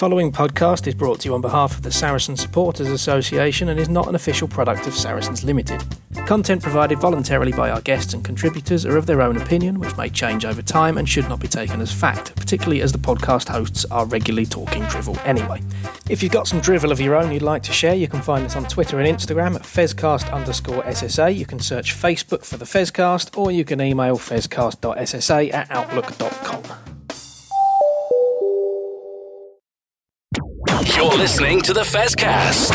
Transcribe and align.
following 0.00 0.32
podcast 0.32 0.86
is 0.86 0.94
brought 0.94 1.20
to 1.20 1.28
you 1.28 1.34
on 1.34 1.42
behalf 1.42 1.76
of 1.76 1.82
the 1.82 1.92
Saracen 1.92 2.34
Supporters 2.34 2.88
Association 2.88 3.68
and 3.68 3.78
is 3.78 3.90
not 3.90 4.08
an 4.08 4.14
official 4.14 4.48
product 4.48 4.86
of 4.86 4.94
Saracens 4.94 5.44
Limited. 5.44 5.84
Content 6.24 6.62
provided 6.62 6.98
voluntarily 6.98 7.52
by 7.52 7.68
our 7.68 7.82
guests 7.82 8.14
and 8.14 8.24
contributors 8.24 8.86
are 8.86 8.96
of 8.96 9.04
their 9.04 9.20
own 9.20 9.36
opinion, 9.36 9.78
which 9.78 9.94
may 9.98 10.08
change 10.08 10.46
over 10.46 10.62
time 10.62 10.96
and 10.96 11.06
should 11.06 11.28
not 11.28 11.38
be 11.38 11.48
taken 11.48 11.82
as 11.82 11.92
fact, 11.92 12.34
particularly 12.34 12.80
as 12.80 12.92
the 12.92 12.98
podcast 12.98 13.50
hosts 13.50 13.84
are 13.90 14.06
regularly 14.06 14.46
talking 14.46 14.84
drivel 14.84 15.18
anyway. 15.26 15.60
If 16.08 16.22
you've 16.22 16.32
got 16.32 16.48
some 16.48 16.60
drivel 16.60 16.92
of 16.92 17.00
your 17.02 17.14
own 17.14 17.30
you'd 17.30 17.42
like 17.42 17.62
to 17.64 17.72
share, 17.72 17.94
you 17.94 18.08
can 18.08 18.22
find 18.22 18.46
us 18.46 18.56
on 18.56 18.64
Twitter 18.64 19.00
and 19.00 19.18
Instagram 19.18 19.54
at 19.54 19.64
fezcast 19.64 20.32
underscore 20.32 20.82
SSA. 20.84 21.36
You 21.36 21.44
can 21.44 21.60
search 21.60 21.94
Facebook 21.94 22.46
for 22.46 22.56
the 22.56 22.64
Fezcast, 22.64 23.36
or 23.36 23.50
you 23.50 23.66
can 23.66 23.82
email 23.82 24.16
fezcast.ssa 24.16 25.52
at 25.52 25.70
outlook.com. 25.70 26.89
You're 30.82 31.14
listening 31.14 31.60
to 31.62 31.74
the 31.74 31.82
Fezcast. 31.82 32.72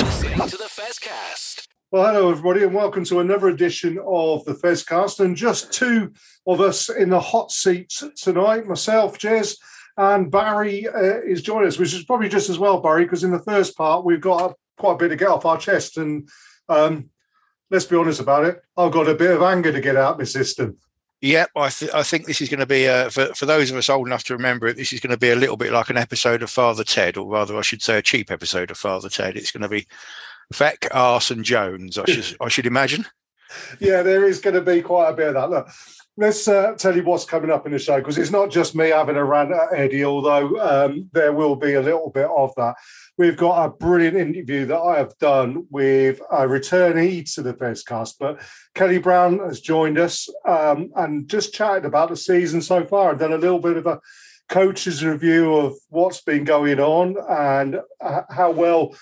To 0.50 0.58
the 0.58 0.70
Fezcast. 0.70 1.68
Well, 1.92 2.06
hello 2.06 2.30
everybody, 2.30 2.62
and 2.62 2.72
welcome 2.72 3.04
to 3.06 3.20
another 3.20 3.48
edition 3.48 3.98
of 4.06 4.46
the 4.46 4.54
Fezcast. 4.54 5.22
And 5.22 5.36
just 5.36 5.74
two 5.74 6.14
of 6.46 6.62
us 6.62 6.90
in 6.90 7.10
the 7.10 7.20
hot 7.20 7.52
seats 7.52 8.04
tonight. 8.22 8.68
Myself, 8.68 9.18
Jez, 9.18 9.58
and 9.98 10.30
Barry 10.30 10.88
uh, 10.88 11.22
is 11.26 11.42
joining 11.42 11.68
us, 11.68 11.80
which 11.80 11.96
is 11.96 12.04
probably 12.04 12.30
just 12.30 12.48
as 12.48 12.60
well, 12.60 12.80
Barry, 12.80 13.06
because 13.06 13.24
in 13.24 13.32
the 13.32 13.40
first 13.40 13.76
part 13.76 14.06
we've 14.06 14.22
got 14.22 14.54
quite 14.78 14.94
a 14.94 14.98
bit 14.98 15.10
to 15.10 15.16
get 15.16 15.30
off 15.30 15.46
our 15.46 15.58
chest, 15.58 15.98
and 15.98 16.30
um, 16.70 17.10
let's 17.72 17.86
be 17.86 17.96
honest 17.96 18.20
about 18.20 18.46
it, 18.46 18.62
I've 18.78 18.92
got 18.92 19.10
a 19.10 19.16
bit 19.16 19.32
of 19.32 19.42
anger 19.42 19.72
to 19.72 19.82
get 19.82 19.96
out 19.96 20.20
my 20.20 20.26
system. 20.26 20.78
Yep, 21.26 21.50
I, 21.56 21.70
th- 21.70 21.92
I 21.92 22.04
think 22.04 22.28
this 22.28 22.40
is 22.40 22.50
going 22.50 22.60
to 22.60 22.68
be 22.68 22.86
a, 22.86 23.10
for 23.10 23.34
for 23.34 23.48
those 23.48 23.72
of 23.72 23.78
us 23.78 23.90
old 23.90 24.06
enough 24.06 24.24
to 24.26 24.36
remember 24.36 24.68
it. 24.68 24.78
This 24.78 24.94
is 24.94 25.00
going 25.00 25.10
to 25.10 25.18
be 25.18 25.32
a 25.32 25.36
little 25.36 25.58
bit 25.58 25.72
like 25.72 25.90
an 25.90 25.98
episode 25.98 26.44
of 26.44 26.52
Father 26.52 26.84
Ted, 26.84 27.18
or 27.18 27.28
rather, 27.28 27.58
I 27.58 27.62
should 27.62 27.82
say, 27.82 27.98
a 27.98 28.04
cheap 28.04 28.30
episode 28.30 28.70
of 28.70 28.78
Father 28.78 29.10
Ted. 29.10 29.36
It's 29.36 29.50
going 29.50 29.64
to 29.64 29.68
be 29.68 29.88
Feck, 30.54 30.88
Arse, 30.92 31.32
and 31.32 31.44
Jones. 31.44 31.98
I 31.98 32.06
should 32.06 32.38
I 32.40 32.48
should 32.48 32.68
imagine. 32.68 33.06
Yeah, 33.80 34.02
there 34.02 34.26
is 34.26 34.42
going 34.42 34.56
to 34.56 34.62
be 34.62 34.82
quite 34.82 35.10
a 35.10 35.14
bit 35.14 35.30
of 35.30 35.34
that. 35.36 35.50
Look, 35.50 35.70
let's 36.18 36.46
uh, 36.46 36.74
tell 36.78 36.94
you 36.94 37.04
what's 37.04 37.24
coming 37.24 37.52
up 37.52 37.66
in 37.66 37.72
the 37.72 37.80
show 37.80 38.00
because 38.00 38.18
it's 38.18 38.32
not 38.32 38.50
just 38.50 38.76
me 38.76 38.90
having 38.90 39.16
a 39.16 39.24
rant 39.24 39.52
at 39.52 39.72
Eddie, 39.72 40.04
although 40.04 40.60
um, 40.60 41.10
there 41.14 41.32
will 41.32 41.56
be 41.56 41.76
a 41.76 41.82
little 41.82 42.10
bit 42.10 42.28
of 42.36 42.54
that. 42.56 42.76
We've 43.18 43.38
got 43.38 43.66
a 43.66 43.70
brilliant 43.70 44.18
interview 44.18 44.66
that 44.66 44.78
I 44.78 44.98
have 44.98 45.18
done 45.20 45.68
with 45.70 46.20
a 46.32 46.46
returnee 46.48 47.34
to 47.36 47.42
the 47.42 47.54
Fezcast, 47.54 48.16
but 48.20 48.42
Kelly 48.74 48.98
Brown 48.98 49.40
has 49.40 49.62
joined 49.62 49.98
us 49.98 50.28
um, 50.46 50.92
and 50.98 51.26
just 51.30 51.54
chatted 51.54 51.86
about 51.86 52.10
the 52.10 52.18
season 52.18 52.62
so 52.62 52.86
far 52.86 53.12
and 53.12 53.20
done 53.20 53.32
a 53.32 53.38
little 53.38 53.60
bit 53.60 53.78
of 53.78 53.86
a 53.86 54.02
coach's 54.50 55.04
review 55.04 55.56
of 55.56 55.76
what's 55.88 56.22
been 56.22 56.44
going 56.44 56.82
on 56.82 57.16
and 57.30 57.80
how 58.30 58.52
well 58.52 58.94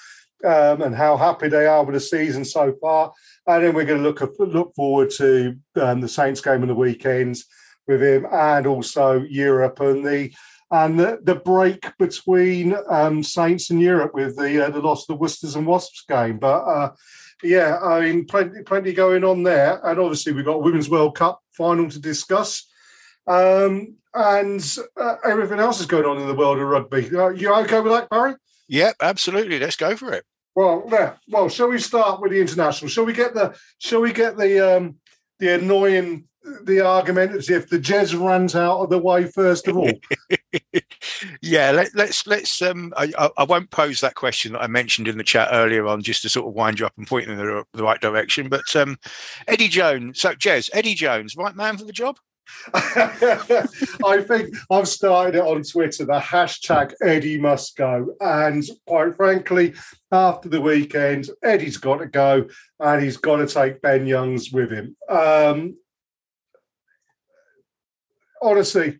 um, 0.46 0.84
and 0.84 0.96
how 0.96 1.18
happy 1.18 1.48
they 1.48 1.66
are 1.66 1.84
with 1.84 1.96
the 1.96 2.00
season 2.00 2.46
so 2.46 2.72
far. 2.80 3.12
And 3.48 3.64
then 3.64 3.74
we're 3.74 3.86
going 3.86 4.04
to 4.04 4.08
look 4.08 4.22
look 4.38 4.76
forward 4.76 5.10
to 5.18 5.58
um, 5.82 6.02
the 6.02 6.08
Saints 6.08 6.40
game 6.40 6.62
on 6.62 6.68
the 6.68 6.76
weekends 6.76 7.46
with 7.88 8.04
him, 8.04 8.28
and 8.32 8.68
also 8.68 9.22
Europe 9.24 9.80
and 9.80 10.06
the 10.06 10.32
and 10.74 11.00
the, 11.00 11.20
the 11.22 11.36
break 11.36 11.96
between 12.00 12.76
um, 12.90 13.22
Saints 13.22 13.70
and 13.70 13.80
Europe 13.80 14.16
with 14.16 14.36
the 14.36 14.66
uh, 14.66 14.70
the 14.72 14.82
loss 14.82 15.04
of 15.04 15.08
the 15.08 15.22
Worcesters 15.22 15.56
and 15.56 15.68
Wasps 15.68 16.04
game. 16.10 16.40
But 16.40 16.64
uh, 16.64 16.92
yeah, 17.44 17.78
I 17.78 18.02
mean, 18.02 18.26
plenty 18.26 18.64
plenty 18.64 18.92
going 18.92 19.24
on 19.24 19.44
there, 19.44 19.80
and 19.86 20.00
obviously 20.00 20.34
we've 20.34 20.44
got 20.44 20.64
Women's 20.64 20.90
World 20.90 21.16
Cup 21.16 21.40
final 21.52 21.90
to 21.90 22.00
discuss. 22.00 22.68
Um, 23.28 23.98
and 24.16 24.78
uh, 25.00 25.16
everything 25.24 25.60
else 25.60 25.80
is 25.80 25.86
going 25.86 26.06
on 26.06 26.18
in 26.20 26.28
the 26.28 26.36
world 26.36 26.58
of 26.58 26.68
rugby. 26.68 27.10
Uh, 27.16 27.30
you 27.30 27.54
okay 27.54 27.80
with 27.80 27.94
that, 27.94 28.10
Barry? 28.10 28.34
Yep, 28.68 28.96
absolutely. 29.02 29.60
Let's 29.60 29.76
go 29.76 29.96
for 29.96 30.12
it. 30.12 30.26
Well, 30.56 30.84
yeah. 30.92 31.14
Well, 31.30 31.50
shall 31.50 31.70
we 31.70 31.80
start 31.80 32.20
with 32.20 32.32
the 32.32 32.42
international? 32.42 32.90
Shall 32.90 33.06
we 33.06 33.14
get 33.14 33.36
the 33.36 33.56
shall 33.78 34.02
we 34.02 34.12
get 34.12 34.38
the 34.38 34.78
um 34.78 34.96
the 35.38 35.54
annoying 35.54 36.28
the 36.64 36.82
argument 36.82 37.34
as 37.34 37.50
if 37.50 37.70
the 37.70 37.80
Jez 37.80 38.20
runs 38.20 38.56
out 38.56 38.80
of 38.80 38.90
the 38.90 38.98
way 38.98 39.26
first 39.26 39.68
of 39.68 39.78
all? 39.78 39.92
yeah, 41.42 41.72
let, 41.72 41.94
let's, 41.96 42.28
let's 42.28 42.62
um 42.62 42.94
I, 42.98 43.12
I 43.38 43.44
won't 43.44 43.72
pose 43.72 44.00
that 44.02 44.16
question 44.16 44.54
that 44.54 44.62
I 44.62 44.68
mentioned 44.68 45.08
in 45.08 45.18
the 45.18 45.24
chat 45.24 45.50
earlier 45.52 45.88
on 45.88 46.02
just 46.02 46.22
to 46.24 46.30
sort 46.30 46.48
of 46.48 46.54
wind 46.54 46.80
you 46.80 46.86
up 46.86 46.94
and 46.98 47.08
point 47.08 47.30
in 47.30 47.38
the, 47.38 47.64
the 47.74 47.84
right 47.84 48.02
direction. 48.02 48.50
But 48.50 48.76
um 48.76 48.98
Eddie 49.48 49.70
Jones, 49.70 50.20
so 50.20 50.34
Jez, 50.34 50.70
Eddie 50.74 50.96
Jones, 50.96 51.36
right 51.36 51.56
man 51.56 51.78
for 51.78 51.86
the 51.86 51.94
job? 51.94 52.18
I 52.74 54.24
think 54.28 54.56
I've 54.70 54.88
started 54.88 55.36
it 55.36 55.44
on 55.44 55.64
Twitter, 55.64 56.06
the 56.06 56.20
hashtag 56.20 56.94
Eddie 57.02 57.40
must 57.40 57.76
go. 57.78 58.16
And 58.20 58.64
quite 58.86 59.16
frankly, 59.16 59.74
after 60.12 60.50
the 60.50 60.62
weekend, 60.62 61.30
Eddie's 61.42 61.78
got 61.78 61.98
to 61.98 62.08
go 62.08 62.48
and 62.80 63.02
he's 63.02 63.18
got 63.18 63.38
to 63.38 63.48
take 63.48 63.82
Ben 63.82 64.06
Youngs 64.06 64.52
with 64.52 64.72
him. 64.72 64.96
Um, 65.10 65.78
honestly, 68.44 69.00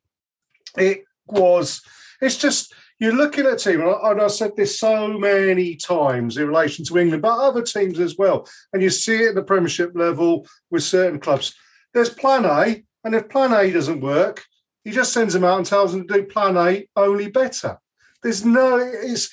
it 0.78 1.04
was, 1.28 1.82
it's 2.22 2.38
just, 2.38 2.74
you're 3.00 3.14
looking 3.14 3.46
at 3.46 3.54
a 3.54 3.58
team, 3.58 3.82
and 3.82 4.22
I 4.22 4.28
said 4.28 4.56
this 4.56 4.80
so 4.80 5.18
many 5.18 5.76
times 5.76 6.38
in 6.38 6.48
relation 6.48 6.86
to 6.86 6.98
England, 6.98 7.22
but 7.22 7.38
other 7.38 7.62
teams 7.62 8.00
as 8.00 8.18
well. 8.18 8.48
And 8.72 8.82
you 8.82 8.90
see 8.90 9.18
it 9.18 9.30
at 9.30 9.36
the 9.36 9.44
Premiership 9.44 9.92
level 9.96 10.48
with 10.72 10.84
certain 10.84 11.20
clubs. 11.20 11.54
There's 11.94 12.10
plan 12.10 12.46
A, 12.46 12.84
and 13.04 13.14
if 13.14 13.30
plan 13.30 13.54
A 13.54 13.72
doesn't 13.72 14.02
work, 14.02 14.46
he 14.84 14.92
just 14.92 15.14
sends 15.14 15.34
them 15.34 15.44
out 15.44 15.58
and 15.58 15.66
tells 15.66 15.92
them 15.92 16.08
to 16.08 16.14
do 16.14 16.24
plan 16.24 16.58
A 16.58 16.88
only 16.96 17.30
better. 17.30 17.78
There's 18.22 18.46
no, 18.46 18.78
it's, 18.78 19.30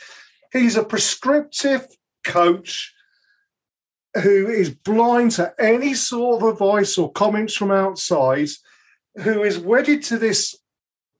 he's 0.53 0.77
a 0.77 0.85
prescriptive 0.85 1.87
coach 2.25 2.93
who 4.15 4.49
is 4.49 4.71
blind 4.71 5.31
to 5.33 5.55
any 5.61 5.95
sort 5.95 6.43
of 6.43 6.49
advice 6.49 6.99
or 6.99 7.13
comments 7.13 7.55
from 7.55 7.71
outside, 7.71 8.49
who 9.17 9.43
is 9.43 9.59
wedded 9.59 10.03
to 10.05 10.19
this 10.19 10.57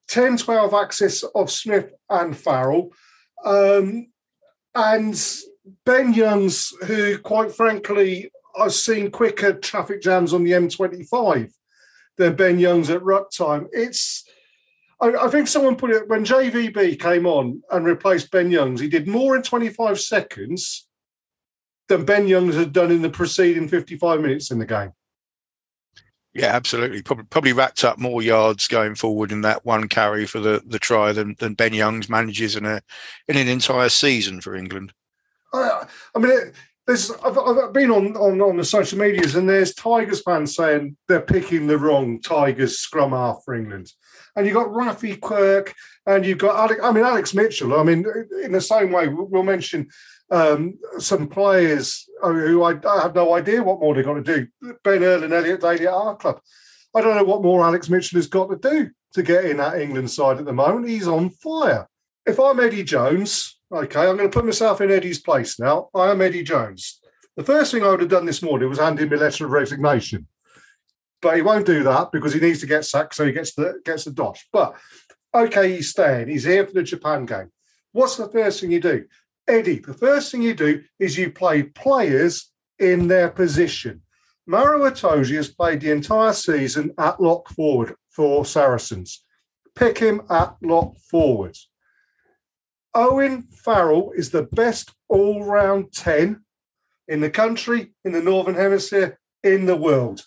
10 0.09 0.39
12 0.39 0.75
axis 0.75 1.23
of 1.23 1.51
Smith 1.51 1.93
and 2.09 2.37
Farrell. 2.37 2.91
Um, 3.45 4.09
and 4.75 5.21
Ben 5.85 6.13
Youngs, 6.13 6.73
who, 6.87 7.19
quite 7.19 7.53
frankly, 7.53 8.31
I've 8.59 8.73
seen 8.73 9.11
quicker 9.11 9.53
traffic 9.55 10.03
jams 10.03 10.35
on 10.35 10.45
the 10.45 10.53
M25 10.53 11.53
than 12.17 12.37
Ben 12.37 12.59
Youngs 12.59 12.91
at 12.91 13.03
ruck 13.03 13.31
time. 13.31 13.69
It's 13.73 14.25
I, 15.01 15.13
I, 15.13 15.29
think 15.29 15.49
someone 15.49 15.77
put 15.77 15.91
it 15.91 16.09
when 16.09 16.25
JVP 16.25 17.01
came 17.01 17.27
on 17.27 17.63
and 17.71 17.87
replaced 17.87 18.31
Ben 18.31 18.51
Youngs, 18.51 18.81
he 18.81 18.89
did 18.89 19.09
more 19.09 19.37
in 19.37 19.43
25 19.43 19.99
seconds 19.99 20.87
than 21.89 22.05
Ben 22.05 22.29
Youngs 22.29 22.55
had 22.55 22.73
done 22.73 22.91
in 22.91 23.03
the 23.03 23.11
preceding 23.11 23.69
55 23.69 24.21
minutes 24.21 24.51
in 24.51 24.59
the 24.59 24.67
game. 24.67 24.93
Yeah, 26.33 26.55
absolutely. 26.55 27.03
Probably, 27.03 27.25
probably 27.25 27.53
racked 27.53 27.83
up 27.83 27.99
more 27.99 28.23
yards 28.23 28.69
going 28.69 28.95
forward 28.95 29.33
in 29.33 29.41
that 29.41 29.65
one 29.67 29.89
carry 29.89 30.27
for 30.27 30.39
the, 30.39 30.63
the 30.65 30.79
try 30.79 31.13
than, 31.13 31.35
than 31.41 31.55
Ben 31.55 31.73
Youngs 31.73 32.09
manages 32.09 32.55
in 32.55 32.65
a 32.65 32.83
in 33.27 33.37
an 33.37 33.49
entire 33.49 33.89
season 33.89 34.41
for 34.41 34.55
England. 34.55 34.93
I, 35.53 35.87
I 36.15 36.19
mean, 36.21 36.31
it, 36.31 36.55
there's 36.87 37.11
I've, 37.25 37.37
I've, 37.37 37.73
been 37.73 37.91
on, 37.91 38.17
on 38.17 38.41
on 38.41 38.57
the 38.57 38.65
social 38.65 38.99
medias 38.99 39.35
and 39.35 39.49
there's 39.49 39.75
Tigers 39.75 40.23
fans 40.23 40.55
saying 40.55 40.97
they're 41.09 41.21
picking 41.21 41.67
the 41.67 41.79
wrong 41.79 42.21
Tigers 42.21 42.79
scrum 42.79 43.11
half 43.11 43.43
for 43.45 43.55
England, 43.55 43.93
and 44.37 44.47
you've 44.47 44.55
got 44.55 44.69
Raffi 44.69 45.21
Quirke 45.21 45.75
and 46.07 46.25
you've 46.25 46.39
got 46.39 46.57
Alex. 46.57 46.81
I 46.83 46.93
mean 46.93 47.05
Alex 47.05 47.35
Mitchell. 47.35 47.79
I 47.79 47.83
mean 47.83 48.05
in 48.43 48.53
the 48.53 48.61
same 48.61 48.93
way 48.93 49.09
we'll 49.09 49.43
mention 49.43 49.89
um, 50.31 50.79
some 50.99 51.29
players 51.29 52.09
who 52.23 52.63
I, 52.63 52.75
I, 52.87 53.03
have 53.03 53.15
no 53.15 53.35
idea 53.35 53.63
what 53.63 53.81
more 53.81 53.95
they've 53.95 54.05
got 54.05 54.15
to 54.15 54.23
do. 54.23 54.47
Ben 54.85 55.03
Earl 55.03 55.25
and 55.25 55.33
Elliot 55.33 55.61
Daly 55.61 55.87
at 55.87 55.93
our 55.93 56.17
club. 56.17 56.41
I 56.95 57.01
don't 57.01 57.17
know 57.17 57.25
what 57.25 57.43
more 57.43 57.65
Alex 57.65 57.89
Mitchell 57.89 58.19
has 58.19 58.27
got 58.27 58.49
to 58.51 58.57
do 58.57 58.91
to 59.15 59.23
get 59.23 59.45
in 59.45 59.57
that 59.57 59.81
England 59.81 60.11
side 60.11 60.39
at 60.39 60.45
the 60.45 60.53
moment. 60.53 60.89
He's 60.89 61.09
on 61.09 61.31
fire. 61.31 61.89
If 62.27 62.39
I'm 62.39 62.61
Eddie 62.61 62.85
Jones, 62.85 63.61
Okay, 63.73 64.01
I'm 64.01 64.17
going 64.17 64.29
to 64.29 64.37
put 64.37 64.45
myself 64.45 64.81
in 64.81 64.91
Eddie's 64.91 65.21
place 65.21 65.61
now. 65.61 65.91
I 65.95 66.11
am 66.11 66.21
Eddie 66.21 66.43
Jones. 66.43 67.01
The 67.37 67.45
first 67.45 67.71
thing 67.71 67.85
I 67.85 67.91
would 67.91 68.01
have 68.01 68.09
done 68.09 68.27
this 68.27 68.43
morning 68.43 68.69
was 68.69 68.81
hand 68.81 68.99
him 68.99 69.13
a 69.13 69.17
letter 69.17 69.45
of 69.45 69.53
resignation. 69.53 70.27
But 71.23 71.37
he 71.37 71.43
won't 71.43 71.67
do 71.67 71.85
that 71.85 72.11
because 72.11 72.35
he 72.35 72.41
needs 72.41 72.59
to 72.61 72.67
get 72.67 72.85
sacked, 72.85 73.15
so 73.15 73.25
he 73.25 73.33
gets 73.33 73.55
the 73.55 73.81
gets 73.85 74.05
the 74.05 74.11
dosh. 74.11 74.49
But 74.53 74.75
okay, 75.33 75.77
he's 75.77 75.91
staying. 75.91 76.29
He's 76.29 76.45
here 76.45 76.67
for 76.67 76.73
the 76.73 76.83
Japan 76.83 77.27
game. 77.27 77.53
What's 77.93 78.17
the 78.17 78.29
first 78.29 78.61
thing 78.61 78.73
you 78.73 78.81
do? 78.81 79.05
Eddie, 79.51 79.81
the 79.81 79.95
first 79.95 80.31
thing 80.31 80.43
you 80.43 80.55
do 80.55 80.81
is 81.01 81.19
you 81.19 81.33
play 81.33 81.65
players 81.65 82.53
in 82.79 83.09
their 83.09 83.29
position. 83.29 84.01
Maro 84.47 84.89
Itoje 84.89 85.35
has 85.35 85.49
played 85.49 85.81
the 85.81 85.91
entire 85.91 86.33
season 86.33 86.93
at 86.99 87.21
lock 87.21 87.49
forward 87.49 87.97
for 88.11 88.45
Saracens. 88.45 89.25
Pick 89.75 89.99
him 89.99 90.23
at 90.31 90.55
lock 90.63 90.97
forward. 90.99 91.57
Owen 92.95 93.43
Farrell 93.43 94.13
is 94.15 94.31
the 94.31 94.45
best 94.45 94.93
all 95.09 95.45
round 95.45 95.93
10 95.93 96.45
in 97.09 97.21
the 97.21 97.31
country, 97.31 97.93
in 98.05 98.13
the 98.13 98.23
Northern 98.23 98.55
Hemisphere, 98.55 99.19
in 99.43 99.67
the 99.67 99.77
world. 99.77 100.23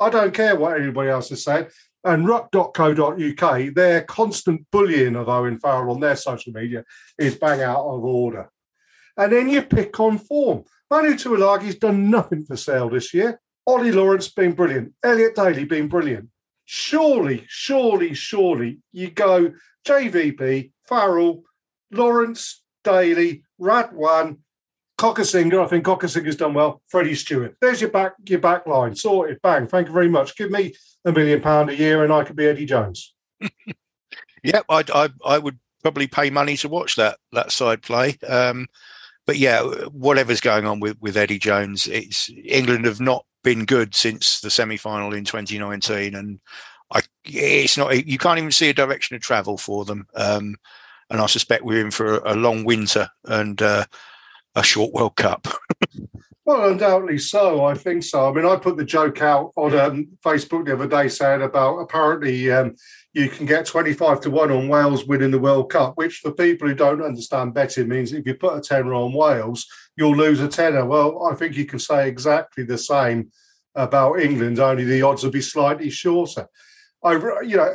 I 0.00 0.08
don't 0.08 0.32
care 0.32 0.56
what 0.56 0.80
anybody 0.80 1.10
else 1.10 1.30
is 1.30 1.44
saying. 1.44 1.66
And 2.04 2.26
ruck.co.uk, 2.26 3.74
their 3.74 4.02
constant 4.02 4.66
bullying 4.72 5.14
of 5.14 5.28
Owen 5.28 5.60
Farrell 5.60 5.94
on 5.94 6.00
their 6.00 6.16
social 6.16 6.54
media 6.54 6.84
is 7.18 7.36
bang 7.36 7.60
out 7.60 7.84
of 7.84 8.02
order. 8.02 8.50
And 9.16 9.32
then 9.32 9.48
you 9.48 9.62
pick 9.62 9.98
on 10.00 10.18
form. 10.18 10.64
Manu 10.90 11.14
Tuilagi's 11.14 11.76
done 11.76 12.10
nothing 12.10 12.44
for 12.44 12.56
Sale 12.56 12.90
this 12.90 13.14
year. 13.14 13.40
Ollie 13.66 13.92
Lawrence 13.92 14.28
been 14.28 14.52
brilliant. 14.52 14.92
Elliot 15.02 15.34
Daly 15.34 15.64
been 15.64 15.88
brilliant. 15.88 16.28
Surely, 16.64 17.44
surely, 17.48 18.14
surely 18.14 18.78
you 18.92 19.10
go 19.10 19.52
JVP, 19.86 20.72
Farrell, 20.88 21.42
Lawrence, 21.90 22.62
Daly, 22.84 23.42
Radwan, 23.60 24.38
Cokanasiga. 24.98 25.64
I 25.64 25.68
think 25.68 25.84
Cokanasiga's 25.84 26.36
done 26.36 26.54
well. 26.54 26.82
Freddie 26.88 27.14
Steward. 27.14 27.56
There's 27.60 27.80
your 27.80 27.90
back, 27.90 28.14
your 28.26 28.38
back 28.40 28.66
line. 28.66 28.94
Sorted. 28.94 29.40
Bang. 29.42 29.66
Thank 29.66 29.88
you 29.88 29.92
very 29.92 30.08
much. 30.08 30.36
Give 30.36 30.50
me 30.50 30.74
a 31.04 31.12
million 31.12 31.40
pound 31.40 31.70
a 31.70 31.76
year 31.76 32.04
and 32.04 32.12
I 32.12 32.24
could 32.24 32.36
be 32.36 32.46
Eddie 32.46 32.66
Jones. 32.66 33.14
yep, 34.44 34.64
I, 34.68 34.84
I, 34.94 35.08
I 35.24 35.38
would 35.38 35.58
probably 35.82 36.06
pay 36.06 36.30
money 36.30 36.56
to 36.58 36.68
watch 36.68 36.96
that 36.96 37.18
that 37.32 37.50
side 37.50 37.82
play. 37.82 38.18
Um, 38.28 38.68
but 39.26 39.38
yeah, 39.38 39.62
whatever's 39.92 40.40
going 40.40 40.66
on 40.66 40.80
with, 40.80 41.00
with 41.00 41.16
Eddie 41.16 41.38
Jones, 41.38 41.86
it's 41.86 42.30
England 42.44 42.84
have 42.84 43.00
not 43.00 43.24
been 43.44 43.64
good 43.64 43.94
since 43.94 44.40
the 44.40 44.50
semi 44.50 44.76
final 44.76 45.12
in 45.12 45.24
2019, 45.24 46.14
and 46.14 46.40
I 46.92 47.02
it's 47.24 47.76
not 47.76 48.06
you 48.06 48.18
can't 48.18 48.38
even 48.38 48.50
see 48.50 48.68
a 48.68 48.74
direction 48.74 49.16
of 49.16 49.22
travel 49.22 49.56
for 49.56 49.84
them. 49.84 50.06
Um, 50.14 50.56
and 51.10 51.20
I 51.20 51.26
suspect 51.26 51.64
we're 51.64 51.84
in 51.84 51.90
for 51.90 52.18
a, 52.18 52.32
a 52.32 52.36
long 52.36 52.64
winter 52.64 53.08
and 53.24 53.60
uh, 53.60 53.84
a 54.54 54.62
short 54.62 54.92
World 54.92 55.16
Cup. 55.16 55.46
well, 56.44 56.70
undoubtedly 56.70 57.18
so. 57.18 57.64
I 57.64 57.74
think 57.74 58.02
so. 58.02 58.28
I 58.28 58.32
mean, 58.32 58.46
I 58.46 58.56
put 58.56 58.76
the 58.76 58.84
joke 58.84 59.20
out 59.22 59.52
on 59.56 59.78
um, 59.78 60.08
Facebook 60.24 60.64
the 60.64 60.74
other 60.74 60.88
day 60.88 61.08
saying 61.08 61.42
about 61.42 61.78
apparently 61.78 62.50
um, 62.50 62.76
you 63.12 63.28
can 63.28 63.44
get 63.44 63.66
25 63.66 64.20
to 64.22 64.30
1 64.30 64.50
on 64.50 64.68
Wales 64.68 65.04
winning 65.04 65.30
the 65.30 65.38
World 65.38 65.70
Cup, 65.70 65.96
which 65.96 66.18
for 66.18 66.32
people 66.32 66.66
who 66.66 66.74
don't 66.74 67.02
understand 67.02 67.52
betting 67.52 67.88
means 67.88 68.12
if 68.12 68.26
you 68.26 68.34
put 68.34 68.56
a 68.56 68.60
tenner 68.60 68.94
on 68.94 69.12
Wales, 69.12 69.66
you'll 69.96 70.16
lose 70.16 70.40
a 70.40 70.48
tenner. 70.48 70.86
Well, 70.86 71.26
I 71.30 71.34
think 71.34 71.56
you 71.56 71.66
can 71.66 71.78
say 71.78 72.08
exactly 72.08 72.64
the 72.64 72.78
same 72.78 73.30
about 73.74 74.20
England, 74.20 74.58
only 74.58 74.84
the 74.84 75.02
odds 75.02 75.22
will 75.22 75.30
be 75.30 75.40
slightly 75.40 75.90
shorter. 75.90 76.46
I, 77.02 77.12
you 77.42 77.56
know, 77.56 77.74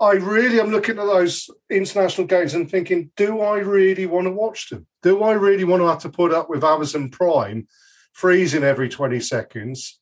I 0.00 0.12
really 0.14 0.60
am 0.60 0.70
looking 0.70 0.98
at 0.98 1.06
those 1.06 1.48
international 1.70 2.26
games 2.26 2.54
and 2.54 2.68
thinking, 2.68 3.10
do 3.16 3.40
I 3.40 3.58
really 3.58 4.06
want 4.06 4.26
to 4.26 4.32
watch 4.32 4.68
them? 4.68 4.86
Do 5.02 5.22
I 5.22 5.32
really 5.32 5.64
want 5.64 5.82
to 5.82 5.86
have 5.86 6.00
to 6.00 6.08
put 6.08 6.32
up 6.32 6.50
with 6.50 6.64
Amazon 6.64 7.10
Prime 7.10 7.68
freezing 8.12 8.64
every 8.64 8.88
20 8.88 9.20
seconds 9.20 10.00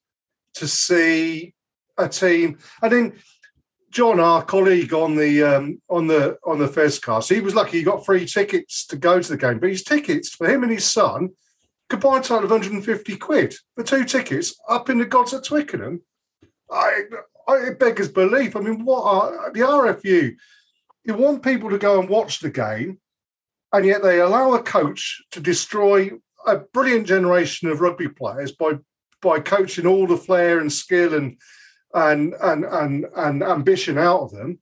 to 0.54 0.66
see 0.66 1.54
a 1.98 2.08
team? 2.08 2.58
And 2.82 2.92
then 2.92 3.12
John, 3.90 4.20
our 4.20 4.44
colleague 4.44 4.94
on 4.94 5.16
the 5.16 5.42
um, 5.42 5.82
on 5.88 6.06
the 6.06 6.38
on 6.44 6.58
the 6.58 6.68
Fezcast, 6.68 7.32
he 7.34 7.40
was 7.40 7.54
lucky 7.54 7.78
he 7.78 7.82
got 7.82 8.06
free 8.06 8.24
tickets 8.24 8.86
to 8.86 8.96
go 8.96 9.20
to 9.20 9.28
the 9.28 9.36
game, 9.36 9.58
but 9.58 9.70
his 9.70 9.82
tickets 9.82 10.30
for 10.30 10.48
him 10.48 10.62
and 10.62 10.70
his 10.70 10.88
son 10.88 11.30
combined 11.88 12.24
total 12.24 12.44
of 12.44 12.50
150 12.50 13.16
quid 13.16 13.54
for 13.74 13.82
two 13.82 14.04
tickets 14.04 14.54
up 14.68 14.88
in 14.88 14.98
the 14.98 15.04
gods 15.04 15.34
at 15.34 15.44
Twickenham. 15.44 16.02
I, 16.70 17.02
I 17.48 17.54
it 17.66 17.80
beggars 17.80 18.08
belief. 18.08 18.54
I 18.54 18.60
mean, 18.60 18.84
what 18.84 19.02
are 19.02 19.52
the 19.52 19.60
RFU? 19.60 20.36
You 21.04 21.14
want 21.14 21.42
people 21.42 21.68
to 21.70 21.78
go 21.78 21.98
and 21.98 22.08
watch 22.08 22.38
the 22.38 22.50
game, 22.50 23.00
and 23.72 23.84
yet 23.84 24.02
they 24.02 24.20
allow 24.20 24.54
a 24.54 24.62
coach 24.62 25.20
to 25.32 25.40
destroy 25.40 26.12
a 26.46 26.58
brilliant 26.58 27.08
generation 27.08 27.68
of 27.68 27.80
rugby 27.80 28.08
players 28.08 28.52
by 28.52 28.74
by 29.20 29.40
coaching 29.40 29.86
all 29.86 30.06
the 30.06 30.16
flair 30.16 30.60
and 30.60 30.72
skill 30.72 31.12
and 31.12 31.36
and 31.94 32.34
and 32.40 32.64
and 32.64 33.06
and 33.16 33.42
ambition 33.42 33.98
out 33.98 34.20
of 34.20 34.30
them, 34.32 34.58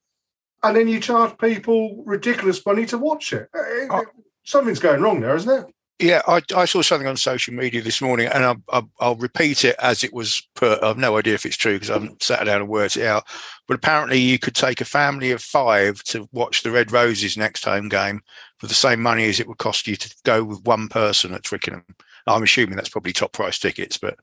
and 0.63 0.75
then 0.75 0.87
you 0.87 0.99
charge 0.99 1.37
people 1.37 2.03
ridiculous 2.05 2.65
money 2.65 2.85
to 2.87 2.97
watch 2.97 3.33
it. 3.33 3.49
Oh. 3.55 4.05
Something's 4.43 4.79
going 4.79 5.01
wrong 5.01 5.19
there, 5.19 5.35
isn't 5.35 5.65
it? 5.65 5.73
Yeah, 5.99 6.21
I, 6.27 6.41
I, 6.55 6.63
saw 6.63 6.81
something 6.81 7.07
on 7.07 7.17
social 7.17 7.53
media 7.53 7.81
this 7.81 8.01
morning, 8.01 8.27
and 8.27 8.45
I'll, 8.45 8.63
I'll, 8.69 8.89
I'll, 9.01 9.15
repeat 9.17 9.65
it 9.65 9.75
as 9.79 10.01
it 10.01 10.13
was 10.13 10.41
put. 10.55 10.81
I've 10.81 10.97
no 10.97 11.17
idea 11.17 11.33
if 11.33 11.45
it's 11.45 11.57
true 11.57 11.73
because 11.73 11.89
I 11.89 11.95
haven't 11.95 12.23
sat 12.23 12.45
down 12.45 12.61
and 12.61 12.69
worked 12.69 12.95
it 12.95 13.05
out. 13.05 13.27
But 13.67 13.75
apparently, 13.75 14.17
you 14.17 14.39
could 14.39 14.55
take 14.55 14.79
a 14.79 14.85
family 14.85 15.31
of 15.31 15.41
five 15.41 16.01
to 16.05 16.29
watch 16.31 16.63
the 16.63 16.71
Red 16.71 16.93
Roses 16.93 17.35
next 17.35 17.65
home 17.65 17.89
game 17.89 18.21
for 18.59 18.67
the 18.67 18.73
same 18.73 19.01
money 19.01 19.25
as 19.25 19.41
it 19.41 19.47
would 19.49 19.57
cost 19.57 19.87
you 19.87 19.97
to 19.97 20.15
go 20.23 20.41
with 20.41 20.63
one 20.63 20.87
person 20.87 21.33
at 21.33 21.43
Twickenham. 21.43 21.83
I'm 22.25 22.43
assuming 22.43 22.77
that's 22.77 22.89
probably 22.89 23.11
top 23.11 23.33
price 23.33 23.59
tickets, 23.59 23.97
but. 23.97 24.17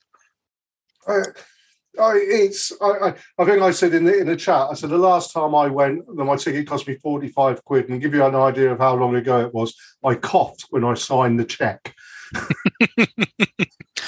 Uh, 1.06 1.12
I, 1.12 1.22
it's 1.98 2.72
I, 2.80 2.86
I, 2.86 3.14
I, 3.38 3.44
think 3.44 3.62
I 3.62 3.70
said 3.70 3.94
in 3.94 4.04
the 4.04 4.18
in 4.18 4.26
the 4.26 4.36
chat. 4.36 4.68
I 4.70 4.74
said 4.74 4.90
the 4.90 4.98
last 4.98 5.32
time 5.32 5.54
I 5.54 5.68
went, 5.68 6.06
my 6.14 6.36
ticket 6.36 6.66
cost 6.66 6.86
me 6.86 6.96
forty 6.96 7.28
five 7.28 7.64
quid, 7.64 7.88
and 7.88 8.00
give 8.00 8.14
you 8.14 8.24
an 8.24 8.34
idea 8.34 8.72
of 8.72 8.78
how 8.78 8.94
long 8.94 9.14
ago 9.14 9.40
it 9.40 9.54
was. 9.54 9.74
I 10.04 10.14
coughed 10.14 10.66
when 10.70 10.84
I 10.84 10.94
signed 10.94 11.38
the 11.38 11.44
check, 11.44 11.94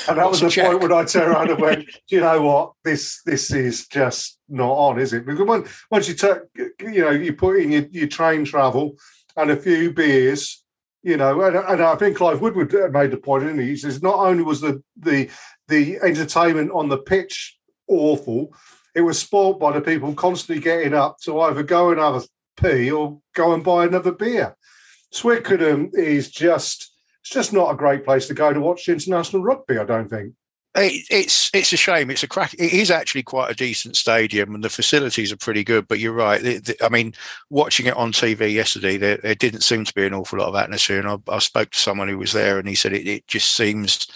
and 0.09 0.19
that 0.19 0.29
was 0.29 0.41
the 0.41 0.51
point 0.51 0.81
when 0.81 0.93
I 0.93 1.05
turned 1.05 1.33
around 1.33 1.51
and 1.51 1.61
went, 1.61 1.87
"Do 2.09 2.17
you 2.17 2.21
know 2.21 2.43
what? 2.43 2.73
This 2.85 3.23
this 3.25 3.51
is 3.51 3.87
just 3.89 4.39
not 4.49 4.73
on, 4.73 4.99
is 4.99 5.13
it?" 5.13 5.27
Because 5.27 5.47
when, 5.47 5.65
once 5.91 6.09
you 6.09 6.15
take, 6.15 6.39
you 6.57 7.03
know, 7.03 7.11
you 7.11 7.33
put 7.33 7.61
in 7.61 7.71
your, 7.71 7.87
your 7.91 8.09
train 8.09 8.45
travel 8.45 8.97
and 9.37 9.51
a 9.51 9.57
few 9.57 9.93
beers, 9.93 10.65
you 11.03 11.17
know, 11.17 11.41
and, 11.43 11.57
and, 11.57 11.83
I 11.83 11.95
think 11.97 12.17
Clive 12.17 12.41
Woodward 12.41 12.93
made 12.93 13.11
the 13.11 13.17
point, 13.17 13.45
didn't 13.45 13.61
he? 13.61 13.69
He 13.69 13.77
says 13.77 14.03
not 14.03 14.19
only 14.19 14.43
was 14.43 14.61
the 14.61 14.83
the 14.97 15.31
the 15.69 15.99
entertainment 15.99 16.71
on 16.73 16.89
the 16.89 16.99
pitch 16.99 17.58
awful. 17.89 18.55
It 18.95 19.03
was 19.03 19.19
spoilt 19.19 19.61
by 19.61 19.73
the 19.73 19.81
people 19.81 20.15
constantly 20.15 20.63
getting 20.63 20.95
up 20.95 21.19
to 21.23 21.41
either 21.41 21.63
go 21.63 21.91
and 21.91 22.01
have 22.01 22.17
a 22.17 22.27
pee 22.61 22.91
or 22.91 23.21
go 23.35 23.55
and 23.55 23.65
buy 23.65 23.87
another 23.87 24.13
beer. 24.13 24.57
Twickenham 25.15 25.91
is 25.95 26.31
just 26.31 26.93
it's 27.21 27.31
just 27.31 27.53
not 27.53 27.73
a 27.73 27.77
great 27.77 28.05
place 28.05 28.27
to 28.29 28.35
go 28.35 28.53
to 28.53 28.61
watch 28.61 28.89
international 28.89 29.43
rugby. 29.43 29.79
I 29.79 29.85
don't 29.85 30.09
think. 30.09 30.35
It, 30.79 31.07
it's 31.11 31.51
it's 31.53 31.73
a 31.73 31.77
shame. 31.77 32.11
It's 32.11 32.23
a 32.23 32.29
crack. 32.29 32.55
It 32.55 32.73
is 32.73 32.91
actually 32.91 33.23
quite 33.23 33.51
a 33.51 33.55
decent 33.55 33.97
stadium, 33.97 34.55
and 34.55 34.63
the 34.63 34.69
facilities 34.69 35.33
are 35.33 35.37
pretty 35.37 35.65
good. 35.65 35.89
But 35.89 35.99
you're 35.99 36.13
right. 36.13 36.41
The, 36.41 36.59
the, 36.59 36.85
I 36.85 36.89
mean, 36.89 37.15
watching 37.51 37.87
it 37.87 37.97
on 37.97 38.13
TV 38.13 38.53
yesterday, 38.53 38.97
there, 38.97 39.17
there, 39.19 39.35
didn't 39.35 39.63
seem 39.63 39.85
to 39.85 39.95
be 39.95 40.07
an 40.07 40.15
awful 40.15 40.39
lot 40.39 40.49
of 40.49 40.55
atmosphere. 40.55 41.01
And 41.01 41.09
I, 41.09 41.35
I 41.35 41.39
spoke 41.39 41.71
to 41.71 41.79
someone 41.79 42.09
who 42.09 42.19
was 42.19 42.33
there, 42.33 42.59
and 42.59 42.69
he 42.69 42.75
said 42.75 42.93
it, 42.93 43.07
it 43.07 43.27
just 43.27 43.55
seems 43.55 44.07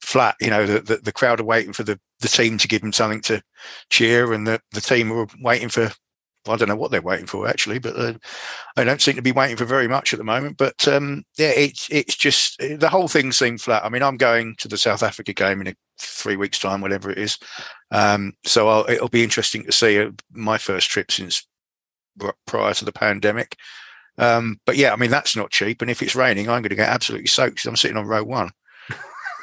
flat. 0.00 0.36
You 0.40 0.50
know, 0.50 0.66
the, 0.66 0.80
the, 0.80 0.96
the 0.96 1.12
crowd 1.12 1.40
are 1.40 1.44
waiting 1.44 1.72
for 1.72 1.82
the 1.82 1.98
the 2.20 2.28
team 2.28 2.58
to 2.58 2.68
give 2.68 2.82
them 2.82 2.92
something 2.92 3.20
to 3.22 3.42
cheer, 3.90 4.32
and 4.32 4.46
the 4.46 4.60
the 4.72 4.80
team 4.80 5.10
are 5.12 5.26
waiting 5.40 5.68
for 5.68 5.92
I 6.48 6.56
don't 6.56 6.68
know 6.68 6.76
what 6.76 6.90
they're 6.90 7.00
waiting 7.00 7.26
for 7.26 7.46
actually, 7.46 7.78
but 7.78 7.96
uh, 7.96 8.14
they 8.74 8.84
don't 8.84 9.00
seem 9.00 9.14
to 9.14 9.22
be 9.22 9.32
waiting 9.32 9.56
for 9.56 9.64
very 9.64 9.86
much 9.86 10.12
at 10.12 10.18
the 10.18 10.24
moment. 10.24 10.56
But 10.56 10.88
um, 10.88 11.24
yeah, 11.38 11.50
it's 11.50 11.88
it's 11.90 12.16
just 12.16 12.58
the 12.58 12.88
whole 12.88 13.08
thing 13.08 13.30
seemed 13.32 13.60
flat. 13.60 13.84
I 13.84 13.88
mean, 13.88 14.02
I'm 14.02 14.16
going 14.16 14.56
to 14.58 14.68
the 14.68 14.76
South 14.78 15.02
Africa 15.02 15.32
game 15.32 15.60
in 15.60 15.68
a, 15.68 15.74
three 16.02 16.36
weeks' 16.36 16.58
time, 16.58 16.80
whatever 16.80 17.10
it 17.10 17.18
is. 17.18 17.38
Um, 17.90 18.32
so 18.44 18.68
I'll, 18.68 18.88
it'll 18.88 19.08
be 19.08 19.24
interesting 19.24 19.64
to 19.64 19.72
see 19.72 20.00
uh, 20.00 20.10
my 20.30 20.58
first 20.58 20.88
trip 20.90 21.10
since 21.10 21.46
prior 22.46 22.74
to 22.74 22.84
the 22.84 22.92
pandemic. 22.92 23.56
Um, 24.18 24.60
but 24.66 24.76
yeah, 24.76 24.92
I 24.92 24.96
mean 24.96 25.10
that's 25.10 25.36
not 25.36 25.50
cheap, 25.50 25.80
and 25.82 25.90
if 25.90 26.02
it's 26.02 26.14
raining, 26.14 26.48
I'm 26.48 26.62
going 26.62 26.70
to 26.70 26.76
get 26.76 26.88
absolutely 26.88 27.28
soaked. 27.28 27.64
I'm 27.66 27.76
sitting 27.76 27.96
on 27.96 28.06
row 28.06 28.24
one. 28.24 28.50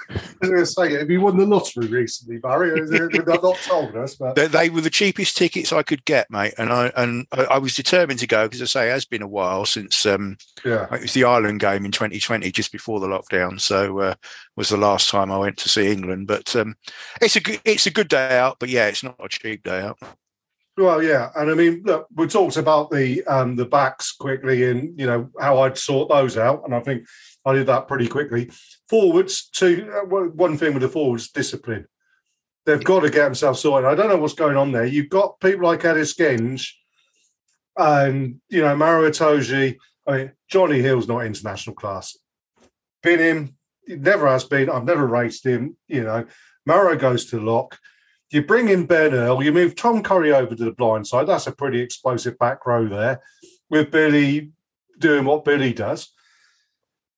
I 0.10 0.14
was 0.42 0.50
going 0.50 0.62
to 0.62 0.66
say, 0.66 0.94
have 0.94 1.10
you 1.10 1.22
won 1.22 1.38
the 1.38 1.46
lottery 1.46 1.88
recently, 1.88 2.38
Barry? 2.38 2.80
They've 2.88 3.26
not 3.26 3.58
told 3.58 3.96
us, 3.96 4.16
but 4.16 4.36
they, 4.36 4.48
they, 4.48 4.70
were 4.70 4.82
the 4.82 4.90
cheapest 4.90 5.38
tickets 5.38 5.72
I 5.72 5.84
could 5.84 6.04
get, 6.06 6.30
mate. 6.32 6.54
And 6.58 6.72
I 6.72 6.92
and 6.96 7.28
I, 7.32 7.60
was 7.60 7.76
determined 7.76 8.20
to 8.20 8.28
go 8.28 8.48
because 8.48 8.62
I 8.62 8.66
say 8.66 8.90
it 8.90 8.94
has 8.94 9.06
been 9.06 9.22
a 9.22 9.28
while 9.28 9.66
since 9.66 10.06
um, 10.06 10.38
yeah. 10.66 10.94
it 10.94 11.02
was 11.02 11.14
the 11.14 11.26
Ireland 11.26 11.60
game 11.60 11.86
in 11.86 11.92
2020, 11.92 12.52
just 12.52 12.72
before 12.72 13.00
the 13.00 13.08
lockdown. 13.08 13.60
So 13.60 14.00
uh, 14.00 14.16
was 14.56 14.70
the 14.70 14.78
last 14.78 15.10
time 15.10 15.32
I 15.32 15.38
went 15.38 15.58
to 15.58 15.70
see 15.70 15.92
England. 15.92 16.28
But 16.28 16.56
um, 16.56 16.76
it's 17.22 17.36
a 17.36 17.42
good, 17.42 17.62
it's 17.64 17.86
a 17.86 17.92
good 17.92 18.08
day 18.08 18.38
out. 18.38 18.58
But 18.60 18.70
yeah, 18.70 18.88
it's 18.88 19.04
not 19.04 19.16
a 19.20 19.30
cheap 19.30 19.64
day 19.64 19.82
out. 19.82 20.00
Well, 20.80 21.04
yeah, 21.04 21.30
and 21.36 21.52
I 21.52 21.56
mean, 21.56 21.82
look, 21.84 22.08
we 22.16 22.26
talked 22.28 22.56
about 22.56 22.90
the 22.90 23.22
um, 23.26 23.58
the 23.58 23.66
backs 23.66 24.14
quickly, 24.14 24.70
and 24.70 24.98
you 24.98 25.06
know 25.06 25.30
how 25.40 25.60
I'd 25.60 25.78
sort 25.78 26.08
those 26.08 26.38
out, 26.38 26.64
and 26.64 26.74
I 26.74 26.80
think 26.80 27.06
I 27.46 27.54
did 27.54 27.68
that 27.68 27.88
pretty 27.88 28.08
quickly. 28.08 28.52
Forwards, 28.90 29.50
to 29.56 29.92
uh, 29.92 30.06
one 30.06 30.58
thing 30.58 30.74
with 30.74 30.82
the 30.82 30.90
forwards, 30.90 31.32
discipline. 31.32 31.88
They've 32.66 32.84
got 32.84 33.02
to 33.02 33.10
get 33.10 33.26
themselves 33.26 33.62
sorted. 33.62 33.90
I 33.90 33.96
don't 33.96 34.10
know 34.10 34.18
what's 34.18 34.34
going 34.34 34.58
on 34.58 34.72
there. 34.72 34.86
You've 34.86 35.10
got 35.10 35.40
people 35.40 35.66
like 35.66 35.86
Ellis 35.86 36.16
Genge 36.16 36.70
and, 37.78 38.42
you 38.50 38.62
know, 38.62 38.76
Maro 38.76 39.10
Itoje. 39.10 39.78
I 40.06 40.18
mean, 40.18 40.32
Johnny 40.48 40.82
Hill's 40.82 41.08
not 41.08 41.26
international 41.26 41.76
class. 41.76 42.18
Been 43.02 43.20
him, 43.20 43.58
never 43.88 44.28
has 44.28 44.44
been. 44.44 44.70
I've 44.70 44.84
never 44.84 45.08
raced 45.08 45.46
him. 45.46 45.78
You 45.88 46.04
know, 46.04 46.26
Maro 46.66 46.96
goes 46.98 47.26
to 47.28 47.40
lock. 47.40 47.80
You 48.32 48.44
bring 48.44 48.70
in 48.70 48.86
Ben 48.86 49.14
Earl, 49.14 49.42
you 49.42 49.52
move 49.52 49.76
Tom 49.76 50.04
Curry 50.04 50.34
over 50.34 50.54
to 50.54 50.66
the 50.66 50.72
blind 50.72 51.08
side. 51.08 51.26
That's 51.26 51.48
a 51.48 51.52
pretty 51.52 51.80
explosive 51.80 52.38
back 52.38 52.66
row 52.68 52.88
there 52.88 53.22
with 53.72 53.90
Billy 53.90 54.52
doing 55.00 55.26
what 55.26 55.46
Billy 55.46 55.74
does. 55.74 56.14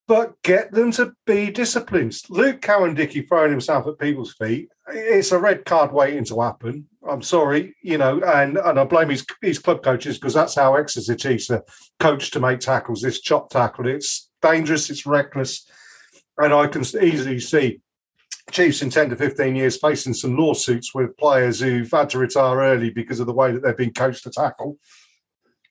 But 0.07 0.41
get 0.41 0.71
them 0.71 0.91
to 0.91 1.13
be 1.25 1.51
disciplined. 1.51 2.17
Luke 2.29 2.61
Cowan-Dickie 2.61 3.23
throwing 3.23 3.51
himself 3.51 3.87
at 3.87 3.99
people's 3.99 4.33
feet, 4.33 4.69
it's 4.87 5.31
a 5.31 5.39
red 5.39 5.65
card 5.65 5.93
waiting 5.93 6.25
to 6.25 6.41
happen. 6.41 6.87
I'm 7.07 7.21
sorry, 7.21 7.75
you 7.81 7.97
know, 7.97 8.21
and, 8.21 8.57
and 8.57 8.79
I 8.79 8.83
blame 8.83 9.09
his, 9.09 9.25
his 9.41 9.59
club 9.59 9.83
coaches 9.83 10.17
because 10.17 10.33
that's 10.33 10.55
how 10.55 10.75
Exeter 10.75 11.15
Chiefs 11.15 11.49
are 11.49 11.63
coached 11.99 12.33
to 12.33 12.39
make 12.39 12.59
tackles. 12.59 13.01
This 13.01 13.21
chop 13.21 13.49
tackle, 13.49 13.87
it's 13.87 14.29
dangerous, 14.41 14.89
it's 14.89 15.05
reckless. 15.05 15.67
And 16.37 16.53
I 16.53 16.67
can 16.67 16.81
easily 16.81 17.39
see 17.39 17.79
Chiefs 18.51 18.81
in 18.81 18.89
10 18.89 19.11
to 19.11 19.15
15 19.15 19.55
years 19.55 19.77
facing 19.77 20.13
some 20.13 20.37
lawsuits 20.37 20.93
with 20.93 21.17
players 21.17 21.59
who've 21.59 21.89
had 21.89 22.09
to 22.09 22.17
retire 22.17 22.57
early 22.57 22.89
because 22.89 23.19
of 23.19 23.27
the 23.27 23.33
way 23.33 23.51
that 23.51 23.63
they've 23.63 23.77
been 23.77 23.93
coached 23.93 24.23
to 24.23 24.29
tackle. 24.29 24.77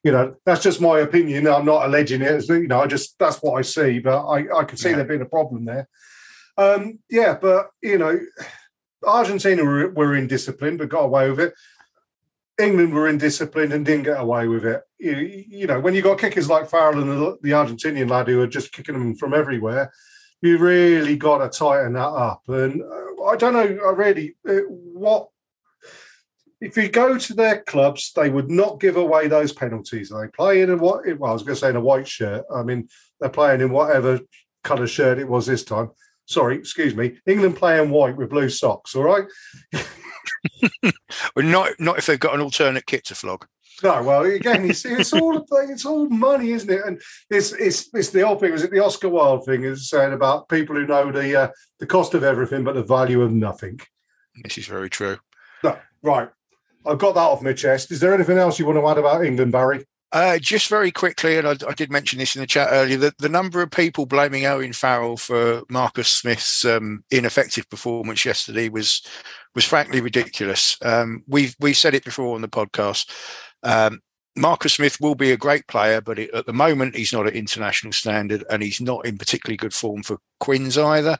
You 0.02 0.12
know, 0.12 0.34
that's 0.46 0.62
just 0.62 0.80
my 0.80 1.00
opinion. 1.00 1.46
I'm 1.46 1.66
not 1.66 1.86
alleging 1.86 2.22
it. 2.22 2.48
You 2.48 2.68
know, 2.68 2.80
I 2.80 2.86
just, 2.86 3.18
that's 3.18 3.38
what 3.38 3.58
I 3.58 3.62
see, 3.62 3.98
but 3.98 4.26
I, 4.26 4.60
I 4.60 4.64
can 4.64 4.78
see 4.78 4.90
yeah. 4.90 4.96
there 4.96 5.04
being 5.04 5.20
a 5.20 5.26
problem 5.26 5.64
there. 5.64 5.88
Um, 6.56 6.98
yeah, 7.08 7.38
but, 7.40 7.70
you 7.82 7.98
know, 7.98 8.18
Argentina 9.06 9.64
were, 9.64 9.90
were 9.90 10.18
indisciplined 10.18 10.78
but 10.78 10.88
got 10.88 11.04
away 11.04 11.30
with 11.30 11.40
it. 11.40 11.54
England 12.60 12.92
were 12.92 13.10
indisciplined 13.10 13.72
and 13.72 13.86
didn't 13.86 14.04
get 14.04 14.20
away 14.20 14.46
with 14.46 14.66
it. 14.66 14.82
You, 14.98 15.44
you 15.48 15.66
know, 15.66 15.80
when 15.80 15.94
you 15.94 16.02
got 16.02 16.18
kickers 16.18 16.50
like 16.50 16.68
Farrell 16.68 17.00
and 17.00 17.10
the, 17.10 17.38
the 17.40 17.50
Argentinian 17.52 18.10
lad 18.10 18.28
who 18.28 18.42
are 18.42 18.46
just 18.46 18.72
kicking 18.72 18.92
them 18.92 19.16
from 19.16 19.32
everywhere, 19.32 19.90
you 20.42 20.58
really 20.58 21.16
got 21.16 21.38
to 21.38 21.58
tighten 21.58 21.94
that 21.94 22.00
up. 22.00 22.42
And 22.48 22.82
uh, 22.82 23.24
I 23.24 23.36
don't 23.36 23.54
know, 23.54 23.78
I 23.86 23.92
really, 23.92 24.36
uh, 24.46 24.56
what 24.68 25.29
if 26.60 26.76
you 26.76 26.88
go 26.88 27.16
to 27.16 27.34
their 27.34 27.62
clubs, 27.62 28.12
they 28.14 28.28
would 28.28 28.50
not 28.50 28.80
give 28.80 28.96
away 28.96 29.28
those 29.28 29.52
penalties. 29.52 30.10
They 30.10 30.28
play 30.28 30.60
in 30.60 30.70
a 30.70 30.76
what? 30.76 31.06
Well, 31.18 31.30
I 31.30 31.32
was 31.32 31.42
going 31.42 31.54
to 31.54 31.60
say 31.60 31.70
in 31.70 31.76
a 31.76 31.80
white 31.80 32.06
shirt. 32.06 32.44
I 32.54 32.62
mean, 32.62 32.88
they're 33.18 33.30
playing 33.30 33.60
in 33.60 33.70
whatever 33.70 34.20
colour 34.62 34.86
shirt 34.86 35.18
it 35.18 35.28
was 35.28 35.46
this 35.46 35.64
time. 35.64 35.90
Sorry, 36.26 36.56
excuse 36.56 36.94
me. 36.94 37.18
England 37.26 37.56
playing 37.56 37.90
white 37.90 38.16
with 38.16 38.30
blue 38.30 38.50
socks. 38.50 38.94
All 38.94 39.02
right. 39.02 39.24
well, 40.82 41.44
not 41.44 41.72
not 41.78 41.98
if 41.98 42.06
they've 42.06 42.20
got 42.20 42.34
an 42.34 42.40
alternate 42.40 42.86
kit 42.86 43.06
to 43.06 43.14
flog. 43.14 43.46
No, 43.82 44.02
well, 44.02 44.24
again, 44.24 44.68
it's, 44.68 44.84
it's 44.84 45.12
all 45.12 45.44
it's 45.68 45.86
all 45.86 46.08
money, 46.08 46.50
isn't 46.50 46.70
it? 46.70 46.82
And 46.84 47.00
it's 47.30 47.52
it's 47.52 47.88
it's 47.94 48.10
the 48.10 48.22
old 48.22 48.40
thing. 48.40 48.52
Was 48.52 48.62
it 48.62 48.70
the 48.70 48.84
Oscar 48.84 49.08
Wilde 49.08 49.44
thing? 49.46 49.64
Is 49.64 49.88
saying 49.88 50.12
about 50.12 50.48
people 50.48 50.76
who 50.76 50.86
know 50.86 51.10
the 51.10 51.42
uh, 51.42 51.48
the 51.78 51.86
cost 51.86 52.14
of 52.14 52.22
everything 52.22 52.62
but 52.62 52.74
the 52.74 52.82
value 52.82 53.22
of 53.22 53.32
nothing. 53.32 53.80
This 54.44 54.58
is 54.58 54.66
very 54.66 54.90
true. 54.90 55.18
No, 55.64 55.78
right. 56.02 56.28
I've 56.86 56.98
got 56.98 57.14
that 57.14 57.20
off 57.20 57.42
my 57.42 57.52
chest. 57.52 57.90
Is 57.90 58.00
there 58.00 58.14
anything 58.14 58.38
else 58.38 58.58
you 58.58 58.66
want 58.66 58.78
to 58.78 58.88
add 58.88 58.98
about 58.98 59.24
England, 59.24 59.52
Barry? 59.52 59.84
Uh, 60.12 60.38
just 60.38 60.68
very 60.68 60.90
quickly, 60.90 61.38
and 61.38 61.46
I, 61.46 61.54
I, 61.68 61.72
did 61.72 61.92
mention 61.92 62.18
this 62.18 62.34
in 62.34 62.40
the 62.40 62.46
chat 62.46 62.70
earlier, 62.72 62.96
that 62.96 63.18
the 63.18 63.28
number 63.28 63.62
of 63.62 63.70
people 63.70 64.06
blaming 64.06 64.44
Owen 64.44 64.72
Farrell 64.72 65.16
for 65.16 65.62
Marcus 65.68 66.10
Smith's 66.10 66.64
um, 66.64 67.04
ineffective 67.12 67.70
performance 67.70 68.24
yesterday 68.24 68.68
was 68.68 69.06
was 69.54 69.64
frankly 69.64 70.00
ridiculous. 70.00 70.76
Um, 70.82 71.22
we've 71.28 71.54
we 71.60 71.74
said 71.74 71.94
it 71.94 72.04
before 72.04 72.34
on 72.34 72.40
the 72.40 72.48
podcast. 72.48 73.08
Um, 73.62 74.00
Marcus 74.36 74.74
Smith 74.74 75.00
will 75.00 75.14
be 75.14 75.30
a 75.30 75.36
great 75.36 75.68
player, 75.68 76.00
but 76.00 76.18
it, 76.18 76.34
at 76.34 76.46
the 76.46 76.52
moment 76.52 76.96
he's 76.96 77.12
not 77.12 77.28
at 77.28 77.34
international 77.34 77.92
standard, 77.92 78.44
and 78.50 78.64
he's 78.64 78.80
not 78.80 79.06
in 79.06 79.16
particularly 79.16 79.56
good 79.56 79.74
form 79.74 80.02
for 80.02 80.18
Quins 80.40 80.76
either. 80.76 81.18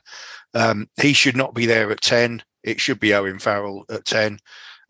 Um, 0.53 0.89
he 1.01 1.13
should 1.13 1.37
not 1.37 1.53
be 1.53 1.65
there 1.65 1.91
at 1.91 2.01
ten. 2.01 2.43
It 2.61 2.81
should 2.81 2.99
be 2.99 3.13
Owen 3.13 3.39
Farrell 3.39 3.85
at 3.89 4.03
ten. 4.03 4.39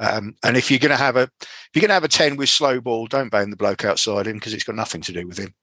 Um, 0.01 0.36
and 0.43 0.58
if 0.58 0.72
you're 0.72 0.79
going 0.79 0.89
to 0.89 0.98
have 0.98 1.15
a 1.15 1.29
if 1.41 1.70
you're 1.75 1.81
going 1.81 1.89
to 1.89 1.93
have 1.93 2.03
a 2.03 2.10
ten 2.10 2.36
with 2.36 2.50
slow 2.50 2.81
ball, 2.81 3.05
don't 3.05 3.29
blame 3.29 3.51
the 3.51 3.55
bloke 3.55 3.86
outside 3.86 4.25
him 4.25 4.34
because 4.34 4.53
it's 4.53 4.63
got 4.63 4.75
nothing 4.75 5.01
to 5.01 5.13
do 5.13 5.27
with 5.27 5.38
him. 5.38 5.53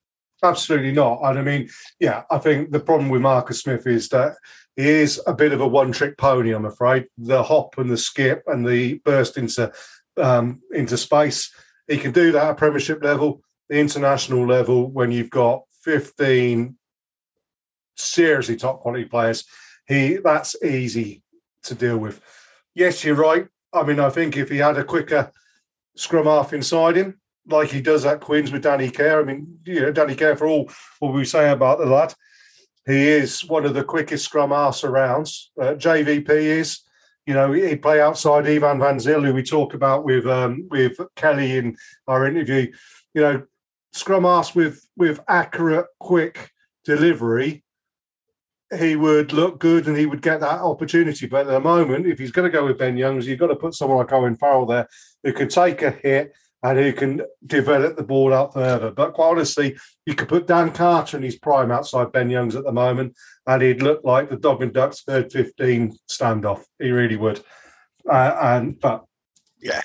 Absolutely 0.42 0.92
not. 0.92 1.18
And 1.24 1.38
I 1.38 1.42
mean, 1.42 1.68
yeah, 1.98 2.22
I 2.30 2.38
think 2.38 2.70
the 2.70 2.78
problem 2.78 3.10
with 3.10 3.20
Marcus 3.20 3.60
Smith 3.60 3.86
is 3.88 4.08
that 4.10 4.36
he 4.76 4.88
is 4.88 5.20
a 5.26 5.34
bit 5.34 5.52
of 5.52 5.60
a 5.60 5.66
one-trick 5.66 6.16
pony. 6.16 6.54
I'm 6.54 6.66
afraid 6.66 7.06
the 7.18 7.42
hop 7.42 7.76
and 7.78 7.90
the 7.90 7.96
skip 7.96 8.44
and 8.46 8.64
the 8.64 9.00
burst 9.04 9.36
into 9.36 9.72
um, 10.16 10.62
into 10.72 10.96
space. 10.96 11.52
He 11.88 11.98
can 11.98 12.12
do 12.12 12.30
that 12.32 12.50
at 12.50 12.56
Premiership 12.56 13.02
level, 13.02 13.42
the 13.68 13.78
international 13.78 14.46
level. 14.46 14.88
When 14.88 15.10
you've 15.10 15.30
got 15.30 15.62
15 15.82 16.76
seriously 17.96 18.54
top 18.54 18.80
quality 18.80 19.06
players, 19.06 19.44
he 19.88 20.18
that's 20.22 20.54
easy 20.62 21.24
to 21.64 21.74
deal 21.74 21.98
with. 21.98 22.20
Yes, 22.76 23.02
you're 23.02 23.16
right. 23.16 23.48
I 23.72 23.82
mean, 23.82 24.00
I 24.00 24.10
think 24.10 24.36
if 24.36 24.48
he 24.48 24.58
had 24.58 24.78
a 24.78 24.84
quicker 24.84 25.30
scrum 25.96 26.26
half 26.26 26.52
inside 26.52 26.96
him, 26.96 27.20
like 27.46 27.70
he 27.70 27.80
does 27.80 28.04
at 28.04 28.20
Quins 28.20 28.52
with 28.52 28.62
Danny 28.62 28.90
Care, 28.90 29.20
I 29.20 29.24
mean, 29.24 29.58
you 29.64 29.80
know, 29.80 29.92
Danny 29.92 30.14
Care, 30.14 30.36
for 30.36 30.46
all 30.46 30.70
what 31.00 31.12
we 31.12 31.24
say 31.24 31.50
about 31.50 31.78
the 31.78 31.86
lad, 31.86 32.14
he 32.86 33.08
is 33.08 33.44
one 33.44 33.66
of 33.66 33.74
the 33.74 33.84
quickest 33.84 34.24
scrum 34.24 34.50
halves 34.50 34.84
around. 34.84 35.30
Uh, 35.60 35.74
JVP 35.74 36.28
is, 36.28 36.80
you 37.26 37.34
know, 37.34 37.52
he 37.52 37.76
play 37.76 38.00
outside 38.00 38.46
Ivan 38.46 38.80
Van 38.80 38.98
Zyl, 38.98 39.24
who 39.24 39.34
we 39.34 39.42
talk 39.42 39.74
about 39.74 40.04
with 40.04 40.26
um, 40.26 40.66
with 40.70 40.98
Kelly 41.14 41.56
in 41.56 41.76
our 42.06 42.26
interview. 42.26 42.72
You 43.12 43.20
know, 43.20 43.42
scrum 43.92 44.24
halves 44.24 44.54
with 44.54 44.86
with 44.96 45.20
accurate, 45.28 45.86
quick 46.00 46.50
delivery 46.84 47.64
he 48.76 48.96
would 48.96 49.32
look 49.32 49.58
good 49.58 49.86
and 49.86 49.96
he 49.96 50.06
would 50.06 50.22
get 50.22 50.40
that 50.40 50.60
opportunity. 50.60 51.26
But 51.26 51.46
at 51.46 51.52
the 51.52 51.60
moment, 51.60 52.06
if 52.06 52.18
he's 52.18 52.32
going 52.32 52.50
to 52.50 52.56
go 52.56 52.66
with 52.66 52.78
Ben 52.78 52.96
Youngs, 52.96 53.26
you've 53.26 53.38
got 53.38 53.46
to 53.48 53.56
put 53.56 53.74
someone 53.74 53.98
like 53.98 54.12
Owen 54.12 54.36
Farrell 54.36 54.66
there 54.66 54.88
who 55.22 55.32
can 55.32 55.48
take 55.48 55.82
a 55.82 55.90
hit 55.90 56.34
and 56.62 56.78
who 56.78 56.92
can 56.92 57.22
develop 57.46 57.96
the 57.96 58.02
ball 58.02 58.34
out 58.34 58.52
further. 58.52 58.90
But 58.90 59.14
quite 59.14 59.28
honestly, 59.30 59.76
you 60.06 60.14
could 60.14 60.28
put 60.28 60.46
Dan 60.46 60.72
Carter 60.72 61.16
in 61.16 61.22
his 61.22 61.38
prime 61.38 61.70
outside 61.70 62.12
Ben 62.12 62.30
Youngs 62.30 62.56
at 62.56 62.64
the 62.64 62.72
moment, 62.72 63.14
and 63.46 63.62
he'd 63.62 63.82
look 63.82 64.00
like 64.04 64.28
the 64.28 64.36
dog 64.36 64.62
and 64.62 64.72
ducks 64.72 65.02
third 65.02 65.32
15 65.32 65.96
standoff. 66.10 66.64
He 66.78 66.90
really 66.90 67.16
would. 67.16 67.40
Uh, 68.08 68.36
and 68.40 68.78
but 68.80 69.04
yeah. 69.60 69.80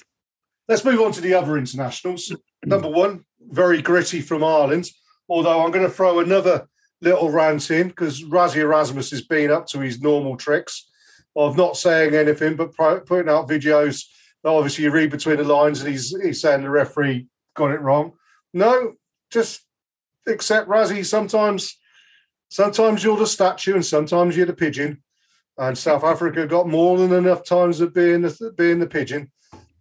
Let's 0.67 0.85
move 0.85 1.01
on 1.01 1.11
to 1.11 1.21
the 1.21 1.33
other 1.33 1.57
internationals. 1.57 2.33
Number 2.65 2.89
one, 2.89 3.25
very 3.41 3.81
gritty 3.81 4.21
from 4.21 4.43
Ireland. 4.43 4.89
Although 5.29 5.63
I'm 5.63 5.71
going 5.71 5.85
to 5.85 5.91
throw 5.91 6.19
another 6.19 6.67
little 7.03 7.29
rant 7.29 7.69
in 7.69 7.89
because 7.89 8.23
Rassie 8.23 8.57
Erasmus 8.57 9.11
has 9.11 9.21
been 9.21 9.51
up 9.51 9.67
to 9.67 9.79
his 9.79 10.01
normal 10.01 10.37
tricks 10.37 10.89
of 11.35 11.57
not 11.57 11.77
saying 11.77 12.15
anything 12.15 12.55
but 12.55 12.75
putting 12.75 13.29
out 13.29 13.49
videos. 13.49 14.05
Obviously, 14.45 14.85
you 14.85 14.91
read 14.91 15.09
between 15.09 15.37
the 15.37 15.43
lines 15.43 15.81
and 15.81 15.91
he's, 15.91 16.15
he's 16.21 16.41
saying 16.41 16.63
the 16.63 16.69
referee 16.69 17.27
got 17.55 17.71
it 17.71 17.81
wrong. 17.81 18.13
No, 18.53 18.93
just 19.31 19.61
accept 20.27 20.69
Rassie. 20.69 21.05
Sometimes, 21.05 21.77
sometimes 22.49 23.03
you're 23.03 23.17
the 23.17 23.27
statue 23.27 23.75
and 23.75 23.85
sometimes 23.85 24.37
you're 24.37 24.45
the 24.45 24.53
pigeon. 24.53 25.01
And 25.57 25.77
South 25.77 26.03
Africa 26.03 26.47
got 26.47 26.67
more 26.67 26.97
than 26.97 27.13
enough 27.13 27.43
times 27.43 27.79
of 27.79 27.93
being 27.93 28.21
the, 28.21 28.53
being 28.57 28.79
the 28.79 28.87
pigeon. 28.87 29.31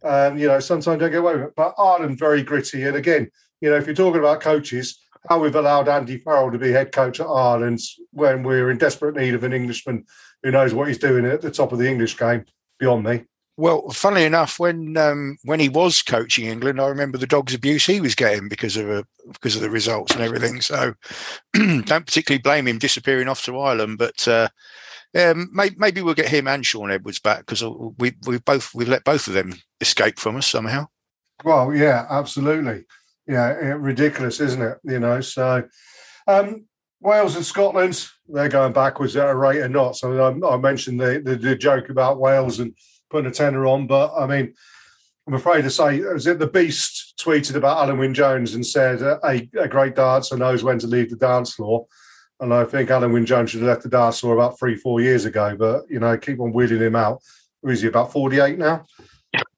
And, 0.03 0.39
you 0.39 0.49
know, 0.49 0.61
sometimes 0.61 1.01
don't 1.01 1.11
get 1.11 1.21
away 1.21 1.35
with 1.35 1.45
it. 1.45 1.55
But 1.57 1.75
Ireland, 1.79 2.19
very 2.19 2.43
gritty. 2.43 2.83
And 2.83 2.97
again, 2.97 3.31
you 3.61 3.71
know, 3.71 3.77
if 3.77 3.87
you're 3.87 3.95
talking 3.95 4.21
about 4.21 4.41
coaches, 4.41 4.99
how 5.29 5.39
we've 5.39 5.55
allowed 5.55 5.89
Andy 5.89 6.19
Farrell 6.19 6.51
to 6.51 6.59
be 6.59 6.73
head 6.73 6.93
coach 6.93 7.21
at 7.21 7.27
Ireland 7.27 7.81
when 8.11 8.43
we're 8.43 8.71
in 8.71 8.79
desperate 8.79 9.17
need 9.17 9.35
of 9.35 9.45
an 9.45 9.53
Englishman 9.53 10.05
who 10.43 10.51
knows 10.51 10.75
what 10.75 10.89
he's 10.89 10.99
doing 10.99 11.25
at 11.25 11.41
the 11.41 11.51
top 11.51 11.73
of 11.73 11.79
the 11.79 11.89
English 11.89 12.17
game 12.19 12.45
beyond 12.79 13.05
me. 13.05 13.25
Well, 13.57 13.91
funnily 13.91 14.25
enough, 14.25 14.59
when 14.59 14.97
um, 14.97 15.37
when 15.45 15.61
he 15.61 15.69
was 15.69 16.03
coaching 16.03 16.47
England, 16.47 16.81
I 16.81 16.89
remember 16.89 17.19
the 17.19 17.27
dogs' 17.27 17.55
abuse 17.55 17.85
he 17.85 18.01
was 18.01 18.15
getting 18.15 18.49
because 18.49 18.77
of 18.79 18.89
a, 18.89 19.01
uh, 19.01 19.03
because 19.31 19.55
of 19.55 19.63
the 19.63 19.71
results 19.71 20.15
and 20.15 20.23
everything. 20.23 20.63
So, 20.63 20.95
don't 21.53 22.07
particularly 22.07 22.41
blame 22.41 22.67
him 22.67 22.79
disappearing 22.79 23.29
off 23.29 23.45
to 23.45 23.59
Ireland, 23.59 23.99
but 23.99 24.27
uh, 24.27 24.49
um, 25.15 25.51
maybe, 25.53 25.77
maybe, 25.79 26.01
we'll 26.01 26.15
get 26.15 26.31
him 26.31 26.49
and 26.49 26.65
Shaun 26.65 26.91
Edwards 26.91 27.21
back 27.21 27.41
because 27.41 27.63
we 27.99 28.15
we 28.27 28.39
both 28.39 28.75
we've 28.75 28.89
let 28.89 29.05
both 29.05 29.29
of 29.29 29.35
them 29.35 29.55
escape 29.83 30.19
from 30.19 30.37
us 30.37 30.47
somehow. 30.47 30.87
Well, 31.45 31.75
yeah, 31.75 32.07
absolutely 32.09 32.85
yeah, 33.27 33.49
ridiculous, 33.79 34.41
isn't 34.41 34.63
it? 34.63 34.79
You 34.85 34.99
know, 34.99 35.21
so 35.21 35.65
um, 36.27 36.67
Wales 37.01 37.37
and 37.37 37.45
Scotland, 37.45 38.09
they're 38.29 38.49
going 38.49 38.73
backwards 38.73 39.17
at 39.17 39.29
a 39.29 39.35
rate 39.35 39.61
of 39.61 39.71
knots. 39.71 40.01
So 40.01 40.19
I, 40.19 40.55
I 40.55 40.57
mentioned 40.57 41.01
the, 41.01 41.21
the, 41.25 41.37
the 41.37 41.57
joke 41.57 41.89
about 41.89 42.21
Wales 42.21 42.61
and 42.61 42.75
putting 43.11 43.31
a 43.31 43.35
tenner 43.35 43.67
on, 43.67 43.87
but 43.87 44.15
I 44.17 44.27
mean, 44.27 44.55
I'm 45.27 45.35
afraid 45.35 45.63
to 45.63 45.71
say, 45.71 46.01
was 46.01 46.27
it 46.27 46.39
the 46.39 46.47
Beast 46.47 47.15
tweeted 47.21 47.55
about 47.55 47.89
Alun 47.89 47.99
Wyn 47.99 48.15
Jones 48.15 48.55
and 48.55 48.67
said 48.67 49.03
uh, 49.03 49.19
a, 49.25 49.49
a 49.59 49.69
great 49.69 49.95
dancer 49.95 50.37
knows 50.37 50.65
when 50.65 50.79
to 50.81 50.87
leave 50.87 51.11
the 51.11 51.17
dance 51.17 51.55
floor. 51.55 51.87
And 52.41 52.53
I 52.53 52.65
think 52.65 52.89
Alun 52.91 53.13
Wyn 53.13 53.27
Jones 53.27 53.51
should 53.51 53.61
have 53.61 53.69
left 53.69 53.83
the 53.85 53.89
dance 53.89 54.19
floor 54.19 54.35
about 54.35 54.59
three, 54.59 54.75
four 54.75 55.01
years 55.01 55.25
ago. 55.25 55.55
But 55.57 55.85
you 55.89 56.01
know, 56.01 56.17
keep 56.19 56.41
on 56.41 56.53
wheeling 56.53 56.81
him 56.81 56.97
out. 56.97 57.23
Is 57.63 57.83
he 57.83 57.89
about 57.89 58.11
48 58.11 58.59
now? 58.59 58.85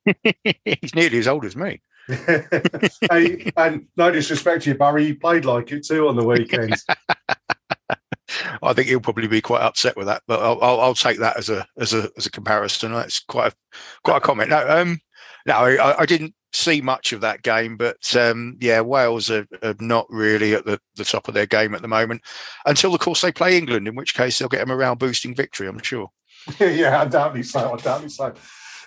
He's 0.42 0.94
nearly 0.94 1.18
as 1.18 1.28
old 1.28 1.46
as 1.46 1.56
me. 1.56 1.80
Hey, 2.08 3.50
and 3.56 3.86
no 3.96 4.10
disrespect 4.10 4.64
to 4.64 4.70
you, 4.70 4.76
Barry, 4.76 5.06
you 5.06 5.16
played 5.16 5.44
like 5.44 5.72
it 5.72 5.86
too 5.86 6.08
on 6.08 6.16
the 6.16 6.24
weekends. 6.24 6.84
I 8.62 8.72
think 8.72 8.88
he'll 8.88 9.00
probably 9.00 9.28
be 9.28 9.40
quite 9.40 9.62
upset 9.62 9.96
with 9.96 10.06
that, 10.06 10.22
but 10.26 10.40
I'll, 10.40 10.60
I'll, 10.62 10.80
I'll, 10.80 10.94
take 10.94 11.18
that 11.18 11.36
as 11.36 11.50
a 11.50 11.66
as 11.78 11.92
a 11.92 12.10
as 12.16 12.26
a 12.26 12.30
comparison. 12.30 12.92
That's 12.92 13.20
quite 13.20 13.52
a 13.52 13.56
quite 14.02 14.18
a 14.18 14.20
comment. 14.20 14.50
No, 14.50 14.68
um, 14.68 14.98
No, 15.46 15.54
I, 15.54 16.00
I 16.00 16.06
didn't 16.06 16.34
see 16.54 16.80
much 16.80 17.12
of 17.12 17.20
that 17.20 17.42
game, 17.42 17.76
but 17.76 18.14
um, 18.16 18.56
yeah, 18.60 18.80
Wales 18.80 19.30
are, 19.30 19.46
are, 19.62 19.74
not 19.80 20.06
really 20.08 20.54
at 20.54 20.64
the, 20.64 20.80
the 20.96 21.04
top 21.04 21.28
of 21.28 21.34
their 21.34 21.46
game 21.46 21.74
at 21.74 21.82
the 21.82 21.88
moment 21.88 22.22
until, 22.64 22.94
of 22.94 23.00
course, 23.00 23.20
they 23.20 23.32
play 23.32 23.58
England, 23.58 23.88
in 23.88 23.94
which 23.94 24.14
case 24.14 24.38
they'll 24.38 24.48
get 24.48 24.62
a 24.62 24.66
morale 24.66 24.94
boosting 24.94 25.34
victory, 25.34 25.66
I'm 25.66 25.82
sure. 25.82 26.10
yeah, 26.60 27.02
undoubtedly 27.02 27.42
so. 27.42 27.74
Undoubtedly 27.74 28.10
so. 28.10 28.34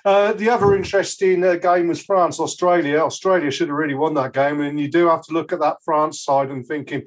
Uh, 0.05 0.33
the 0.33 0.49
other 0.49 0.75
interesting 0.75 1.43
uh, 1.43 1.55
game 1.55 1.87
was 1.87 2.03
France 2.03 2.39
Australia. 2.39 2.99
Australia 2.99 3.51
should 3.51 3.69
have 3.69 3.77
really 3.77 3.95
won 3.95 4.13
that 4.15 4.33
game, 4.33 4.61
and 4.61 4.79
you 4.79 4.89
do 4.89 5.07
have 5.07 5.23
to 5.23 5.33
look 5.33 5.51
at 5.51 5.59
that 5.59 5.77
France 5.83 6.21
side 6.21 6.49
and 6.49 6.65
thinking, 6.65 7.03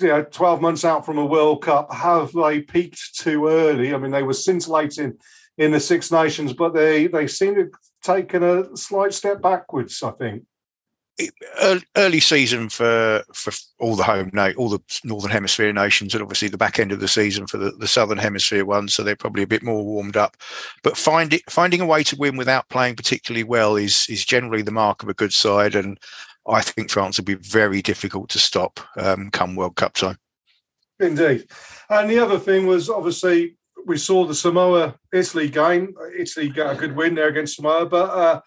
you 0.00 0.08
know, 0.08 0.22
12 0.22 0.60
months 0.60 0.84
out 0.84 1.04
from 1.04 1.18
a 1.18 1.24
World 1.24 1.62
Cup, 1.62 1.92
have 1.92 2.32
they 2.32 2.60
peaked 2.60 3.18
too 3.18 3.48
early? 3.48 3.92
I 3.92 3.98
mean, 3.98 4.10
they 4.10 4.22
were 4.22 4.34
scintillating 4.34 5.18
in 5.58 5.72
the 5.72 5.80
Six 5.80 6.10
Nations, 6.10 6.52
but 6.52 6.74
they 6.74 7.06
they 7.06 7.26
seem 7.26 7.54
to 7.54 7.62
have 7.62 7.70
taken 8.02 8.42
a 8.42 8.76
slight 8.76 9.12
step 9.12 9.42
backwards. 9.42 10.02
I 10.02 10.12
think 10.12 10.44
early 11.96 12.20
season 12.20 12.68
for 12.68 13.22
for 13.32 13.52
all 13.78 13.96
the 13.96 14.02
home 14.02 14.30
all 14.56 14.68
the 14.68 14.80
northern 15.04 15.30
hemisphere 15.30 15.72
nations 15.72 16.14
and 16.14 16.22
obviously 16.22 16.48
the 16.48 16.56
back 16.56 16.78
end 16.78 16.92
of 16.92 17.00
the 17.00 17.08
season 17.08 17.46
for 17.46 17.58
the, 17.58 17.70
the 17.72 17.88
southern 17.88 18.18
hemisphere 18.18 18.64
ones 18.64 18.94
so 18.94 19.02
they're 19.02 19.16
probably 19.16 19.42
a 19.42 19.48
bit 19.48 19.62
more 19.62 19.84
warmed 19.84 20.16
up. 20.16 20.36
But 20.82 20.96
finding 20.96 21.40
finding 21.48 21.80
a 21.80 21.86
way 21.86 22.02
to 22.04 22.16
win 22.16 22.36
without 22.36 22.68
playing 22.68 22.96
particularly 22.96 23.44
well 23.44 23.76
is 23.76 24.06
is 24.08 24.24
generally 24.24 24.62
the 24.62 24.70
mark 24.70 25.02
of 25.02 25.08
a 25.08 25.14
good 25.14 25.32
side 25.32 25.74
and 25.74 25.98
i 26.46 26.60
think 26.62 26.90
france 26.90 27.18
will 27.18 27.24
be 27.24 27.34
very 27.34 27.82
difficult 27.82 28.28
to 28.30 28.38
stop 28.38 28.80
um, 28.96 29.30
come 29.30 29.56
world 29.56 29.76
cup 29.76 29.94
time. 29.94 30.16
Indeed. 30.98 31.46
And 31.88 32.10
the 32.10 32.18
other 32.18 32.38
thing 32.38 32.66
was 32.66 32.90
obviously 32.90 33.56
we 33.86 33.96
saw 33.96 34.26
the 34.26 34.34
Samoa 34.34 34.96
Italy 35.12 35.48
game. 35.48 35.94
Italy 36.16 36.48
got 36.48 36.76
a 36.76 36.78
good 36.78 36.94
win 36.94 37.14
there 37.14 37.28
against 37.28 37.56
Samoa, 37.56 37.86
but 37.86 38.10
uh, 38.10 38.40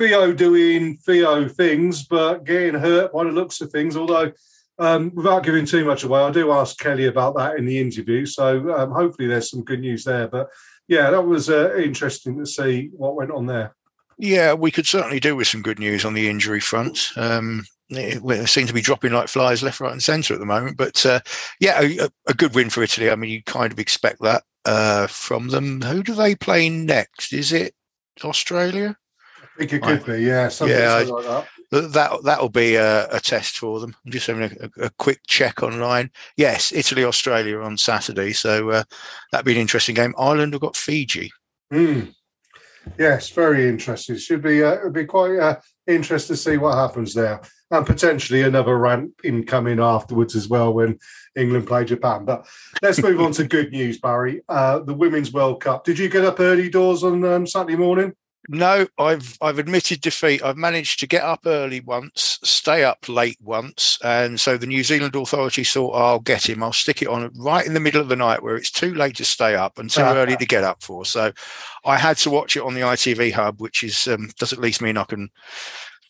Theo 0.00 0.32
doing 0.32 0.96
Theo 0.96 1.46
things, 1.46 2.04
but 2.04 2.44
getting 2.44 2.72
hurt 2.72 3.12
by 3.12 3.24
the 3.24 3.32
looks 3.32 3.60
of 3.60 3.70
things. 3.70 3.98
Although, 3.98 4.32
um, 4.78 5.14
without 5.14 5.44
giving 5.44 5.66
too 5.66 5.84
much 5.84 6.04
away, 6.04 6.22
I 6.22 6.30
do 6.30 6.50
ask 6.52 6.78
Kelly 6.78 7.04
about 7.04 7.36
that 7.36 7.56
in 7.56 7.66
the 7.66 7.78
interview. 7.78 8.24
So 8.24 8.74
um, 8.74 8.92
hopefully 8.92 9.28
there's 9.28 9.50
some 9.50 9.62
good 9.62 9.80
news 9.80 10.04
there. 10.04 10.26
But 10.26 10.48
yeah, 10.88 11.10
that 11.10 11.26
was 11.26 11.50
uh, 11.50 11.74
interesting 11.76 12.38
to 12.38 12.46
see 12.46 12.88
what 12.94 13.14
went 13.14 13.30
on 13.30 13.44
there. 13.44 13.76
Yeah, 14.16 14.54
we 14.54 14.70
could 14.70 14.86
certainly 14.86 15.20
do 15.20 15.36
with 15.36 15.48
some 15.48 15.60
good 15.60 15.78
news 15.78 16.06
on 16.06 16.14
the 16.14 16.30
injury 16.30 16.60
front. 16.60 17.10
Um, 17.16 17.66
it, 17.90 18.48
seem 18.48 18.66
to 18.68 18.72
be 18.72 18.80
dropping 18.80 19.12
like 19.12 19.28
flies 19.28 19.62
left, 19.62 19.80
right, 19.80 19.92
and 19.92 20.02
centre 20.02 20.32
at 20.32 20.40
the 20.40 20.46
moment. 20.46 20.78
But 20.78 21.04
uh, 21.04 21.20
yeah, 21.60 21.78
a, 21.78 22.08
a, 22.26 22.32
good 22.32 22.54
win 22.54 22.70
for 22.70 22.82
Italy. 22.82 23.10
I 23.10 23.16
mean, 23.16 23.30
you 23.30 23.42
kind 23.42 23.70
of 23.70 23.78
expect 23.78 24.22
that 24.22 24.44
uh, 24.64 25.08
from 25.08 25.48
them. 25.48 25.82
Who 25.82 26.02
do 26.02 26.14
they 26.14 26.34
play 26.34 26.70
next? 26.70 27.34
Is 27.34 27.52
it 27.52 27.74
Australia? 28.24 28.96
I 29.60 29.66
think 29.66 29.72
it 29.74 29.82
could 29.82 30.06
be, 30.06 30.22
yeah. 30.22 30.50
yeah, 30.62 31.04
like 31.06 31.24
that. 31.26 31.46
That 31.92 32.20
that'll 32.24 32.48
be 32.48 32.76
a, 32.76 33.06
a, 33.10 33.20
test 33.20 33.58
for 33.58 33.78
them. 33.78 33.94
I'm 34.04 34.10
just 34.10 34.26
having 34.26 34.56
a, 34.60 34.86
a, 34.86 34.90
quick 34.98 35.20
check 35.26 35.62
online. 35.62 36.10
Yes, 36.36 36.72
Italy, 36.72 37.04
Australia 37.04 37.60
on 37.60 37.76
Saturday, 37.76 38.32
so 38.32 38.70
uh, 38.70 38.84
that'd 39.30 39.44
be 39.44 39.52
an 39.52 39.60
interesting 39.60 39.94
game. 39.94 40.14
Ireland 40.18 40.54
have 40.54 40.62
got 40.62 40.76
Fiji. 40.76 41.30
Mm. 41.72 42.14
Yes, 42.98 43.28
very 43.28 43.68
interesting. 43.68 44.16
Should 44.16 44.42
be 44.42 44.64
uh, 44.64 44.78
it'd 44.78 44.94
be 44.94 45.04
quite 45.04 45.38
uh, 45.38 45.60
interesting 45.86 46.36
to 46.36 46.42
see 46.42 46.56
what 46.56 46.74
happens 46.74 47.12
there 47.12 47.42
and 47.70 47.86
potentially 47.86 48.42
another 48.42 48.76
rant 48.76 49.12
in 49.22 49.44
coming 49.44 49.78
afterwards 49.78 50.34
as 50.34 50.48
well 50.48 50.72
when 50.72 50.98
England 51.36 51.66
play 51.66 51.84
Japan. 51.84 52.24
But 52.24 52.46
let's 52.82 53.00
move 53.02 53.20
on 53.20 53.32
to 53.32 53.44
good 53.46 53.70
news, 53.70 54.00
Barry. 54.00 54.42
Uh, 54.48 54.80
the 54.80 54.94
Women's 54.94 55.32
World 55.32 55.60
Cup. 55.60 55.84
Did 55.84 55.98
you 55.98 56.08
get 56.08 56.24
up 56.24 56.40
early 56.40 56.68
doors 56.68 57.04
on 57.04 57.24
um, 57.24 57.46
Saturday 57.46 57.76
morning? 57.76 58.12
No, 58.52 58.88
I've 58.98 59.38
I've 59.40 59.60
admitted 59.60 60.00
defeat. 60.00 60.42
I've 60.42 60.56
managed 60.56 60.98
to 60.98 61.06
get 61.06 61.22
up 61.22 61.42
early 61.46 61.78
once, 61.82 62.40
stay 62.42 62.82
up 62.82 63.08
late 63.08 63.38
once, 63.40 63.96
and 64.02 64.40
so 64.40 64.56
the 64.56 64.66
New 64.66 64.82
Zealand 64.82 65.14
authorities 65.14 65.70
thought, 65.70 65.92
"I'll 65.92 66.18
get 66.18 66.48
him. 66.48 66.60
I'll 66.60 66.72
stick 66.72 67.00
it 67.00 67.06
on 67.06 67.30
right 67.36 67.64
in 67.64 67.74
the 67.74 67.80
middle 67.80 68.00
of 68.00 68.08
the 68.08 68.16
night 68.16 68.42
where 68.42 68.56
it's 68.56 68.72
too 68.72 68.92
late 68.92 69.14
to 69.18 69.24
stay 69.24 69.54
up 69.54 69.78
and 69.78 69.88
too 69.88 70.00
early 70.00 70.36
to 70.36 70.46
get 70.46 70.64
up 70.64 70.82
for." 70.82 71.04
So, 71.04 71.30
I 71.84 71.96
had 71.96 72.16
to 72.18 72.30
watch 72.30 72.56
it 72.56 72.64
on 72.64 72.74
the 72.74 72.80
ITV 72.80 73.30
hub, 73.30 73.60
which 73.60 73.84
is 73.84 74.08
um, 74.08 74.30
does 74.36 74.52
at 74.52 74.58
least 74.58 74.82
mean 74.82 74.96
I 74.96 75.04
can 75.04 75.28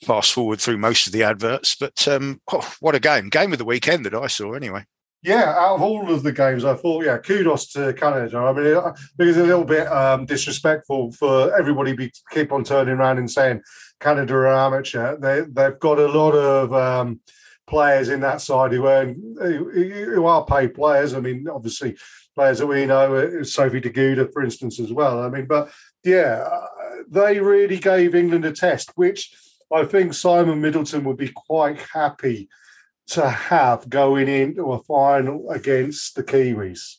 fast 0.07 0.33
forward 0.33 0.63
through 0.63 0.79
most 0.79 1.07
of 1.07 1.13
the 1.13 1.25
adverts. 1.25 1.77
But 1.77 2.09
um, 2.09 2.41
oh, 2.51 2.75
what 2.81 2.95
a 2.95 3.01
game! 3.01 3.29
Game 3.29 3.53
of 3.53 3.59
the 3.59 3.67
weekend 3.67 4.07
that 4.07 4.15
I 4.15 4.29
saw, 4.29 4.55
anyway. 4.55 4.87
Yeah, 5.23 5.51
out 5.51 5.75
of 5.75 5.83
all 5.83 6.11
of 6.11 6.23
the 6.23 6.33
games, 6.33 6.65
I 6.65 6.75
thought, 6.75 7.05
yeah, 7.05 7.19
kudos 7.19 7.67
to 7.73 7.93
Canada. 7.93 8.39
I 8.39 8.53
mean, 8.55 8.67
it, 8.67 8.83
it's 9.19 9.37
a 9.37 9.43
little 9.43 9.65
bit 9.65 9.87
um, 9.89 10.25
disrespectful 10.25 11.13
for 11.13 11.55
everybody 11.59 11.95
to 11.95 12.11
keep 12.31 12.53
on 12.53 12.65
turning 12.65 12.95
around 12.95 13.19
and 13.19 13.31
saying 13.31 13.61
Canada 14.01 14.33
are 14.35 14.47
amateur. 14.47 15.19
They 15.19 15.43
they've 15.43 15.79
got 15.79 15.99
a 15.99 16.07
lot 16.07 16.33
of 16.33 16.73
um, 16.73 17.21
players 17.67 18.09
in 18.09 18.21
that 18.21 18.41
side 18.41 18.73
who 18.73 18.87
are 18.87 19.05
who 19.05 20.25
are 20.25 20.45
paid 20.47 20.73
players. 20.73 21.13
I 21.13 21.21
mean, 21.21 21.47
obviously 21.49 21.99
players 22.35 22.61
that 22.61 22.67
we 22.67 22.87
know, 22.87 23.15
uh, 23.15 23.45
Sophie 23.45 23.81
de 23.81 23.91
Goede, 23.91 24.33
for 24.33 24.43
instance, 24.43 24.81
as 24.81 24.91
well. 24.91 25.23
I 25.23 25.29
mean, 25.29 25.45
but 25.45 25.71
yeah, 26.03 26.49
uh, 26.51 26.67
they 27.11 27.41
really 27.41 27.79
gave 27.79 28.15
England 28.15 28.47
a 28.47 28.53
test, 28.53 28.93
which 28.95 29.35
I 29.71 29.85
think 29.85 30.15
Simon 30.15 30.63
Middleton 30.63 31.05
would 31.05 31.19
be 31.19 31.29
quite 31.29 31.79
happy 31.93 32.49
to 33.11 33.29
have 33.29 33.89
going 33.89 34.29
into 34.29 34.73
a 34.73 34.83
final 34.83 35.51
against 35.51 36.15
the 36.15 36.23
Kiwis. 36.23 36.97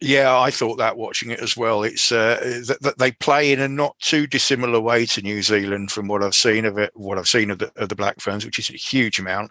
Yeah, 0.00 0.38
I 0.38 0.50
thought 0.50 0.76
that 0.76 0.98
watching 0.98 1.30
it 1.30 1.40
as 1.40 1.56
well. 1.56 1.82
It's 1.82 2.12
uh, 2.12 2.62
that 2.80 2.98
they 2.98 3.12
play 3.12 3.52
in 3.52 3.60
a 3.60 3.68
not 3.68 3.98
too 4.00 4.26
dissimilar 4.26 4.80
way 4.80 5.06
to 5.06 5.22
New 5.22 5.42
Zealand 5.42 5.90
from 5.90 6.08
what 6.08 6.22
I've 6.22 6.34
seen 6.34 6.66
of 6.66 6.76
it, 6.78 6.90
what 6.94 7.16
I've 7.16 7.28
seen 7.28 7.50
of 7.50 7.58
the, 7.58 7.72
of 7.76 7.88
the 7.88 7.94
Black 7.94 8.20
Ferns, 8.20 8.44
which 8.44 8.58
is 8.58 8.68
a 8.70 8.74
huge 8.74 9.18
amount. 9.18 9.50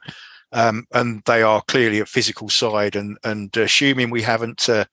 Um, 0.52 0.86
and 0.94 1.24
they 1.26 1.42
are 1.42 1.64
clearly 1.68 2.00
a 2.00 2.06
physical 2.06 2.50
side. 2.50 2.96
And 2.96 3.18
and 3.24 3.56
assuming 3.58 4.12
we 4.12 4.22
haven't 4.22 4.70
uh, 4.70 4.86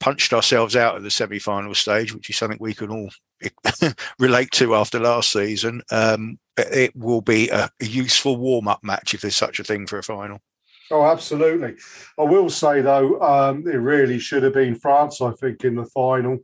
punched 0.00 0.32
ourselves 0.32 0.74
out 0.74 0.96
at 0.96 1.02
the 1.02 1.10
semi-final 1.10 1.74
stage, 1.74 2.12
which 2.12 2.28
is 2.28 2.36
something 2.36 2.58
we 2.60 2.74
can 2.74 2.90
all 2.90 3.10
relate 4.18 4.50
to 4.52 4.74
after 4.74 4.98
last 4.98 5.30
season, 5.30 5.82
um, 5.92 6.38
it 6.70 6.96
will 6.96 7.20
be 7.20 7.48
a, 7.48 7.70
useful 7.80 8.36
warm-up 8.36 8.82
match 8.82 9.14
if 9.14 9.20
there's 9.20 9.36
such 9.36 9.60
a 9.60 9.64
thing 9.64 9.86
for 9.86 9.98
a 9.98 10.02
final. 10.02 10.40
Oh, 10.90 11.04
absolutely. 11.04 11.76
I 12.18 12.22
will 12.22 12.50
say 12.50 12.80
though, 12.80 13.20
um, 13.20 13.66
it 13.66 13.76
really 13.76 14.18
should 14.18 14.42
have 14.42 14.54
been 14.54 14.74
France. 14.74 15.20
I 15.20 15.32
think 15.32 15.64
in 15.64 15.76
the 15.76 15.86
final, 15.86 16.38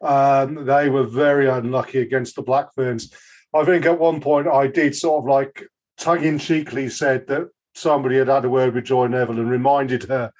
um, 0.00 0.66
they 0.66 0.88
were 0.88 1.04
very 1.04 1.48
unlucky 1.48 1.98
against 1.98 2.36
the 2.36 2.42
Black 2.42 2.72
Ferns. 2.74 3.12
I 3.54 3.64
think 3.64 3.86
at 3.86 3.98
one 3.98 4.20
point 4.20 4.46
I 4.46 4.68
did 4.68 4.94
sort 4.94 5.24
of 5.24 5.28
like 5.28 5.66
tongue-in-cheekly 5.98 6.90
said 6.90 7.26
that 7.26 7.48
somebody 7.74 8.18
had 8.18 8.28
had 8.28 8.44
a 8.44 8.50
word 8.50 8.74
with 8.74 8.84
Joy 8.84 9.08
Neville 9.08 9.40
and 9.40 9.50
reminded 9.50 10.04
her 10.04 10.32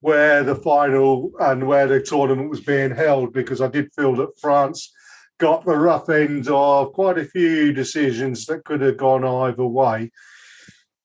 where 0.00 0.44
the 0.44 0.54
final 0.54 1.32
and 1.40 1.66
where 1.66 1.86
the 1.86 2.00
tournament 2.00 2.50
was 2.50 2.60
being 2.60 2.90
held 2.90 3.32
because 3.32 3.60
I 3.60 3.68
did 3.68 3.92
feel 3.94 4.14
that 4.16 4.38
France 4.40 4.92
got 5.38 5.64
the 5.64 5.76
rough 5.76 6.08
end 6.08 6.48
of 6.48 6.92
quite 6.92 7.18
a 7.18 7.24
few 7.24 7.72
decisions 7.72 8.46
that 8.46 8.64
could 8.64 8.80
have 8.80 8.96
gone 8.96 9.24
either 9.24 9.64
way. 9.64 10.10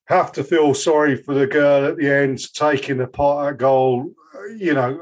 Have 0.08 0.32
to 0.34 0.43
feel 0.43 0.74
sorry 0.74 1.15
for 1.15 1.34
the 1.34 1.48
girl 1.48 1.86
at 1.86 1.98
the 1.98 2.10
end 2.10 2.54
taking 2.54 2.98
the 2.98 3.08
pot 3.08 3.48
at 3.48 3.58
goal. 3.58 4.12
You 4.58 4.74
know, 4.74 5.02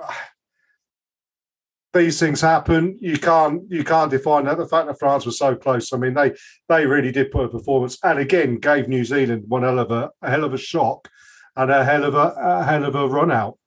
these 1.94 2.20
things 2.20 2.40
happen. 2.40 2.98
You 3.02 3.18
can't 3.18 3.64
you 3.70 3.84
can't 3.84 4.12
define 4.12 4.46
that. 4.46 4.58
The 4.58 4.68
fact 4.68 4.88
that 4.88 5.00
France 5.00 5.26
was 5.26 5.38
so 5.38 5.56
close. 5.56 5.92
I 5.92 5.98
mean, 5.98 6.14
they 6.14 6.34
they 6.70 6.86
really 6.86 7.12
did 7.12 7.32
put 7.32 7.46
a 7.46 7.50
performance, 7.50 7.98
and 8.04 8.20
again 8.20 8.58
gave 8.58 8.88
New 8.88 9.04
Zealand 9.04 9.46
one 9.48 9.64
hell 9.64 9.80
of 9.80 9.92
a, 9.92 10.12
a 10.22 10.30
hell 10.30 10.44
of 10.44 10.54
a 10.54 10.58
shock 10.58 11.10
and 11.56 11.72
a 11.72 11.84
hell 11.84 12.04
of 12.04 12.16
a, 12.16 12.34
a 12.38 12.64
hell 12.64 12.86
of 12.86 12.96
a 12.96 13.08
run 13.08 13.32
out. 13.32 13.58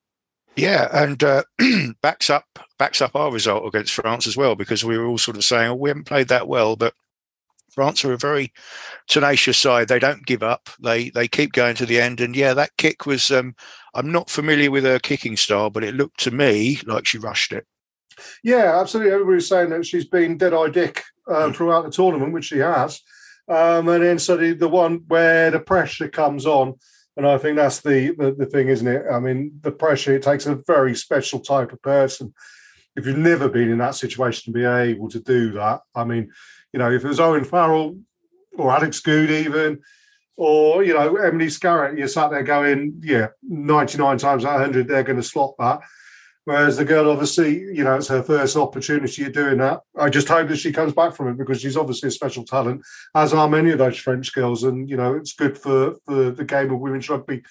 Yeah, 0.57 0.89
and 0.93 1.23
uh, 1.23 1.43
backs 2.03 2.31
up 2.31 2.45
backs 2.79 3.01
up 3.01 3.17
our 3.17 3.33
result 3.33 3.67
against 3.67 3.95
France 3.95 4.27
as 4.27 4.37
well 4.37 4.55
because 4.55 4.85
we 4.85 4.97
were 4.97 5.07
all 5.07 5.19
sort 5.19 5.37
of 5.37 5.45
saying, 5.45 5.71
"Oh, 5.71 5.75
we 5.75 5.91
haven't 5.91 6.05
played 6.05 6.29
that 6.29 6.49
well," 6.49 6.77
but 6.77 6.95
France 7.75 8.05
are 8.05 8.13
a 8.13 8.19
very 8.19 8.53
tenacious 9.09 9.59
side. 9.59 9.89
They 9.89 9.99
don't 9.99 10.25
give 10.27 10.43
up. 10.43 10.71
They 10.81 11.11
they 11.11 11.27
keep 11.27 11.53
going 11.53 11.75
to 11.77 11.87
the 11.87 12.01
end. 12.01 12.21
And 12.21 12.37
yeah, 12.37 12.55
that 12.55 12.77
kick 12.77 13.07
was. 13.07 13.31
Um, 13.31 13.55
I'm 13.95 14.11
not 14.11 14.31
familiar 14.31 14.71
with 14.71 14.85
her 14.85 14.99
kicking 14.99 15.37
style, 15.37 15.71
but 15.71 15.85
it 15.85 15.95
looked 15.95 16.21
to 16.21 16.31
me 16.31 16.81
like 16.87 17.07
she 17.07 17.19
rushed 17.19 17.53
it. 17.53 17.67
Yeah, 18.43 18.81
absolutely. 18.81 19.13
Everybody's 19.13 19.49
saying 19.49 19.71
that 19.71 19.87
she's 19.87 20.07
been 20.07 20.39
dead 20.39 20.55
eye 20.55 20.69
dick 20.69 21.03
uh, 21.29 21.49
mm. 21.49 21.55
throughout 21.55 21.85
the 21.85 21.91
tournament, 21.91 22.33
which 22.33 22.47
she 22.47 22.59
has. 22.59 23.01
Um, 23.49 23.89
and 23.89 24.03
then 24.03 24.19
so 24.19 24.37
the, 24.37 24.53
the 24.55 24.69
one 24.69 25.03
where 25.09 25.51
the 25.51 25.61
pressure 25.61 26.09
comes 26.09 26.47
on 26.47 26.75
and 27.17 27.27
I 27.27 27.39
think 27.39 27.57
that's 27.57 27.81
the, 27.81 28.15
the, 28.19 28.33
the 28.33 28.47
thing, 28.47 28.69
isn't 28.69 28.87
it? 28.87 29.05
I 29.11 29.21
mean, 29.21 29.59
the 29.61 29.71
pressure, 29.71 30.15
it 30.15 30.23
takes 30.23 30.47
a 30.47 30.57
very 30.67 30.95
special 30.97 31.41
type 31.41 31.73
of 31.73 31.81
person. 31.81 32.35
If 32.97 33.07
you've 33.07 33.19
never 33.19 33.49
been 33.49 33.71
in 33.71 33.79
that 33.79 33.95
situation 33.95 34.53
to 34.53 34.59
be 34.59 34.65
able 34.65 35.09
to 35.11 35.21
do 35.21 35.53
that, 35.53 35.81
I 35.95 36.05
mean, 36.05 36.31
you 36.73 36.79
know, 36.79 36.91
if 36.91 37.05
it 37.05 37.09
was 37.09 37.21
Owen 37.21 37.45
Farrell 37.45 37.99
or 38.57 38.73
Alex 38.73 39.01
Goode 39.01 39.31
even, 39.31 39.81
or, 40.37 40.83
you 40.83 40.95
know, 40.95 41.17
Emily 41.17 41.47
Scarratt, 41.47 41.97
you're 41.97 42.09
sat 42.09 42.31
there 42.31 42.43
going, 42.43 43.01
yeah, 43.05 43.29
99 43.43 44.19
times 44.19 44.45
out 44.45 44.57
of 44.57 44.61
100, 44.63 44.89
they're 44.89 45.05
going 45.05 45.17
to 45.17 45.23
slot 45.23 45.55
that. 45.59 45.81
Whereas 46.47 46.77
the 46.77 46.85
girl, 46.85 47.11
obviously, 47.11 47.59
you 47.59 47.85
know, 47.85 47.97
it's 47.97 48.09
her 48.09 48.23
first 48.23 48.57
opportunity 48.57 49.25
of 49.25 49.33
doing 49.33 49.59
that. 49.59 49.81
I 49.99 50.11
just 50.11 50.29
hope 50.29 50.49
that 50.49 50.59
she 50.59 50.73
comes 50.73 50.93
back 50.93 51.15
from 51.15 51.29
it 51.29 51.39
because 51.39 51.63
she's 51.63 51.77
obviously 51.77 52.09
a 52.09 52.13
special 52.13 52.45
talent, 52.45 52.83
as 53.15 53.33
are 53.33 53.49
many 53.49 53.71
of 53.71 53.79
those 53.79 53.97
French 53.97 54.33
girls. 54.35 54.63
And, 54.65 54.89
you 54.89 54.97
know, 54.97 55.15
it's 55.15 55.33
good 55.33 55.57
for, 55.57 55.95
for 56.05 56.31
the 56.31 56.45
game 56.45 56.71
of 56.71 56.81
women's 56.81 57.09
rugby 57.09 57.43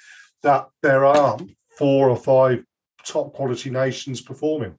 that 0.43 0.67
there 0.84 1.06
are 1.06 1.39
four 1.77 2.10
or 2.10 2.17
five 2.17 2.63
top 3.03 3.34
quality 3.34 3.71
nations 3.71 4.21
performing. 4.21 4.75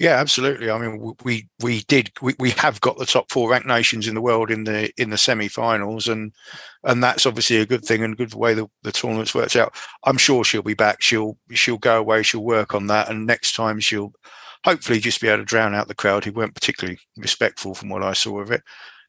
Yeah, 0.00 0.16
absolutely. 0.16 0.70
I 0.70 0.78
mean, 0.78 1.14
we 1.24 1.46
we 1.60 1.82
did 1.82 2.10
we, 2.22 2.34
we 2.38 2.52
have 2.52 2.80
got 2.80 2.96
the 2.96 3.04
top 3.04 3.30
four 3.30 3.50
ranked 3.50 3.66
nations 3.66 4.08
in 4.08 4.14
the 4.14 4.22
world 4.22 4.50
in 4.50 4.64
the 4.64 4.90
in 4.96 5.10
the 5.10 5.18
semi-finals, 5.18 6.08
and 6.08 6.32
and 6.84 7.04
that's 7.04 7.26
obviously 7.26 7.58
a 7.58 7.66
good 7.66 7.84
thing 7.84 8.02
and 8.02 8.16
good 8.16 8.32
way 8.32 8.54
the, 8.54 8.66
the 8.82 8.92
tournament's 8.92 9.34
worked 9.34 9.56
out. 9.56 9.74
I'm 10.04 10.16
sure 10.16 10.42
she'll 10.42 10.62
be 10.62 10.72
back. 10.72 11.02
She'll 11.02 11.36
she'll 11.52 11.76
go 11.76 11.98
away. 11.98 12.22
She'll 12.22 12.42
work 12.42 12.74
on 12.74 12.86
that, 12.86 13.10
and 13.10 13.26
next 13.26 13.54
time 13.54 13.78
she'll 13.78 14.12
hopefully 14.64 15.00
just 15.00 15.20
be 15.20 15.28
able 15.28 15.38
to 15.42 15.44
drown 15.44 15.74
out 15.74 15.86
the 15.86 15.94
crowd 15.94 16.24
who 16.24 16.32
weren't 16.32 16.54
particularly 16.54 16.98
respectful 17.18 17.74
from 17.74 17.90
what 17.90 18.02
I 18.02 18.14
saw 18.14 18.40
of 18.40 18.50
it. 18.50 18.62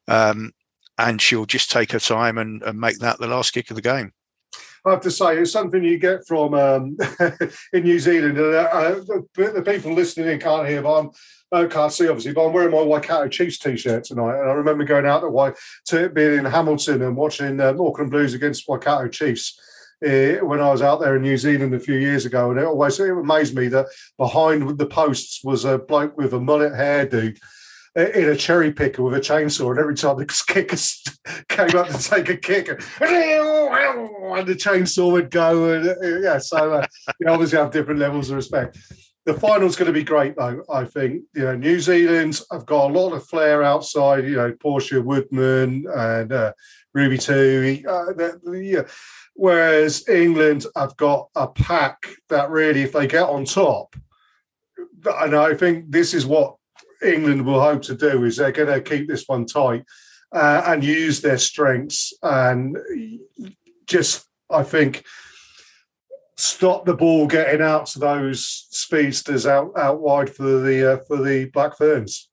Um, 0.10 0.52
and 0.98 1.22
she'll 1.22 1.46
just 1.46 1.72
take 1.72 1.94
her 1.94 2.00
time 2.00 2.38
and, 2.38 2.62
and 2.64 2.78
make 2.80 3.00
that 3.00 3.18
the 3.20 3.28
last 3.28 3.54
kick 3.54 3.70
of 3.72 3.76
the 3.78 3.82
game. 3.82 4.12
I 4.86 4.92
have 4.92 5.02
to 5.02 5.12
say, 5.12 5.38
it's 5.38 5.52
something 5.52 5.84
you 5.84 6.00
get 6.00 6.26
from 6.28 6.54
um, 6.56 6.98
in 7.74 7.84
New 7.84 8.00
Zealand. 8.00 8.40
Uh, 8.40 8.42
uh, 8.42 8.96
the, 9.36 9.64
people 9.64 9.94
listening 9.94 10.28
in 10.28 10.40
can't 10.40 10.68
hear, 10.68 10.82
but 10.82 11.00
I'm, 11.00 11.10
uh, 11.52 11.68
can't 11.68 11.94
see 11.94 12.08
obviously, 12.08 12.34
but 12.34 12.48
I'm 12.48 12.54
wearing 12.54 12.72
my 12.72 12.82
Waikato 12.82 13.28
Chiefs 13.28 13.60
t-shirt 13.60 14.06
tonight, 14.06 14.40
and 14.40 14.50
I 14.50 14.54
remember 14.54 14.84
going 14.84 15.06
out 15.06 15.22
the 15.22 15.56
to 15.88 16.10
being 16.10 16.40
in 16.40 16.46
Hamilton 16.46 17.04
and 17.04 17.16
watching 17.16 17.60
uh, 17.60 17.76
Auckland 17.80 18.10
Blues 18.10 18.34
against 18.34 18.68
Waikato 18.68 19.08
Chiefs. 19.08 19.60
Uh, 20.04 20.44
when 20.44 20.60
I 20.60 20.72
was 20.72 20.82
out 20.82 21.00
there 21.00 21.16
in 21.16 21.22
New 21.22 21.38
Zealand 21.38 21.76
a 21.76 21.80
few 21.80 21.94
years 21.94 22.26
ago, 22.26 22.50
and 22.50 22.60
it 22.60 22.66
always 22.66 23.00
it 23.00 23.12
amazed 23.12 23.56
me 23.56 23.68
that 23.68 23.86
behind 24.18 24.80
the 24.80 24.86
posts 24.88 25.44
was 25.44 25.64
a 25.64 25.78
bloke 25.78 26.18
with 26.18 26.34
a 26.34 26.40
mullet 26.40 26.74
hairdo 26.74 27.38
in 27.96 28.30
a 28.30 28.36
cherry 28.36 28.72
picker 28.72 29.04
with 29.04 29.14
a 29.14 29.20
chainsaw, 29.20 29.72
and 29.72 29.80
every 29.80 29.96
time 29.96 30.18
the 30.18 30.26
kickers 30.48 31.04
came 31.50 31.76
up 31.76 31.90
to 31.90 31.98
take 31.98 32.30
a 32.30 32.38
kick, 32.38 32.70
and 32.70 32.80
the 34.48 34.56
chainsaw 34.56 35.12
would 35.12 35.30
go. 35.30 35.74
And 35.74 35.90
uh, 35.90 36.20
yeah, 36.20 36.38
so 36.38 36.74
uh, 36.74 36.88
you 37.20 37.28
obviously 37.28 37.58
have 37.58 37.72
different 37.72 38.00
levels 38.00 38.30
of 38.30 38.38
respect. 38.38 38.78
The 39.26 39.34
final's 39.36 39.76
going 39.76 39.88
to 39.88 39.94
be 39.94 40.04
great, 40.04 40.36
though. 40.36 40.64
I 40.70 40.86
think 40.86 41.24
you 41.36 41.44
know 41.44 41.56
New 41.56 41.80
Zealand 41.80 42.42
have 42.52 42.66
got 42.66 42.90
a 42.90 42.94
lot 42.94 43.14
of 43.14 43.28
flair 43.28 43.62
outside. 43.62 44.24
You 44.24 44.38
know 44.38 44.54
Portia 44.54 45.02
Woodman 45.02 45.86
and 45.94 46.32
uh, 46.32 46.54
Ruby 46.94 47.18
Tui. 47.18 47.86
Uh, 47.86 48.14
yeah. 48.54 48.84
Whereas 49.34 50.08
England 50.10 50.66
have 50.76 50.96
got 50.98 51.30
a 51.36 51.48
pack 51.48 52.08
that 52.30 52.50
really, 52.50 52.82
if 52.82 52.92
they 52.94 53.08
get 53.08 53.30
on 53.30 53.46
top, 53.46 53.96
and 55.06 55.36
I 55.36 55.56
think 55.56 55.90
this 55.90 56.14
is 56.14 56.26
what 56.26 56.56
England 57.04 57.46
will 57.46 57.62
hope 57.62 57.82
to 57.84 57.96
do 57.96 58.24
is 58.24 58.38
they're 58.38 58.52
going 58.52 58.68
to 58.68 58.82
keep 58.82 59.08
this 59.08 59.28
one 59.28 59.46
tight 59.46 59.86
uh, 60.32 60.64
and 60.68 60.84
use 60.84 61.22
their 61.22 61.38
strengths 61.38 62.14
and 62.22 62.78
just, 63.86 64.26
I 64.50 64.64
think, 64.64 65.04
stop 66.38 66.86
the 66.86 66.96
ball 66.96 67.28
getting 67.28 67.62
out 67.62 67.86
to 67.86 68.00
those 68.00 68.68
speedsters 68.72 69.46
out 69.46 69.72
out 69.78 70.02
wide 70.02 70.30
for 70.30 70.60
the 70.60 70.94
uh, 70.94 70.98
for 71.08 71.18
the 71.18 71.46
Black 71.46 71.78
Ferns. 71.78 72.30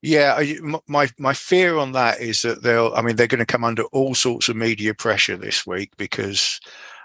Yeah, 0.00 0.42
my 0.88 1.08
my 1.18 1.32
fear 1.32 1.76
on 1.76 1.92
that 1.92 2.20
is 2.20 2.42
that 2.42 2.62
they'll. 2.62 2.92
I 2.94 3.02
mean, 3.02 3.16
they're 3.16 3.28
going 3.28 3.38
to 3.38 3.46
come 3.46 3.62
under 3.62 3.84
all 3.84 4.14
sorts 4.14 4.48
of 4.48 4.56
media 4.56 4.94
pressure 4.94 5.36
this 5.36 5.66
week 5.66 5.92
because 5.96 6.60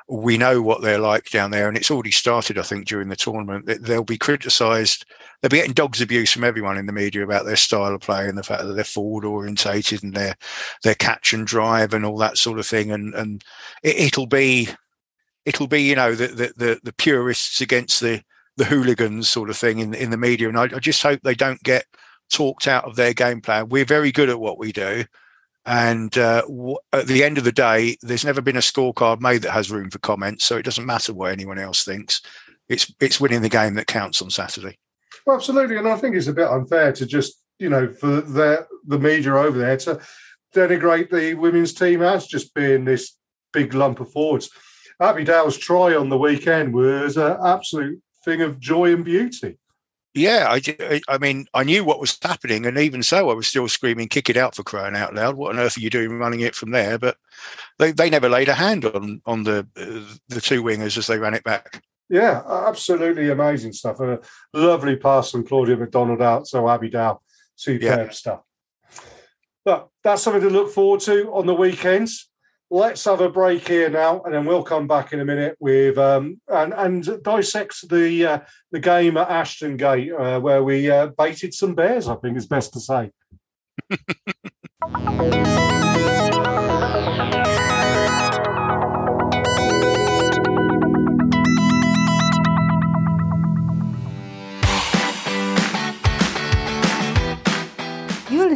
we 0.10 0.38
know 0.38 0.62
what 0.62 0.82
they're 0.82 1.00
like 1.00 1.30
down 1.30 1.52
there, 1.52 1.68
and 1.68 1.78
it's 1.78 1.92
already 1.92 2.12
started. 2.12 2.58
I 2.58 2.64
think 2.64 2.88
during 2.88 3.10
the 3.10 3.16
tournament, 3.16 3.66
they'll 3.84 4.04
be 4.04 4.18
criticised 4.18 5.06
they'll 5.42 5.50
be 5.50 5.58
getting 5.58 5.74
dogs 5.74 6.02
abuse 6.02 6.32
from 6.32 6.44
everyone 6.44 6.78
in 6.78 6.86
the 6.86 6.94
media 6.94 7.24
about 7.24 7.46
their 7.46 7.56
style 7.56 7.94
of 7.94 8.02
play 8.02 8.28
and 8.28 8.38
the 8.38 8.44
fact 8.44 8.64
that 8.64 8.74
they're 8.74 8.84
forward 8.84 9.26
orientated 9.26 10.04
and 10.04 10.14
their 10.14 10.36
their 10.84 10.96
catch 10.96 11.34
and 11.34 11.48
drive 11.48 11.94
and 11.94 12.06
all 12.06 12.18
that 12.18 12.38
sort 12.38 12.60
of 12.60 12.66
thing. 12.66 12.92
And 12.92 13.14
and 13.14 13.44
it, 13.84 14.18
will 14.18 14.28
be 14.28 14.70
it'll 15.46 15.68
be 15.68 15.84
you 15.84 15.96
know 15.96 16.16
the, 16.16 16.28
the 16.28 16.54
the 16.58 16.80
the 16.84 16.94
purists 16.94 17.62
against 17.62 18.02
the 18.02 18.22
the 18.58 18.66
hooligans 18.66 19.30
sort 19.30 19.50
of 19.50 19.58
thing 19.58 19.80
in 19.80 19.94
in 19.94 20.10
the 20.10 20.18
media. 20.18 20.50
And 20.50 20.58
I, 20.58 20.64
I 20.64 20.80
just 20.80 21.04
hope 21.04 21.22
they 21.22 21.36
don't 21.36 21.62
get 21.64 21.86
talked 22.32 22.68
out 22.68 22.86
of 22.86 22.96
their 22.96 23.14
game 23.14 23.42
plan. 23.42 23.70
We're 23.70 23.86
very 23.86 24.12
good 24.12 24.30
at 24.30 24.40
what 24.40 24.58
we 24.58 24.72
do. 24.72 25.06
And 25.68 26.18
uh, 26.18 26.44
w- 26.44 26.78
at 26.94 27.08
the 27.08 27.26
end 27.26 27.38
of 27.38 27.44
the 27.44 27.52
day, 27.52 27.98
there's 28.02 28.24
never 28.24 28.40
been 28.42 28.56
a 28.56 28.62
scorecard 28.62 29.20
made 29.20 29.42
that 29.42 29.52
has 29.52 29.70
room 29.70 29.90
for 29.90 30.00
comments, 30.00 30.46
so 30.46 30.56
it 30.56 30.64
doesn't 30.64 30.86
matter 30.86 31.14
what 31.14 31.34
anyone 31.34 31.60
else 31.60 31.84
thinks. 31.84 32.22
It's 32.70 32.92
it's 33.02 33.20
winning 33.20 33.42
the 33.42 33.50
game 33.50 33.76
that 33.76 33.86
counts 33.86 34.22
on 34.22 34.30
Saturday. 34.30 34.80
Well, 35.26 35.36
absolutely, 35.36 35.76
and 35.76 35.88
I 35.88 35.98
think 35.98 36.16
it's 36.16 36.28
a 36.28 36.34
bit 36.34 36.48
unfair 36.48 36.94
to 36.94 37.06
just 37.06 37.42
you 37.60 37.70
know 37.70 37.92
for 37.92 38.22
the 38.22 38.66
the 38.86 38.98
media 38.98 39.36
over 39.36 39.58
there 39.58 39.76
to 39.78 40.00
denigrate 40.56 41.10
the 41.10 41.34
women's 41.34 41.74
team 41.74 42.02
as 42.02 42.28
just 42.28 42.54
being 42.54 42.86
this 42.86 43.18
big 43.52 43.74
lump 43.74 44.00
of 44.00 44.10
forwards. 44.10 44.50
Abby 45.02 45.26
Dow's 45.26 45.58
try 45.58 45.96
on 45.96 46.08
the 46.08 46.18
weekend 46.18 46.74
was 46.74 47.18
an 47.18 47.38
absolute 47.46 48.02
thing 48.24 48.42
of 48.42 48.58
joy 48.58 48.94
and 48.94 49.04
beauty. 49.04 49.58
Yeah, 50.18 50.48
I, 50.50 51.02
I 51.08 51.20
mean, 51.20 51.48
I 51.54 51.64
knew 51.64 51.84
what 51.84 52.00
was 52.00 52.18
happening, 52.22 52.66
and 52.66 52.78
even 52.78 53.04
so, 53.04 53.30
I 53.30 53.34
was 53.34 53.48
still 53.48 53.68
screaming, 53.68 54.08
"Kick 54.08 54.30
it 54.30 54.38
out!" 54.38 54.56
for 54.56 54.64
crying 54.64 54.96
out 54.96 55.14
loud. 55.14 55.36
What 55.36 55.54
on 55.54 55.60
earth 55.60 55.78
are 55.78 55.82
you 55.82 55.92
doing 55.92 56.18
running 56.18 56.40
it 56.40 56.56
from 56.56 56.72
there? 56.72 56.98
But 56.98 57.18
they, 57.78 57.92
they 57.92 58.10
never 58.10 58.28
laid 58.28 58.50
a 58.50 58.56
hand 58.56 58.86
on 58.86 59.22
on 59.28 59.44
the 59.44 59.68
uh, 59.78 60.16
the 60.28 60.42
two 60.42 60.64
wingers 60.64 60.98
as 60.98 61.06
they 61.06 61.20
ran 61.20 61.36
it 61.36 61.44
back. 61.44 61.84
Yeah, 62.10 62.42
absolutely 62.48 63.30
amazing 63.30 63.74
stuff. 63.74 64.00
A 64.00 64.20
lovely 64.54 64.96
pass 64.96 65.30
from 65.30 65.46
Claudia 65.46 65.78
MacDonald 65.78 66.22
out. 66.22 66.48
So 66.48 66.68
Abby 66.68 66.90
Dow, 66.90 67.22
superb 67.56 68.08
yeah. 68.08 68.10
stuff. 68.10 68.42
But 69.64 69.90
that's 70.04 70.24
something 70.24 70.42
to 70.42 70.50
look 70.50 70.72
forward 70.72 71.02
to 71.02 71.32
on 71.34 71.46
the 71.46 71.54
weekends. 71.54 72.28
Let's 72.70 73.06
have 73.06 73.22
a 73.22 73.30
break 73.30 73.66
here 73.66 73.90
now, 73.90 74.22
and 74.24 74.34
then 74.34 74.46
we'll 74.46 74.64
come 74.64 74.88
back 74.88 75.14
in 75.14 75.22
a 75.22 75.26
minute 75.26 75.56
with 75.60 75.98
um, 75.98 76.42
and 76.50 76.74
and 76.74 77.24
dissect 77.24 77.88
the 77.90 78.26
uh, 78.26 78.40
the 78.72 78.80
game 78.80 79.16
at 79.16 79.30
Ashton 79.30 79.78
Gate 79.78 80.12
uh, 80.12 80.40
where 80.42 80.62
we 80.62 80.92
uh, 80.92 81.08
baited 81.18 81.54
some 81.54 81.76
bears. 81.76 82.10
I 82.10 82.16
think 82.16 82.36
is 82.36 82.46
best 82.46 82.74
to 82.74 82.82
say. 82.82 83.12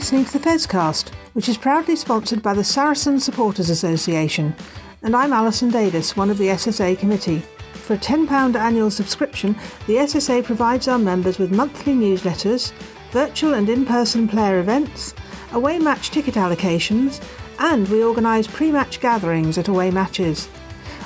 listening 0.01 0.25
to 0.25 0.39
the 0.39 0.49
Fezcast, 0.49 1.09
which 1.33 1.47
is 1.47 1.59
proudly 1.59 1.95
sponsored 1.95 2.41
by 2.41 2.55
the 2.55 2.63
Saracen 2.63 3.19
Supporters 3.19 3.69
Association, 3.69 4.55
and 5.03 5.15
I'm 5.15 5.31
Alison 5.31 5.69
Davis, 5.69 6.17
one 6.17 6.31
of 6.31 6.39
the 6.39 6.47
SSA 6.47 6.97
committee. 6.97 7.43
For 7.73 7.93
a 7.93 7.99
£10 7.99 8.55
annual 8.55 8.89
subscription, 8.89 9.53
the 9.85 9.97
SSA 9.97 10.43
provides 10.43 10.87
our 10.87 10.97
members 10.97 11.37
with 11.37 11.51
monthly 11.51 11.93
newsletters, 11.93 12.71
virtual 13.11 13.53
and 13.53 13.69
in 13.69 13.85
person 13.85 14.27
player 14.27 14.59
events, 14.59 15.13
away 15.51 15.77
match 15.77 16.09
ticket 16.09 16.33
allocations, 16.33 17.23
and 17.59 17.87
we 17.89 18.03
organise 18.03 18.47
pre 18.47 18.71
match 18.71 18.99
gatherings 19.01 19.59
at 19.59 19.67
away 19.67 19.91
matches. 19.91 20.49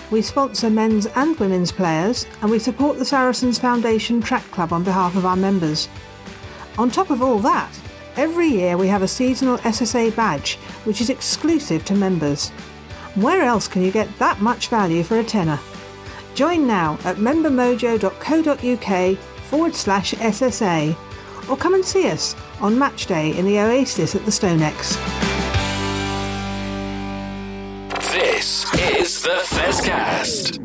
We 0.09 0.21
sponsor 0.21 0.69
men's 0.69 1.05
and 1.05 1.37
women's 1.37 1.73
players, 1.73 2.25
and 2.41 2.49
we 2.49 2.59
support 2.59 2.97
the 2.97 3.03
Saracens 3.03 3.59
Foundation 3.59 4.21
Track 4.21 4.49
Club 4.51 4.71
on 4.71 4.85
behalf 4.85 5.17
of 5.17 5.25
our 5.25 5.35
members. 5.35 5.89
On 6.77 6.89
top 6.89 7.09
of 7.09 7.21
all 7.21 7.39
that, 7.39 7.77
Every 8.17 8.47
year 8.47 8.77
we 8.77 8.87
have 8.87 9.01
a 9.01 9.07
seasonal 9.07 9.57
SSA 9.57 10.15
badge 10.15 10.55
which 10.85 11.01
is 11.01 11.09
exclusive 11.09 11.83
to 11.85 11.95
members. 11.95 12.49
Where 13.15 13.43
else 13.43 13.67
can 13.67 13.81
you 13.81 13.91
get 13.91 14.07
that 14.19 14.39
much 14.41 14.69
value 14.69 15.03
for 15.03 15.19
a 15.19 15.23
tenner? 15.23 15.59
Join 16.33 16.65
now 16.65 16.93
at 17.03 17.17
membermojo.co.uk 17.17 19.17
forward 19.49 19.75
slash 19.75 20.13
SSA 20.13 20.95
or 21.49 21.57
come 21.57 21.73
and 21.73 21.85
see 21.85 22.09
us 22.09 22.35
on 22.59 22.79
match 22.79 23.05
day 23.05 23.37
in 23.37 23.45
the 23.45 23.59
Oasis 23.59 24.15
at 24.15 24.25
the 24.25 24.31
StoneX. 24.31 24.95
This 28.11 28.73
is 29.01 29.21
the 29.21 29.41
Fezcast. 29.43 30.64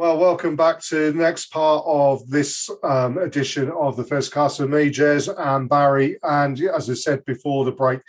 Well, 0.00 0.16
welcome 0.16 0.56
back 0.56 0.80
to 0.84 1.12
the 1.12 1.18
next 1.18 1.52
part 1.52 1.84
of 1.86 2.26
this 2.30 2.70
um, 2.82 3.18
edition 3.18 3.70
of 3.70 3.98
the 3.98 4.02
Fezcast 4.02 4.58
with 4.58 4.70
me, 4.70 4.90
Jez 4.90 5.28
and 5.36 5.68
Barry. 5.68 6.16
And 6.22 6.58
as 6.58 6.88
I 6.88 6.94
said 6.94 7.22
before 7.26 7.66
the 7.66 7.72
break, 7.72 8.00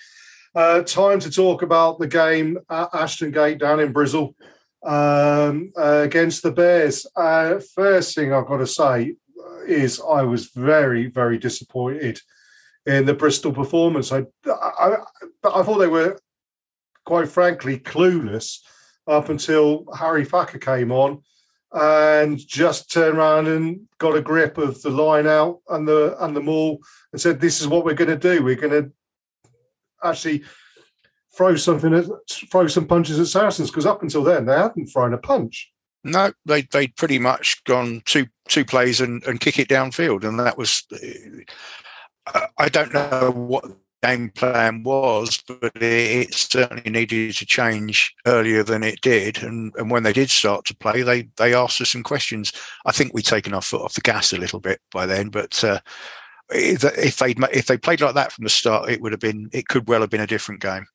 uh, 0.55 0.83
time 0.83 1.19
to 1.19 1.29
talk 1.29 1.63
about 1.63 1.99
the 1.99 2.07
game 2.07 2.57
at 2.69 2.87
Ashton 2.93 3.31
Gate 3.31 3.57
down 3.57 3.81
in 3.81 3.91
Bristol 3.91 4.37
um, 4.83 5.73
uh, 5.77 6.03
against 6.05 6.43
the 6.43 6.53
Bears. 6.53 7.05
Uh, 7.13 7.59
first 7.75 8.15
thing 8.15 8.31
I've 8.31 8.47
got 8.47 8.59
to 8.59 8.67
say 8.67 9.15
is 9.67 9.99
I 9.99 10.21
was 10.21 10.45
very, 10.45 11.07
very 11.07 11.37
disappointed 11.37 12.21
in 12.85 13.05
the 13.05 13.13
Bristol 13.13 13.51
performance. 13.51 14.13
I, 14.13 14.23
I, 14.47 14.95
I 15.43 15.61
thought 15.61 15.79
they 15.79 15.87
were, 15.87 16.17
quite 17.05 17.27
frankly, 17.27 17.79
clueless 17.79 18.59
up 19.07 19.27
until 19.27 19.83
Harry 19.93 20.23
Thacker 20.23 20.57
came 20.57 20.93
on 20.93 21.21
and 21.73 22.37
just 22.37 22.91
turned 22.91 23.17
around 23.17 23.47
and 23.47 23.87
got 23.97 24.15
a 24.15 24.21
grip 24.21 24.57
of 24.57 24.81
the 24.81 24.89
line 24.89 25.27
out 25.27 25.59
and 25.69 25.87
the 25.87 26.15
and 26.23 26.35
the 26.35 26.41
maul 26.41 26.79
and 27.11 27.21
said, 27.21 27.39
"This 27.39 27.61
is 27.61 27.67
what 27.67 27.85
we're 27.85 27.93
going 27.93 28.09
to 28.09 28.17
do. 28.17 28.43
We're 28.43 28.55
going 28.55 28.83
to 28.83 28.91
actually 30.03 30.43
throw 31.35 31.55
something, 31.55 31.93
at, 31.93 32.05
throw 32.29 32.67
some 32.67 32.87
punches 32.87 33.19
at 33.19 33.27
Saracens 33.27 33.69
because 33.69 33.85
up 33.85 34.01
until 34.01 34.23
then 34.23 34.45
they 34.45 34.57
hadn't 34.57 34.87
thrown 34.87 35.13
a 35.13 35.17
punch." 35.17 35.71
No, 36.03 36.33
they 36.45 36.63
they'd 36.63 36.95
pretty 36.95 37.19
much 37.19 37.63
gone 37.63 38.01
two 38.05 38.27
two 38.47 38.65
plays 38.65 38.99
and, 38.99 39.23
and 39.23 39.39
kick 39.39 39.59
it 39.59 39.69
downfield, 39.69 40.23
and 40.23 40.39
that 40.39 40.57
was. 40.57 40.85
Uh, 42.33 42.47
I 42.57 42.69
don't 42.69 42.93
know 42.93 43.31
what 43.31 43.65
game 44.03 44.29
plan 44.29 44.83
was, 44.83 45.43
but 45.47 45.71
it, 45.75 46.33
certainly 46.33 46.89
needed 46.89 47.35
to 47.35 47.45
change 47.45 48.15
earlier 48.25 48.63
than 48.63 48.83
it 48.83 49.01
did. 49.01 49.43
And, 49.43 49.73
and 49.75 49.91
when 49.91 50.03
they 50.03 50.13
did 50.13 50.29
start 50.29 50.65
to 50.65 50.75
play, 50.75 51.01
they 51.01 51.29
they 51.37 51.53
asked 51.53 51.81
us 51.81 51.89
some 51.89 52.03
questions. 52.03 52.51
I 52.85 52.91
think 52.91 53.13
we'd 53.13 53.25
taken 53.25 53.53
our 53.53 53.61
foot 53.61 53.81
off 53.81 53.93
the 53.93 54.01
gas 54.01 54.33
a 54.33 54.37
little 54.37 54.59
bit 54.59 54.81
by 54.91 55.05
then, 55.05 55.29
but 55.29 55.63
uh, 55.63 55.79
if, 56.49 57.17
they 57.17 57.35
if 57.51 57.67
they 57.67 57.77
played 57.77 58.01
like 58.01 58.15
that 58.15 58.31
from 58.31 58.43
the 58.43 58.49
start, 58.49 58.89
it 58.89 59.01
would 59.01 59.11
have 59.11 59.21
been 59.21 59.49
it 59.53 59.67
could 59.67 59.87
well 59.87 60.01
have 60.01 60.09
been 60.09 60.21
a 60.21 60.27
different 60.27 60.61
game. 60.61 60.85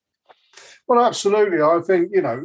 Well, 0.89 1.05
absolutely. 1.05 1.63
I 1.63 1.81
think 1.87 2.11
you 2.13 2.23
know 2.23 2.45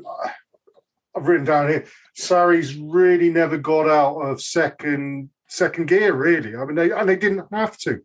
I've 1.16 1.28
written 1.28 1.46
down 1.46 1.70
here. 1.70 1.86
Sarries 2.16 2.76
really 2.76 3.30
never 3.30 3.58
got 3.58 3.90
out 3.90 4.20
of 4.20 4.42
second 4.42 5.30
second 5.48 5.88
gear. 5.88 6.14
Really, 6.14 6.56
I 6.56 6.66
mean, 6.66 6.76
they 6.76 6.92
and 6.92 7.08
they 7.08 7.16
didn't 7.16 7.48
have 7.52 7.78
to 7.80 8.02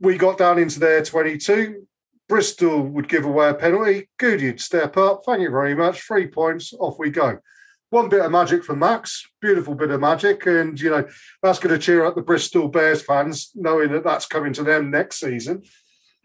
we 0.00 0.16
got 0.16 0.38
down 0.38 0.58
into 0.58 0.80
their 0.80 1.04
22. 1.04 1.86
Bristol 2.28 2.82
would 2.82 3.08
give 3.08 3.24
away 3.24 3.50
a 3.50 3.54
penalty. 3.54 4.08
Goody'd 4.18 4.60
step 4.60 4.96
up. 4.96 5.22
Thank 5.26 5.42
you 5.42 5.50
very 5.50 5.74
much. 5.74 6.00
Three 6.00 6.26
points. 6.26 6.72
Off 6.72 6.98
we 6.98 7.10
go. 7.10 7.38
One 7.90 8.08
bit 8.08 8.24
of 8.24 8.30
magic 8.30 8.64
from 8.64 8.78
Max. 8.78 9.26
Beautiful 9.40 9.74
bit 9.74 9.90
of 9.90 10.00
magic. 10.00 10.46
And, 10.46 10.80
you 10.80 10.90
know, 10.90 11.08
that's 11.42 11.58
going 11.58 11.74
to 11.74 11.84
cheer 11.84 12.04
up 12.04 12.14
the 12.14 12.22
Bristol 12.22 12.68
Bears 12.68 13.02
fans, 13.02 13.50
knowing 13.54 13.90
that 13.92 14.04
that's 14.04 14.26
coming 14.26 14.52
to 14.54 14.62
them 14.62 14.90
next 14.90 15.18
season. 15.18 15.64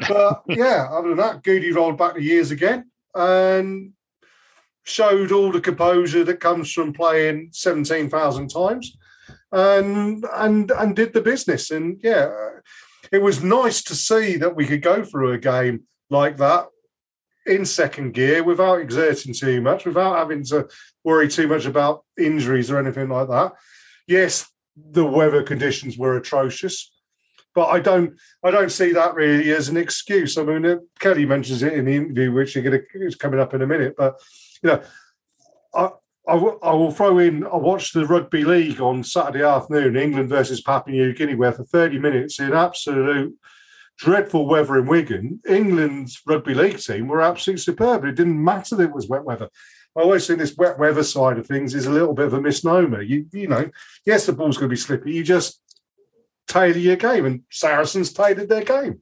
But 0.07 0.43
yeah, 0.47 0.87
other 0.91 1.09
than 1.09 1.17
that, 1.17 1.43
Goody 1.43 1.71
rolled 1.71 1.97
back 1.97 2.13
the 2.13 2.21
years 2.21 2.51
again 2.51 2.91
and 3.15 3.93
showed 4.83 5.31
all 5.31 5.51
the 5.51 5.59
composure 5.59 6.23
that 6.23 6.39
comes 6.39 6.71
from 6.71 6.93
playing 6.93 7.49
17,000 7.51 8.47
times 8.49 8.95
and 9.51 10.25
and 10.35 10.71
and 10.71 10.95
did 10.95 11.13
the 11.13 11.21
business. 11.21 11.71
And 11.71 11.99
yeah, 12.03 12.29
it 13.11 13.21
was 13.21 13.43
nice 13.43 13.83
to 13.83 13.95
see 13.95 14.37
that 14.37 14.55
we 14.55 14.65
could 14.65 14.81
go 14.81 15.03
through 15.03 15.31
a 15.31 15.37
game 15.37 15.83
like 16.09 16.37
that 16.37 16.67
in 17.45 17.65
second 17.65 18.13
gear 18.13 18.43
without 18.43 18.79
exerting 18.79 19.33
too 19.33 19.61
much, 19.61 19.85
without 19.85 20.17
having 20.17 20.43
to 20.43 20.67
worry 21.03 21.27
too 21.27 21.47
much 21.47 21.65
about 21.65 22.03
injuries 22.17 22.71
or 22.71 22.79
anything 22.79 23.09
like 23.09 23.27
that. 23.27 23.53
Yes, 24.07 24.49
the 24.75 25.05
weather 25.05 25.43
conditions 25.43 25.97
were 25.97 26.17
atrocious, 26.17 26.91
but 27.53 27.67
I 27.67 27.79
don't 27.79 28.13
I 28.43 28.51
don't 28.51 28.71
see 28.71 28.91
that 28.93 29.15
really 29.15 29.51
as 29.51 29.69
an 29.69 29.77
excuse. 29.77 30.37
I 30.37 30.43
mean, 30.43 30.65
uh, 30.65 30.77
Kelly 30.99 31.25
mentions 31.25 31.63
it 31.63 31.73
in 31.73 31.85
the 31.85 31.95
interview, 31.95 32.31
which 32.31 32.55
you're 32.55 32.63
going 32.63 32.79
to, 32.79 33.05
is 33.05 33.15
coming 33.15 33.39
up 33.39 33.53
in 33.53 33.61
a 33.61 33.67
minute, 33.67 33.95
but 33.97 34.19
you 34.61 34.69
know, 34.69 34.81
I, 35.73 35.89
I, 36.27 36.33
w- 36.33 36.59
I 36.61 36.73
will 36.73 36.91
throw 36.91 37.19
in. 37.19 37.45
I 37.45 37.57
watched 37.57 37.93
the 37.93 38.05
rugby 38.05 38.43
league 38.43 38.81
on 38.81 39.03
Saturday 39.03 39.43
afternoon, 39.43 39.95
England 39.95 40.29
versus 40.29 40.61
Papua 40.61 40.95
New 40.95 41.13
Guinea, 41.13 41.35
where 41.35 41.51
for 41.51 41.63
30 41.63 41.99
minutes 41.99 42.39
in 42.39 42.53
absolute 42.53 43.35
dreadful 43.97 44.47
weather 44.47 44.77
in 44.77 44.87
Wigan, 44.87 45.39
England's 45.47 46.21
rugby 46.25 46.53
league 46.53 46.79
team 46.79 47.07
were 47.07 47.21
absolutely 47.21 47.61
superb. 47.61 48.05
It 48.05 48.15
didn't 48.15 48.43
matter 48.43 48.75
that 48.75 48.89
it 48.89 48.95
was 48.95 49.07
wet 49.07 49.23
weather. 49.23 49.49
I 49.95 50.01
always 50.01 50.27
think 50.27 50.39
this 50.39 50.57
wet 50.57 50.77
weather 50.77 51.03
side 51.03 51.37
of 51.37 51.47
things 51.47 51.73
is 51.73 51.85
a 51.85 51.91
little 51.91 52.13
bit 52.13 52.25
of 52.25 52.33
a 52.33 52.41
misnomer. 52.41 53.01
You, 53.01 53.25
you 53.31 53.47
know, 53.47 53.69
yes, 54.05 54.25
the 54.25 54.33
ball's 54.33 54.57
going 54.57 54.69
to 54.69 54.73
be 54.73 54.79
slippy. 54.79 55.13
You 55.13 55.23
just 55.23 55.61
tailor 56.47 56.77
your 56.77 56.97
game, 56.97 57.25
and 57.25 57.43
Saracens 57.49 58.11
tailored 58.11 58.49
their 58.49 58.63
game. 58.63 58.99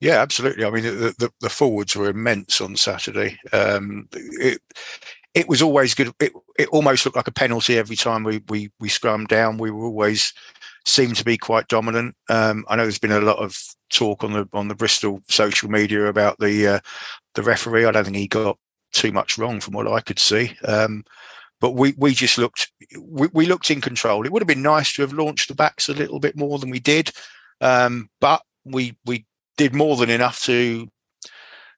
Yeah, 0.00 0.20
absolutely. 0.20 0.64
I 0.64 0.70
mean, 0.70 0.84
the, 0.84 1.14
the, 1.18 1.30
the 1.40 1.48
forwards 1.48 1.96
were 1.96 2.10
immense 2.10 2.60
on 2.60 2.76
Saturday. 2.76 3.38
Um, 3.52 4.08
it, 4.12 4.60
it 5.36 5.48
was 5.48 5.60
always 5.60 5.94
good. 5.94 6.12
It, 6.18 6.32
it 6.58 6.68
almost 6.70 7.04
looked 7.04 7.16
like 7.16 7.28
a 7.28 7.32
penalty 7.32 7.78
every 7.78 7.94
time 7.94 8.24
we 8.24 8.42
we 8.48 8.72
we 8.80 8.88
scrummed 8.88 9.28
down. 9.28 9.58
We 9.58 9.70
were 9.70 9.84
always 9.84 10.32
seemed 10.86 11.16
to 11.16 11.24
be 11.24 11.36
quite 11.36 11.68
dominant. 11.68 12.16
Um, 12.30 12.64
I 12.68 12.76
know 12.76 12.84
there's 12.84 12.98
been 12.98 13.12
a 13.12 13.20
lot 13.20 13.38
of 13.38 13.56
talk 13.90 14.24
on 14.24 14.32
the 14.32 14.48
on 14.54 14.68
the 14.68 14.74
Bristol 14.74 15.20
social 15.28 15.70
media 15.70 16.06
about 16.06 16.38
the 16.38 16.66
uh, 16.66 16.80
the 17.34 17.42
referee. 17.42 17.84
I 17.84 17.92
don't 17.92 18.04
think 18.04 18.16
he 18.16 18.26
got 18.26 18.58
too 18.92 19.12
much 19.12 19.36
wrong 19.36 19.60
from 19.60 19.74
what 19.74 19.86
I 19.86 20.00
could 20.00 20.18
see. 20.18 20.56
Um, 20.64 21.04
but 21.60 21.72
we 21.72 21.94
we 21.98 22.14
just 22.14 22.38
looked 22.38 22.72
we, 22.98 23.28
we, 23.34 23.44
looked 23.44 23.70
in 23.70 23.82
control. 23.82 24.24
It 24.24 24.32
would 24.32 24.42
have 24.42 24.48
been 24.48 24.62
nice 24.62 24.94
to 24.94 25.02
have 25.02 25.12
launched 25.12 25.48
the 25.48 25.54
backs 25.54 25.90
a 25.90 25.94
little 25.94 26.18
bit 26.18 26.36
more 26.36 26.58
than 26.58 26.70
we 26.70 26.80
did, 26.80 27.10
um, 27.60 28.08
but 28.22 28.40
we 28.64 28.96
we 29.04 29.26
did 29.58 29.74
more 29.74 29.96
than 29.96 30.08
enough 30.08 30.42
to 30.44 30.88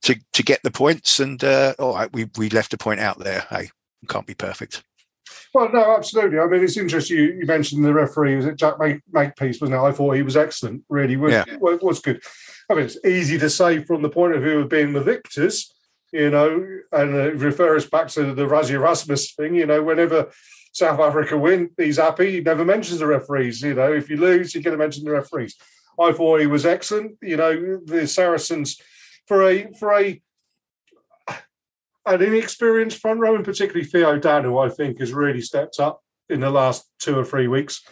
to 0.03 0.17
to 0.33 0.43
get 0.43 0.63
the 0.63 0.71
points. 0.71 1.21
And 1.21 1.43
uh, 1.43 1.75
all 1.79 1.95
right, 1.95 2.13
we 2.13 2.31
we 2.37 2.51
left 2.51 2.75
a 2.75 2.79
point 2.79 3.01
out 3.01 3.19
there. 3.19 3.47
Hey, 3.51 3.71
can't 4.09 4.27
be 4.27 4.35
perfect. 4.35 4.83
Well, 5.55 5.71
no, 5.73 5.97
absolutely. 5.97 6.39
I 6.39 6.47
mean, 6.47 6.63
it's 6.63 6.77
interesting. 6.77 7.17
You, 7.17 7.25
you 7.41 7.47
mentioned 7.47 7.85
the 7.85 7.93
referee 7.93 8.37
was 8.37 8.47
it 8.47 8.57
Jack 8.57 8.79
Make, 8.79 9.01
Makepeace, 9.11 9.61
wasn't 9.61 9.79
it? 9.79 9.83
I 9.83 9.93
thought 9.93 10.17
he 10.17 10.23
was 10.23 10.37
excellent. 10.37 10.85
Really 10.89 11.17
was 11.17 11.33
yeah. 11.33 11.45
was 11.61 12.01
good. 12.01 12.21
I 12.71 12.75
mean, 12.75 12.85
it's 12.85 12.99
easy 13.05 13.39
to 13.39 13.49
say 13.49 13.83
from 13.85 14.03
the 14.03 14.11
point 14.11 14.35
of 14.35 14.43
view 14.43 14.61
of 14.61 14.69
being 14.69 14.93
the 14.93 15.01
victors, 15.01 15.75
you 16.13 16.31
know, 16.31 16.65
and 16.93 17.15
uh, 17.15 17.33
refer 17.33 17.77
us 17.77 17.87
back 17.87 18.09
to 18.09 18.35
the 18.35 18.47
Rassie 18.47 18.73
Erasmus 18.73 19.33
thing. 19.33 19.55
You 19.55 19.67
know, 19.67 19.83
whenever 19.83 20.31
South 20.73 21.01
Africa 21.01 21.37
win, 21.37 21.71
he's 21.77 21.97
happy. 21.97 22.33
He 22.33 22.41
never 22.41 22.65
mentions 22.65 23.01
the 23.01 23.07
referees. 23.07 23.63
You 23.63 23.75
know, 23.75 23.93
if 23.93 24.11
you 24.11 24.19
lose, 24.19 24.55
you're 24.55 24.63
going 24.63 24.77
to 24.77 24.85
mention 24.85 25.05
the 25.05 25.13
referees. 25.13 25.57
I 25.99 26.13
thought 26.13 26.41
he 26.41 26.47
was 26.47 26.67
excellent. 26.67 27.17
You 27.23 27.37
know, 27.37 27.81
the 27.85 28.07
Saracens 28.07 28.81
for 29.29 29.49
a 29.49 29.73
for 29.79 29.93
a 29.93 30.21
an 32.07 32.23
inexperienced 32.23 32.99
front 32.99 33.21
row, 33.21 33.35
and 33.35 33.45
particularly 33.45 33.85
Theo 33.85 34.19
Dan, 34.19 34.45
who 34.45 34.59
I 34.59 34.71
think 34.71 34.99
has 34.99 35.13
really 35.13 35.43
stepped 35.43 35.79
up 35.79 36.03
in 36.31 36.41
the 36.41 36.51
last 36.51 36.91
two 36.99 37.17
or 37.17 37.25
three 37.25 37.49
weeks. 37.49 37.83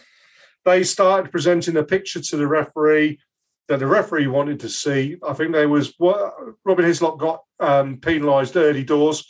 They 0.65 0.83
started 0.83 1.31
presenting 1.31 1.77
a 1.77 1.83
picture 1.83 2.19
to 2.19 2.35
the 2.35 2.47
referee 2.47 3.19
that 3.67 3.79
the 3.79 3.87
referee 3.87 4.27
wanted 4.27 4.59
to 4.61 4.69
see. 4.69 5.17
I 5.25 5.33
think 5.33 5.51
there 5.51 5.69
was 5.69 5.93
what 5.97 6.33
Robin 6.65 6.85
Hislop 6.85 7.19
got 7.19 7.43
um, 7.59 7.97
penalised 7.97 8.57
early 8.57 8.83
doors 8.83 9.23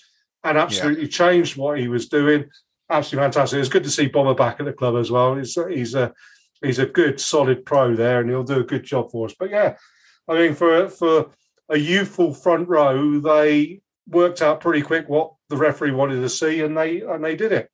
and 0.43 0.57
absolutely 0.57 1.03
yeah. 1.03 1.09
changed 1.09 1.57
what 1.57 1.79
he 1.79 1.87
was 1.87 2.07
doing. 2.07 2.49
Absolutely 2.89 3.25
fantastic. 3.25 3.59
It's 3.59 3.69
good 3.69 3.83
to 3.83 3.89
see 3.89 4.07
Bomber 4.07 4.35
back 4.35 4.59
at 4.59 4.65
the 4.65 4.73
club 4.73 4.95
as 4.95 5.11
well. 5.11 5.35
He's, 5.35 5.57
he's 5.69 5.95
a 5.95 6.13
he's 6.61 6.79
a 6.79 6.85
good, 6.85 7.19
solid 7.19 7.65
pro 7.65 7.95
there, 7.95 8.21
and 8.21 8.29
he'll 8.29 8.43
do 8.43 8.61
a 8.61 8.63
good 8.63 8.83
job 8.83 9.11
for 9.11 9.25
us. 9.25 9.35
But 9.37 9.49
yeah, 9.49 9.75
I 10.27 10.35
mean, 10.35 10.53
for 10.53 10.87
for 10.87 11.31
a 11.69 11.77
youthful 11.77 12.33
front 12.33 12.67
row, 12.67 13.19
they 13.19 13.81
worked 14.07 14.41
out 14.41 14.61
pretty 14.61 14.81
quick 14.81 15.09
what 15.09 15.33
the 15.49 15.57
referee 15.57 15.91
wanted 15.91 16.21
to 16.21 16.29
see, 16.29 16.61
and 16.61 16.77
they 16.77 17.01
and 17.01 17.23
they 17.23 17.35
did 17.35 17.51
it. 17.51 17.69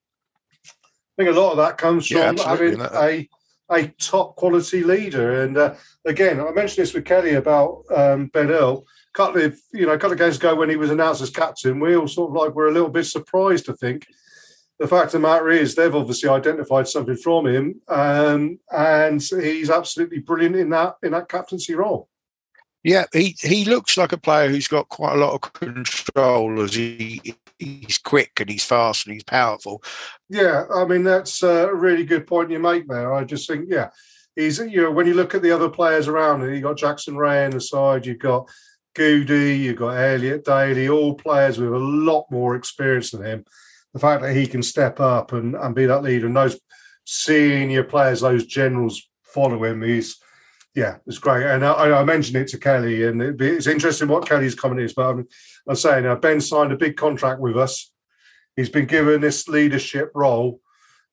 I 0.65 1.23
think 1.23 1.35
a 1.35 1.39
lot 1.39 1.51
of 1.51 1.57
that 1.57 1.77
comes 1.77 2.07
from 2.07 2.37
yeah, 2.37 2.43
having 2.43 2.81
a 2.81 3.27
a 3.71 3.87
top 3.99 4.35
quality 4.35 4.83
leader. 4.83 5.43
And 5.43 5.57
uh, 5.57 5.75
again, 6.05 6.39
I 6.39 6.51
mentioned 6.51 6.83
this 6.83 6.93
with 6.93 7.05
Kelly 7.05 7.33
about 7.35 7.83
um, 7.95 8.27
Ben 8.27 8.51
Earl. 8.51 8.85
A 9.13 9.17
couple 9.17 9.41
of 9.41 9.59
you 9.73 9.85
know, 9.85 9.93
a 9.93 9.97
couple 9.97 10.13
of 10.13 10.19
games 10.19 10.37
ago 10.37 10.55
when 10.55 10.69
he 10.69 10.75
was 10.75 10.89
announced 10.89 11.21
as 11.21 11.29
captain, 11.29 11.79
we 11.79 11.95
all 11.95 12.07
sort 12.07 12.31
of 12.31 12.35
like 12.35 12.55
were 12.55 12.67
a 12.67 12.73
little 12.73 12.89
bit 12.89 13.05
surprised. 13.05 13.69
I 13.69 13.73
think 13.73 14.07
the 14.79 14.87
fact 14.87 15.07
of 15.07 15.11
the 15.13 15.19
matter 15.19 15.49
is 15.49 15.75
they've 15.75 15.95
obviously 15.95 16.29
identified 16.29 16.87
something 16.87 17.15
from 17.15 17.47
him, 17.47 17.81
um, 17.87 18.59
and 18.71 19.21
he's 19.21 19.69
absolutely 19.69 20.19
brilliant 20.19 20.55
in 20.55 20.69
that 20.71 20.95
in 21.03 21.11
that 21.11 21.29
captaincy 21.29 21.75
role. 21.75 22.09
Yeah, 22.83 23.05
he, 23.13 23.35
he 23.39 23.63
looks 23.63 23.97
like 23.97 24.11
a 24.11 24.17
player 24.17 24.49
who's 24.49 24.67
got 24.67 24.89
quite 24.89 25.13
a 25.13 25.17
lot 25.17 25.33
of 25.33 25.53
control 25.53 26.61
as 26.61 26.73
he 26.75 27.35
he's 27.57 27.97
quick 27.97 28.31
and 28.39 28.49
he's 28.49 28.65
fast 28.65 29.05
and 29.05 29.13
he's 29.13 29.23
powerful. 29.23 29.81
Yeah, 30.29 30.65
I 30.73 30.85
mean 30.85 31.03
that's 31.03 31.41
a 31.43 31.73
really 31.73 32.03
good 32.03 32.27
point 32.27 32.51
you 32.51 32.59
make 32.59 32.87
there. 32.87 33.13
I 33.13 33.23
just 33.23 33.47
think 33.47 33.67
yeah, 33.69 33.89
he's 34.35 34.59
you 34.59 34.81
know 34.81 34.91
when 34.91 35.07
you 35.07 35.13
look 35.13 35.33
at 35.33 35.41
the 35.41 35.51
other 35.51 35.69
players 35.69 36.07
around 36.07 36.41
you 36.41 36.61
got 36.61 36.77
Jackson 36.77 37.15
Wray 37.15 37.45
on 37.45 37.51
the 37.51 37.61
side, 37.61 38.05
you've 38.05 38.19
got 38.19 38.49
Goody, 38.95 39.57
you've 39.57 39.77
got 39.77 39.95
Elliot 39.95 40.43
Daly, 40.43 40.89
all 40.89 41.15
players 41.15 41.57
with 41.57 41.73
a 41.73 41.79
lot 41.79 42.25
more 42.29 42.55
experience 42.55 43.11
than 43.11 43.23
him. 43.23 43.45
The 43.93 43.99
fact 43.99 44.21
that 44.23 44.35
he 44.35 44.45
can 44.45 44.63
step 44.63 44.99
up 44.99 45.33
and, 45.33 45.55
and 45.55 45.75
be 45.75 45.85
that 45.85 46.03
leader 46.03 46.27
and 46.27 46.35
those 46.35 46.59
senior 47.05 47.83
players, 47.83 48.21
those 48.21 48.45
generals 48.45 49.07
follow 49.23 49.63
him, 49.63 49.81
he's 49.81 50.17
yeah, 50.75 50.97
it's 51.05 51.19
great. 51.19 51.45
And 51.45 51.63
I, 51.63 51.99
I, 51.99 52.03
mentioned 52.03 52.37
it 52.37 52.47
to 52.49 52.57
Kelly, 52.57 53.03
and 53.05 53.21
it, 53.21 53.39
it's 53.39 53.67
interesting 53.67 54.07
what 54.07 54.27
Kelly's 54.27 54.55
comment 54.55 54.81
is. 54.81 54.93
But 54.93 55.09
I'm, 55.09 55.27
I'm 55.67 55.75
saying 55.75 56.05
uh, 56.05 56.15
Ben 56.15 56.41
signed 56.41 56.71
a 56.71 56.77
big 56.77 56.97
contract 56.97 57.39
with 57.39 57.57
us. 57.57 57.91
He's 58.55 58.69
been 58.69 58.85
given 58.85 59.21
this 59.21 59.47
leadership 59.47 60.11
role. 60.15 60.61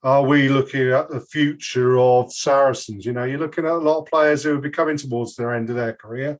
Are 0.02 0.22
we 0.22 0.48
looking 0.48 0.88
at 0.88 1.10
the 1.10 1.20
future 1.20 1.98
of 1.98 2.32
Saracens? 2.32 3.04
You 3.04 3.12
know, 3.12 3.24
you're 3.24 3.38
looking 3.38 3.66
at 3.66 3.72
a 3.72 3.76
lot 3.76 4.00
of 4.00 4.06
players 4.06 4.42
who 4.42 4.54
will 4.54 4.62
be 4.62 4.70
coming 4.70 4.96
towards 4.96 5.36
their 5.36 5.54
end 5.54 5.68
of 5.68 5.76
their 5.76 5.92
career. 5.92 6.38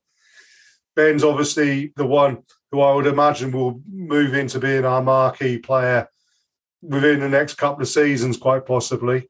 Ben's 0.95 1.23
obviously 1.23 1.93
the 1.95 2.05
one 2.05 2.39
who 2.71 2.81
I 2.81 2.93
would 2.93 3.05
imagine 3.05 3.51
will 3.51 3.81
move 3.87 4.33
into 4.33 4.59
being 4.59 4.83
our 4.83 5.01
marquee 5.03 5.59
player 5.59 6.07
within 6.81 7.19
the 7.19 7.29
next 7.29 7.55
couple 7.55 7.83
of 7.83 7.87
seasons, 7.87 8.37
quite 8.37 8.65
possibly. 8.65 9.29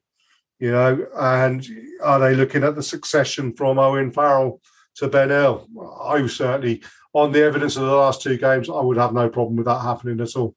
You 0.62 0.70
know, 0.70 1.08
and 1.18 1.66
are 2.04 2.20
they 2.20 2.36
looking 2.36 2.62
at 2.62 2.76
the 2.76 2.84
succession 2.84 3.52
from 3.52 3.80
Owen 3.80 4.12
Farrell 4.12 4.60
to 4.94 5.08
Ben 5.08 5.32
Earl? 5.32 5.66
I 6.00 6.24
certainly, 6.28 6.84
on 7.12 7.32
the 7.32 7.42
evidence 7.42 7.74
of 7.74 7.82
the 7.82 7.92
last 7.92 8.22
two 8.22 8.36
games, 8.38 8.70
I 8.70 8.80
would 8.80 8.96
have 8.96 9.12
no 9.12 9.28
problem 9.28 9.56
with 9.56 9.66
that 9.66 9.80
happening 9.80 10.20
at 10.20 10.36
all. 10.36 10.54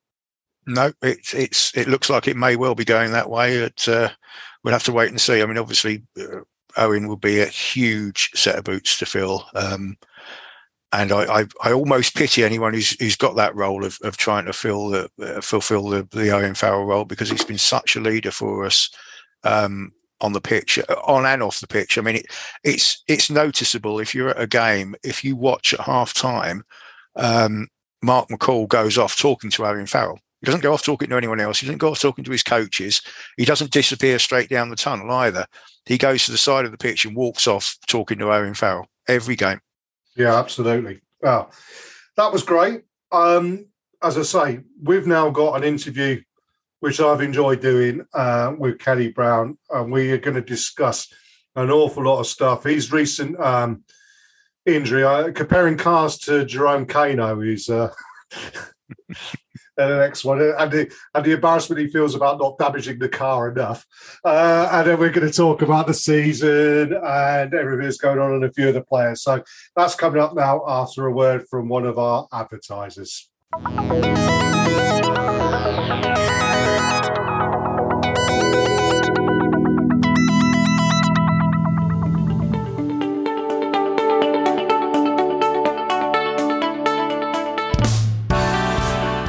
No, 0.67 0.93
it's 1.01 1.33
it's 1.33 1.75
it 1.75 1.87
looks 1.87 2.11
like 2.11 2.27
it 2.27 2.37
may 2.37 2.55
well 2.55 2.75
be 2.75 2.85
going 2.85 3.13
that 3.13 3.31
way. 3.31 3.63
But 3.63 3.87
uh, 3.87 4.09
we'll 4.63 4.73
have 4.73 4.83
to 4.83 4.91
wait 4.91 5.09
and 5.09 5.19
see. 5.19 5.41
I 5.41 5.45
mean, 5.47 5.57
obviously, 5.57 6.03
uh, 6.19 6.41
Owen 6.77 7.07
will 7.07 7.15
be 7.15 7.41
a 7.41 7.47
huge 7.47 8.29
set 8.35 8.59
of 8.59 8.63
boots 8.63 8.99
to 8.99 9.07
fill. 9.07 9.47
Um, 9.55 9.97
and 10.91 11.11
I, 11.11 11.39
I, 11.39 11.45
I, 11.63 11.71
almost 11.73 12.15
pity 12.15 12.43
anyone 12.43 12.75
who's 12.75 12.91
who's 12.99 13.15
got 13.15 13.37
that 13.37 13.55
role 13.55 13.83
of, 13.83 13.97
of 14.03 14.17
trying 14.17 14.45
to 14.45 14.53
fill 14.53 14.89
the 14.89 15.09
uh, 15.19 15.41
fulfill 15.41 15.89
the, 15.89 16.07
the 16.11 16.29
Owen 16.29 16.53
Farrell 16.53 16.85
role 16.85 17.05
because 17.05 17.31
he's 17.31 17.43
been 17.43 17.57
such 17.57 17.95
a 17.95 18.01
leader 18.01 18.29
for 18.29 18.67
us 18.67 18.91
um, 19.45 19.93
on 20.21 20.33
the 20.33 20.41
pitch, 20.41 20.79
on 21.05 21.25
and 21.25 21.43
off 21.43 21.59
the 21.59 21.67
pitch. 21.67 21.97
I 21.97 22.01
mean, 22.01 22.17
it, 22.17 22.25
it's 22.63 23.03
it's 23.07 23.29
noticeable 23.29 23.99
if 23.99 24.15
you're 24.15 24.29
at 24.29 24.41
a 24.41 24.47
game, 24.47 24.95
if 25.03 25.23
you 25.23 25.35
watch 25.35 25.73
at 25.73 25.81
half 25.81 26.13
time, 26.13 26.63
um, 27.15 27.67
Mark 28.01 28.29
McCall 28.29 28.67
goes 28.67 28.97
off 28.97 29.17
talking 29.17 29.49
to 29.51 29.65
Owen 29.65 29.85
Farrell. 29.85 30.19
He 30.41 30.45
doesn't 30.45 30.61
go 30.61 30.73
off 30.73 30.83
talking 30.83 31.09
to 31.09 31.17
anyone 31.17 31.39
else. 31.39 31.59
He 31.59 31.65
doesn't 31.65 31.79
go 31.79 31.91
off 31.91 31.99
talking 31.99 32.23
to 32.23 32.31
his 32.31 32.43
coaches. 32.43 33.01
He 33.37 33.45
doesn't 33.45 33.71
disappear 33.71 34.19
straight 34.19 34.49
down 34.49 34.69
the 34.69 34.75
tunnel 34.75 35.09
either. 35.11 35.47
He 35.85 35.97
goes 35.97 36.25
to 36.25 36.31
the 36.31 36.37
side 36.37 36.65
of 36.65 36.71
the 36.71 36.77
pitch 36.77 37.05
and 37.05 37.15
walks 37.15 37.47
off 37.47 37.77
talking 37.87 38.19
to 38.19 38.31
Owen 38.31 38.53
Farrell 38.53 38.87
every 39.07 39.35
game. 39.35 39.59
Yeah, 40.15 40.37
absolutely. 40.37 41.01
Well, 41.21 41.51
that 42.17 42.31
was 42.31 42.43
great. 42.43 42.83
Um, 43.11 43.65
as 44.03 44.17
I 44.17 44.21
say, 44.21 44.59
we've 44.81 45.07
now 45.07 45.29
got 45.29 45.55
an 45.55 45.63
interview 45.63 46.21
which 46.85 46.99
I've 46.99 47.21
enjoyed 47.21 47.61
doing 47.61 48.05
uh, 48.13 48.53
with 48.59 48.77
Kelly 48.77 49.07
Brown, 49.07 49.57
and 49.71 49.91
we 49.91 50.11
are 50.11 50.19
going 50.19 50.35
to 50.35 50.41
discuss 50.41 51.11
an 51.55 51.71
awful 51.71 52.03
lot 52.03 52.19
of 52.19 52.27
stuff. 52.27 52.63
His 52.63 52.91
recent 52.91 53.39
um, 53.39 53.83
injury, 54.67 55.03
uh, 55.03 55.31
comparing 55.31 55.77
cars 55.77 56.19
to 56.19 56.45
Jerome 56.45 56.85
Kaino, 56.85 57.43
is 57.43 57.69
uh, 57.69 57.91
the 59.77 59.97
next 59.97 60.25
one, 60.25 60.39
and 60.39 60.71
the, 60.71 60.93
and 61.15 61.25
the 61.25 61.31
embarrassment 61.31 61.81
he 61.81 61.87
feels 61.87 62.13
about 62.13 62.39
not 62.39 62.59
damaging 62.59 62.99
the 62.99 63.09
car 63.09 63.49
enough. 63.49 63.83
Uh, 64.23 64.69
and 64.71 64.87
then 64.87 64.99
we're 64.99 65.09
going 65.09 65.27
to 65.27 65.33
talk 65.33 65.63
about 65.63 65.87
the 65.87 65.93
season 65.95 66.93
and 66.93 67.51
everything 67.51 67.85
that's 67.85 67.97
going 67.97 68.19
on 68.19 68.33
and 68.33 68.45
a 68.45 68.53
few 68.53 68.67
of 68.67 68.75
the 68.75 68.83
players. 68.83 69.23
So 69.23 69.41
that's 69.75 69.95
coming 69.95 70.21
up 70.21 70.35
now 70.35 70.61
after 70.67 71.07
a 71.07 71.11
word 71.11 71.47
from 71.49 71.67
one 71.67 71.87
of 71.87 71.97
our 71.97 72.27
advertisers. 72.31 73.27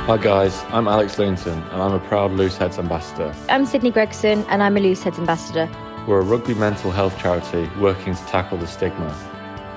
Hi 0.06 0.16
guys, 0.16 0.62
I'm 0.68 0.86
Alex 0.86 1.18
Linton 1.18 1.60
and 1.60 1.82
I'm 1.82 1.92
a 1.92 1.98
proud 1.98 2.30
Looseheads 2.30 2.78
ambassador. 2.78 3.34
I'm 3.48 3.66
Sydney 3.66 3.90
Gregson 3.90 4.44
and 4.48 4.62
I'm 4.62 4.76
a 4.76 4.80
Looseheads 4.80 5.18
ambassador. 5.18 5.68
We're 6.06 6.20
a 6.20 6.22
rugby 6.22 6.54
mental 6.54 6.92
health 6.92 7.18
charity 7.18 7.68
working 7.80 8.14
to 8.14 8.24
tackle 8.26 8.56
the 8.56 8.68
stigma. 8.68 9.12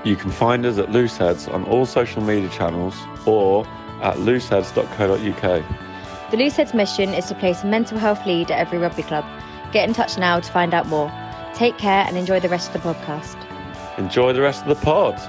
You 0.04 0.16
can 0.16 0.30
find 0.30 0.68
us 0.68 0.78
at 0.78 0.90
Looseheads 0.90 1.52
on 1.52 1.64
all 1.64 1.88
social 1.88 2.22
media 2.22 2.48
channels 2.50 2.96
or 3.26 3.66
at 4.04 4.18
looseheads.co.uk. 4.18 5.64
The 6.30 6.38
Looseheads 6.38 6.76
mission 6.76 7.10
is 7.16 7.26
to 7.30 7.34
place 7.34 7.64
a 7.64 7.66
mental 7.66 7.98
health 7.98 8.24
lead 8.28 8.52
at 8.52 8.60
every 8.60 8.78
rugby 8.78 9.02
club. 9.02 9.26
Get 9.72 9.90
in 9.90 9.96
touch 9.96 10.20
now 10.20 10.40
to 10.40 10.52
find 10.52 10.76
out 10.76 10.86
more. 10.86 11.12
Take 11.56 11.80
care 11.80 12.06
and 12.08 12.16
enjoy 12.16 12.40
the 12.40 12.50
rest 12.50 12.76
of 12.76 12.84
the 12.84 12.94
podcast. 12.94 13.36
Enjoy 13.98 14.32
the 14.32 14.42
rest 14.42 14.62
of 14.62 14.68
the 14.68 14.86
pod. 14.86 15.20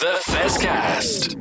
The 0.00 0.22
Fezcast. 0.26 1.34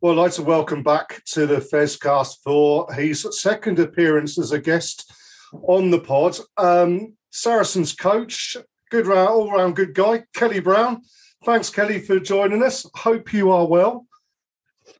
Well, 0.00 0.12
I'd 0.12 0.22
like 0.22 0.32
to 0.34 0.42
welcome 0.42 0.84
back 0.84 1.20
to 1.32 1.46
the 1.46 1.56
Fezcast 1.56 2.36
for 2.44 2.92
his 2.92 3.26
second 3.40 3.80
appearance 3.80 4.38
as 4.38 4.52
a 4.52 4.60
guest 4.60 5.12
on 5.52 5.90
the 5.90 5.98
pod. 5.98 6.38
Um, 6.56 7.16
Saracens 7.30 7.92
coach, 7.92 8.56
good 8.92 9.08
round, 9.08 9.30
all 9.30 9.50
round 9.50 9.74
good 9.74 9.94
guy, 9.94 10.22
Kelly 10.32 10.60
Brown. 10.60 11.02
Thanks, 11.44 11.70
Kelly, 11.70 11.98
for 11.98 12.20
joining 12.20 12.62
us. 12.62 12.86
Hope 12.94 13.32
you 13.32 13.50
are 13.50 13.66
well. 13.66 14.06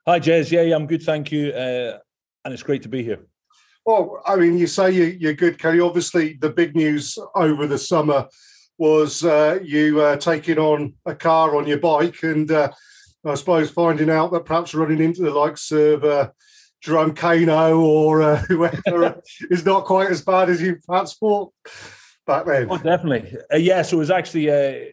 Hi, 0.05 0.19
Jez. 0.19 0.51
Yeah, 0.51 0.63
yeah 0.63 0.75
I'm 0.75 0.89
good. 0.89 1.05
Thank 1.05 1.31
you. 1.31 1.53
Uh, 1.53 1.99
and 2.45 2.53
it's 2.53 2.65
great 2.65 2.83
to 2.83 2.89
be 2.89 3.05
here. 3.05 3.21
Well, 3.87 4.21
I 4.27 4.35
mean, 4.35 4.59
you 4.59 4.67
say 4.67 4.91
you, 4.91 5.29
are 5.29 5.35
good, 5.35 5.57
Kelly. 5.57 5.79
Obviously, 5.79 6.33
the 6.35 6.51
big 6.51 6.75
news 6.75 7.17
over 7.37 7.69
the 7.69 7.79
summer 7.79 8.27
was 8.83 9.25
uh, 9.25 9.61
you 9.63 10.01
uh, 10.01 10.17
taking 10.17 10.59
on 10.59 10.93
a 11.07 11.15
car 11.15 11.55
on 11.55 11.69
your 11.69 11.79
bike 11.79 12.21
and 12.25 12.51
uh, 12.51 12.69
I 13.25 13.37
suppose 13.37 13.71
finding 13.71 14.11
out 14.11 14.33
that 14.33 14.45
perhaps 14.45 14.75
running 14.75 15.01
into 15.01 15.23
the 15.23 15.31
likes 15.31 15.71
of 15.71 16.03
uh, 16.03 16.31
Jerome 16.81 17.15
Kaino 17.15 17.79
or 17.79 18.23
uh, 18.23 18.37
whoever 18.49 19.23
is 19.51 19.65
not 19.65 19.85
quite 19.85 20.11
as 20.11 20.23
bad 20.23 20.51
as 20.51 20.61
you 20.61 20.79
perhaps 20.85 21.15
thought 21.15 21.53
back 22.27 22.45
then. 22.45 22.67
Oh, 22.69 22.77
definitely. 22.77 23.37
Uh, 23.55 23.59
yeah, 23.59 23.83
so 23.83 23.99
it 23.99 24.01
was 24.01 24.11
actually, 24.11 24.51
uh, 24.51 24.91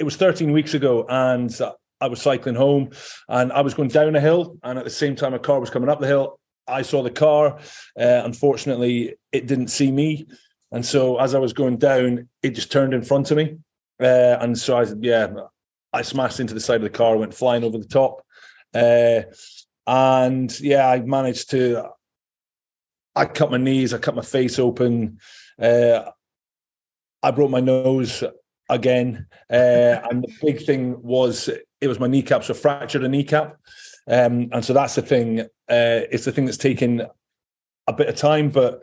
it 0.00 0.04
was 0.04 0.16
13 0.16 0.50
weeks 0.50 0.74
ago 0.74 1.06
and 1.08 1.56
I 2.00 2.08
was 2.08 2.20
cycling 2.20 2.56
home 2.56 2.90
and 3.28 3.52
I 3.52 3.60
was 3.60 3.72
going 3.72 3.90
down 3.90 4.16
a 4.16 4.20
hill 4.20 4.58
and 4.64 4.80
at 4.80 4.84
the 4.84 4.90
same 4.90 5.14
time 5.14 5.32
a 5.32 5.38
car 5.38 5.60
was 5.60 5.70
coming 5.70 5.88
up 5.88 6.00
the 6.00 6.08
hill. 6.08 6.40
I 6.66 6.82
saw 6.82 7.04
the 7.04 7.10
car. 7.10 7.60
unfortunately, 7.94 9.14
it 9.30 9.46
didn't 9.46 9.68
see 9.68 9.92
me. 9.92 10.26
And 10.70 10.84
so 10.84 11.18
as 11.18 11.34
I 11.34 11.38
was 11.38 11.52
going 11.52 11.78
down, 11.78 12.28
it 12.42 12.50
just 12.50 12.70
turned 12.70 12.94
in 12.94 13.02
front 13.02 13.30
of 13.30 13.36
me. 13.36 13.58
Uh, 14.00 14.36
and 14.40 14.56
so 14.56 14.76
I, 14.76 14.86
yeah, 15.00 15.28
I 15.92 16.02
smashed 16.02 16.40
into 16.40 16.54
the 16.54 16.60
side 16.60 16.76
of 16.76 16.82
the 16.82 16.90
car, 16.90 17.16
went 17.16 17.34
flying 17.34 17.64
over 17.64 17.78
the 17.78 17.84
top. 17.84 18.22
Uh, 18.74 19.22
and 19.86 20.60
yeah, 20.60 20.88
I 20.88 21.00
managed 21.00 21.50
to, 21.50 21.88
I 23.16 23.24
cut 23.24 23.50
my 23.50 23.56
knees, 23.56 23.94
I 23.94 23.98
cut 23.98 24.14
my 24.14 24.22
face 24.22 24.58
open. 24.58 25.18
Uh, 25.60 26.10
I 27.22 27.30
broke 27.30 27.50
my 27.50 27.60
nose 27.60 28.22
again. 28.68 29.26
Uh, 29.50 29.98
and 30.10 30.22
the 30.22 30.32
big 30.42 30.64
thing 30.64 31.02
was 31.02 31.48
it 31.80 31.88
was 31.88 31.98
my 31.98 32.06
kneecap, 32.06 32.44
so 32.44 32.54
fractured 32.54 33.04
a 33.04 33.08
kneecap. 33.08 33.56
Um, 34.06 34.48
and 34.52 34.64
so 34.64 34.72
that's 34.72 34.94
the 34.94 35.02
thing. 35.02 35.40
Uh, 35.40 36.04
it's 36.10 36.24
the 36.24 36.32
thing 36.32 36.44
that's 36.44 36.58
taken 36.58 37.06
a 37.86 37.92
bit 37.92 38.08
of 38.08 38.16
time, 38.16 38.50
but 38.50 38.82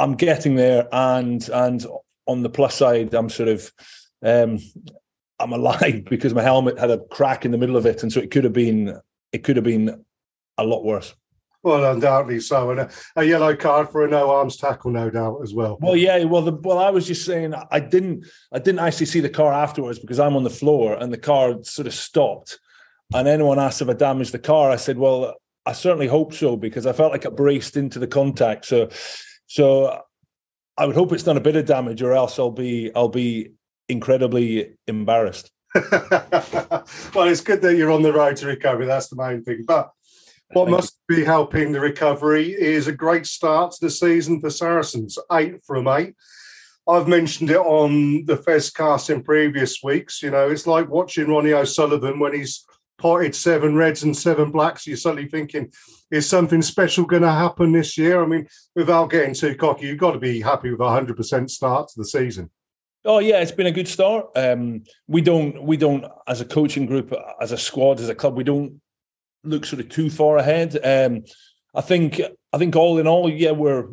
I'm 0.00 0.14
getting 0.14 0.56
there, 0.56 0.88
and 0.90 1.46
and 1.50 1.86
on 2.26 2.42
the 2.42 2.50
plus 2.50 2.74
side, 2.74 3.14
I'm 3.14 3.28
sort 3.28 3.50
of 3.50 3.72
um, 4.24 4.58
I'm 5.38 5.52
alive 5.52 6.04
because 6.10 6.34
my 6.34 6.42
helmet 6.42 6.78
had 6.78 6.90
a 6.90 6.98
crack 6.98 7.44
in 7.44 7.50
the 7.50 7.58
middle 7.58 7.76
of 7.76 7.86
it, 7.86 8.02
and 8.02 8.12
so 8.12 8.20
it 8.20 8.30
could 8.30 8.44
have 8.44 8.54
been 8.54 8.98
it 9.32 9.44
could 9.44 9.56
have 9.56 9.64
been 9.64 10.04
a 10.58 10.64
lot 10.64 10.84
worse. 10.84 11.14
Well, 11.62 11.92
undoubtedly 11.92 12.40
so, 12.40 12.70
and 12.70 12.80
a, 12.80 12.90
a, 13.16 13.24
yellow 13.24 13.54
card 13.54 13.90
for 13.90 14.02
a 14.02 14.08
no 14.08 14.30
arms 14.30 14.56
tackle, 14.56 14.90
no 14.90 15.10
doubt 15.10 15.40
as 15.42 15.52
well. 15.52 15.76
Well, 15.82 15.94
yeah. 15.94 16.24
Well, 16.24 16.40
the, 16.40 16.52
well, 16.52 16.78
I 16.78 16.88
was 16.88 17.06
just 17.06 17.26
saying 17.26 17.52
I 17.70 17.80
didn't 17.80 18.26
I 18.50 18.58
didn't 18.58 18.80
actually 18.80 19.06
see 19.06 19.20
the 19.20 19.28
car 19.28 19.52
afterwards 19.52 19.98
because 19.98 20.18
I'm 20.18 20.36
on 20.36 20.44
the 20.44 20.50
floor 20.50 20.94
and 20.94 21.12
the 21.12 21.18
car 21.18 21.62
sort 21.62 21.86
of 21.86 21.92
stopped, 21.92 22.58
and 23.12 23.28
anyone 23.28 23.58
asked 23.58 23.82
if 23.82 23.90
I 23.90 23.92
damaged 23.92 24.32
the 24.32 24.38
car. 24.38 24.70
I 24.70 24.76
said, 24.76 24.96
well, 24.96 25.34
I 25.66 25.72
certainly 25.72 26.06
hope 26.06 26.32
so 26.32 26.56
because 26.56 26.86
I 26.86 26.94
felt 26.94 27.12
like 27.12 27.26
it 27.26 27.36
braced 27.36 27.76
into 27.76 27.98
the 27.98 28.06
contact. 28.06 28.64
So 28.64 28.88
so 29.50 30.00
I 30.76 30.86
would 30.86 30.94
hope 30.94 31.12
it's 31.12 31.24
done 31.24 31.36
a 31.36 31.40
bit 31.40 31.56
of 31.56 31.66
damage, 31.66 32.02
or 32.02 32.12
else 32.12 32.38
I'll 32.38 32.52
be 32.52 32.92
I'll 32.94 33.08
be 33.08 33.54
incredibly 33.88 34.76
embarrassed. 34.86 35.50
well, 35.74 37.26
it's 37.26 37.40
good 37.40 37.60
that 37.62 37.74
you're 37.76 37.90
on 37.90 38.02
the 38.02 38.12
road 38.12 38.36
to 38.36 38.46
recovery. 38.46 38.86
That's 38.86 39.08
the 39.08 39.16
main 39.16 39.42
thing. 39.42 39.64
But 39.66 39.90
what 40.52 40.66
Thank 40.66 40.76
must 40.76 41.00
you. 41.08 41.16
be 41.16 41.24
helping 41.24 41.72
the 41.72 41.80
recovery 41.80 42.52
is 42.52 42.86
a 42.86 42.92
great 42.92 43.26
start 43.26 43.72
to 43.72 43.86
the 43.86 43.90
season 43.90 44.40
for 44.40 44.50
Saracens, 44.50 45.18
eight 45.32 45.64
from 45.64 45.88
eight. 45.88 46.14
I've 46.88 47.08
mentioned 47.08 47.50
it 47.50 47.56
on 47.56 48.24
the 48.26 48.36
Fezcast 48.36 49.10
in 49.10 49.24
previous 49.24 49.82
weeks. 49.82 50.22
You 50.22 50.30
know, 50.30 50.48
it's 50.48 50.68
like 50.68 50.88
watching 50.88 51.26
Ronnie 51.26 51.54
O'Sullivan 51.54 52.20
when 52.20 52.34
he's 52.34 52.64
potted 53.00 53.34
seven 53.34 53.74
reds 53.74 54.02
and 54.02 54.16
seven 54.16 54.50
blacks. 54.50 54.86
You're 54.86 54.96
suddenly 54.96 55.28
thinking, 55.28 55.72
is 56.10 56.28
something 56.28 56.62
special 56.62 57.04
going 57.04 57.22
to 57.22 57.32
happen 57.32 57.72
this 57.72 57.96
year? 57.98 58.22
I 58.22 58.26
mean, 58.26 58.46
without 58.76 59.10
getting 59.10 59.34
too 59.34 59.54
cocky, 59.56 59.86
you've 59.86 59.98
got 59.98 60.12
to 60.12 60.18
be 60.18 60.40
happy 60.40 60.70
with 60.70 60.80
a 60.80 60.90
hundred 60.90 61.16
percent 61.16 61.50
start 61.50 61.88
to 61.88 61.94
the 61.96 62.04
season. 62.04 62.50
Oh 63.04 63.18
yeah, 63.18 63.40
it's 63.40 63.52
been 63.52 63.66
a 63.66 63.72
good 63.72 63.88
start. 63.88 64.26
Um, 64.36 64.84
we 65.08 65.22
don't, 65.22 65.62
we 65.62 65.76
don't, 65.78 66.04
as 66.28 66.42
a 66.42 66.44
coaching 66.44 66.84
group, 66.86 67.14
as 67.40 67.50
a 67.50 67.56
squad, 67.58 67.98
as 67.98 68.10
a 68.10 68.14
club, 68.14 68.36
we 68.36 68.44
don't 68.44 68.80
look 69.42 69.64
sort 69.64 69.80
of 69.80 69.88
too 69.88 70.10
far 70.10 70.36
ahead. 70.36 70.78
Um, 70.84 71.24
I 71.74 71.80
think, 71.80 72.20
I 72.52 72.58
think 72.58 72.76
all 72.76 72.98
in 72.98 73.06
all, 73.06 73.30
yeah, 73.30 73.52
we're 73.52 73.86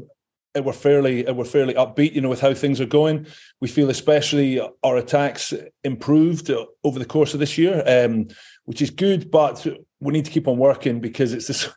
we're 0.56 0.74
fairly 0.74 1.24
we're 1.32 1.46
fairly 1.46 1.74
upbeat, 1.74 2.14
you 2.14 2.22
know, 2.22 2.30
with 2.30 2.42
how 2.42 2.54
things 2.54 2.82
are 2.82 2.86
going. 2.86 3.28
We 3.62 3.68
feel 3.68 3.90
especially 3.90 4.60
our 4.84 4.98
attacks 4.98 5.54
improved 5.84 6.52
over 6.84 7.00
the 7.00 7.06
course 7.06 7.34
of 7.34 7.40
this 7.40 7.58
year, 7.58 7.84
um, 7.86 8.28
which 8.66 8.82
is 8.82 8.90
good. 8.90 9.30
But 9.32 9.66
we 10.00 10.14
need 10.14 10.26
to 10.26 10.32
keep 10.32 10.48
on 10.48 10.58
working 10.58 11.00
because 11.00 11.34
it's 11.34 11.48
this 11.48 11.70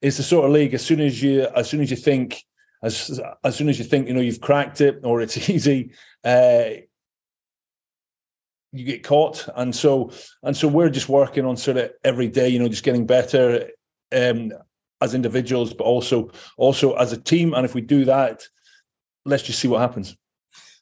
it's 0.00 0.16
the 0.16 0.22
sort 0.22 0.46
of 0.46 0.52
league. 0.52 0.74
As 0.74 0.84
soon 0.84 1.00
as 1.00 1.22
you 1.22 1.46
as 1.54 1.68
soon 1.68 1.80
as 1.80 1.90
you 1.90 1.96
think 1.96 2.42
as 2.82 3.20
as 3.44 3.56
soon 3.56 3.68
as 3.68 3.78
you 3.78 3.84
think 3.84 4.08
you 4.08 4.14
know 4.14 4.20
you've 4.20 4.40
cracked 4.40 4.80
it 4.80 5.00
or 5.04 5.20
it's 5.20 5.48
easy, 5.50 5.92
uh, 6.24 6.64
you 8.72 8.84
get 8.84 9.04
caught. 9.04 9.48
And 9.54 9.74
so 9.74 10.12
and 10.42 10.56
so 10.56 10.68
we're 10.68 10.90
just 10.90 11.08
working 11.08 11.44
on 11.44 11.56
sort 11.56 11.76
of 11.76 11.90
every 12.04 12.28
day, 12.28 12.48
you 12.48 12.58
know, 12.58 12.68
just 12.68 12.84
getting 12.84 13.06
better. 13.06 13.68
Um, 14.10 14.52
as 15.02 15.14
individuals, 15.14 15.72
but 15.74 15.84
also 15.84 16.30
also 16.56 16.94
as 16.94 17.12
a 17.12 17.16
team. 17.16 17.54
And 17.54 17.64
if 17.64 17.74
we 17.74 17.80
do 17.80 18.04
that, 18.06 18.42
let's 19.24 19.42
just 19.42 19.58
see 19.58 19.68
what 19.68 19.80
happens. 19.80 20.16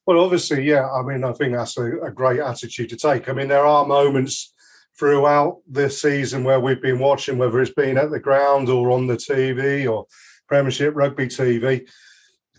Well, 0.06 0.20
obviously, 0.20 0.64
yeah. 0.64 0.90
I 0.90 1.02
mean, 1.02 1.24
I 1.24 1.32
think 1.32 1.54
that's 1.54 1.76
a, 1.76 2.00
a 2.00 2.10
great 2.10 2.40
attitude 2.40 2.88
to 2.90 2.96
take. 2.96 3.28
I 3.28 3.32
mean, 3.32 3.48
there 3.48 3.66
are 3.66 3.86
moments 3.86 4.52
throughout 4.98 5.60
this 5.66 6.02
season 6.02 6.44
where 6.44 6.60
we've 6.60 6.82
been 6.82 6.98
watching, 6.98 7.38
whether 7.38 7.60
it's 7.60 7.72
been 7.72 7.96
at 7.96 8.10
the 8.10 8.20
ground 8.20 8.68
or 8.68 8.90
on 8.90 9.06
the 9.06 9.16
TV 9.16 9.90
or 9.90 10.06
Premiership 10.48 10.94
Rugby 10.94 11.26
TV. 11.26 11.88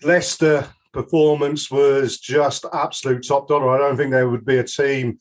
Leicester 0.03 0.67
performance 0.93 1.69
was 1.69 2.19
just 2.19 2.65
absolute 2.73 3.27
top 3.27 3.47
dollar. 3.47 3.69
I 3.69 3.77
don't 3.77 3.97
think 3.97 4.11
there 4.11 4.29
would 4.29 4.45
be 4.45 4.57
a 4.57 4.63
team 4.63 5.19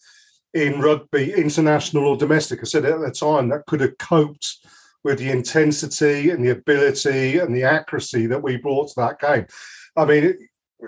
in 0.55 0.81
rugby, 0.81 1.33
international 1.33 2.07
or 2.07 2.17
domestic, 2.17 2.61
I 2.61 2.65
said 2.65 2.85
at 2.85 3.01
the 3.01 3.11
time, 3.11 3.49
that 3.51 3.67
could 3.67 3.81
have 3.81 3.99
coped 3.99 4.67
with 5.05 5.19
the 5.19 5.31
intensity 5.31 6.31
and 6.31 6.45
the 6.45 6.51
ability 6.51 7.39
and 7.39 7.55
the 7.55 7.65
accuracy 7.65 8.27
that 8.27 8.43
we 8.43 8.57
brought 8.57 8.89
to 8.89 9.01
that 9.01 9.19
game. 9.19 9.47
I 9.97 10.05
mean, 10.05 10.37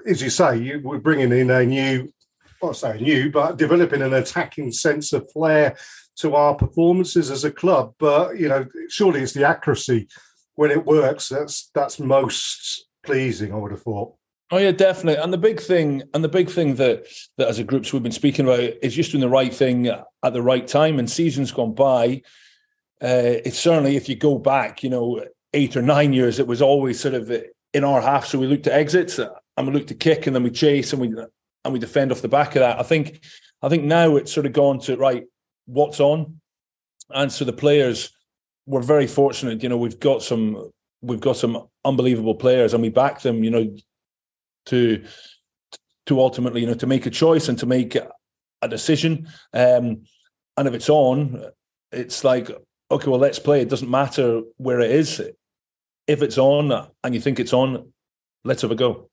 as 0.06 0.22
you 0.22 0.30
say, 0.30 0.58
you, 0.58 0.80
we're 0.82 0.98
bringing 0.98 1.32
in 1.32 1.50
a 1.50 1.64
new, 1.64 2.12
well, 2.60 2.74
say 2.74 2.98
new, 3.00 3.30
but 3.30 3.56
developing 3.56 4.02
an 4.02 4.14
attacking 4.14 4.72
sense 4.72 5.12
of 5.12 5.30
flair 5.32 5.76
to 6.16 6.34
our 6.34 6.54
performances 6.54 7.30
as 7.30 7.44
a 7.44 7.50
club. 7.50 7.94
But 7.98 8.38
you 8.38 8.48
know, 8.48 8.66
surely 8.88 9.20
it's 9.20 9.32
the 9.32 9.46
accuracy 9.46 10.08
when 10.54 10.70
it 10.70 10.84
works 10.84 11.28
that's 11.28 11.70
that's 11.74 11.98
most 11.98 12.86
pleasing. 13.04 13.52
I 13.52 13.56
would 13.56 13.72
have 13.72 13.82
thought. 13.82 14.14
Oh 14.50 14.58
yeah, 14.58 14.72
definitely. 14.72 15.22
And 15.22 15.32
the 15.32 15.38
big 15.38 15.60
thing, 15.60 16.02
and 16.12 16.22
the 16.22 16.28
big 16.28 16.50
thing 16.50 16.74
that 16.74 17.06
that 17.38 17.48
as 17.48 17.58
a 17.58 17.64
groups 17.64 17.92
we've 17.92 18.02
been 18.02 18.12
speaking 18.12 18.44
about 18.44 18.60
is 18.82 18.94
just 18.94 19.12
doing 19.12 19.22
the 19.22 19.28
right 19.28 19.52
thing 19.52 19.86
at 19.86 20.32
the 20.32 20.42
right 20.42 20.66
time. 20.66 20.98
And 20.98 21.10
seasons 21.10 21.52
gone 21.52 21.74
by, 21.74 22.22
uh, 23.02 23.40
it's 23.44 23.58
certainly 23.58 23.96
if 23.96 24.08
you 24.08 24.16
go 24.16 24.38
back, 24.38 24.82
you 24.82 24.90
know, 24.90 25.24
eight 25.52 25.76
or 25.76 25.82
nine 25.82 26.12
years, 26.12 26.38
it 26.38 26.46
was 26.46 26.62
always 26.62 27.00
sort 27.00 27.14
of 27.14 27.30
in 27.74 27.84
our 27.84 28.00
half. 28.00 28.26
So 28.26 28.38
we 28.38 28.46
look 28.46 28.62
to 28.64 28.74
exits 28.74 29.18
and 29.18 29.66
we 29.66 29.72
look 29.72 29.88
to 29.88 29.94
kick 29.94 30.26
and 30.26 30.36
then 30.36 30.42
we 30.42 30.50
chase 30.50 30.92
and 30.92 31.02
we 31.02 31.12
and 31.64 31.72
we 31.72 31.78
defend 31.78 32.12
off 32.12 32.22
the 32.22 32.28
back 32.28 32.54
of 32.56 32.60
that. 32.60 32.78
I 32.78 32.82
think 32.82 33.24
I 33.60 33.68
think 33.68 33.84
now 33.84 34.16
it's 34.16 34.32
sort 34.32 34.46
of 34.46 34.52
gone 34.52 34.78
to 34.80 34.96
right, 34.96 35.24
what's 35.66 36.00
on? 36.00 36.40
And 37.10 37.30
so 37.30 37.44
the 37.44 37.52
players 37.52 38.10
we're 38.66 38.82
very 38.82 39.08
fortunate, 39.08 39.62
you 39.62 39.68
know, 39.68 39.76
we've 39.76 39.98
got 39.98 40.22
some 40.22 40.70
we've 41.00 41.20
got 41.20 41.36
some 41.36 41.66
unbelievable 41.84 42.36
players 42.36 42.74
and 42.74 42.82
we 42.82 42.88
back 42.88 43.20
them, 43.20 43.42
you 43.42 43.50
know, 43.50 43.76
to 44.66 45.04
to 46.06 46.20
ultimately, 46.20 46.60
you 46.60 46.66
know, 46.66 46.74
to 46.74 46.86
make 46.86 47.06
a 47.06 47.10
choice 47.10 47.48
and 47.48 47.58
to 47.58 47.66
make 47.66 47.96
a 47.96 48.68
decision. 48.68 49.28
Um, 49.52 50.04
and 50.56 50.68
if 50.68 50.74
it's 50.74 50.88
on, 50.88 51.44
it's 51.90 52.24
like 52.24 52.50
okay, 52.92 53.10
well, 53.10 53.20
let's 53.20 53.38
play. 53.38 53.60
It 53.60 53.68
doesn't 53.68 53.90
matter 53.90 54.42
where 54.56 54.80
it 54.80 54.90
is. 54.90 55.20
If 56.06 56.22
it's 56.22 56.38
on 56.38 56.88
and 57.04 57.14
you 57.14 57.20
think 57.20 57.40
it's 57.40 57.52
on, 57.52 57.92
let's 58.44 58.62
have 58.62 58.70
a 58.70 58.76
go. 58.76 59.08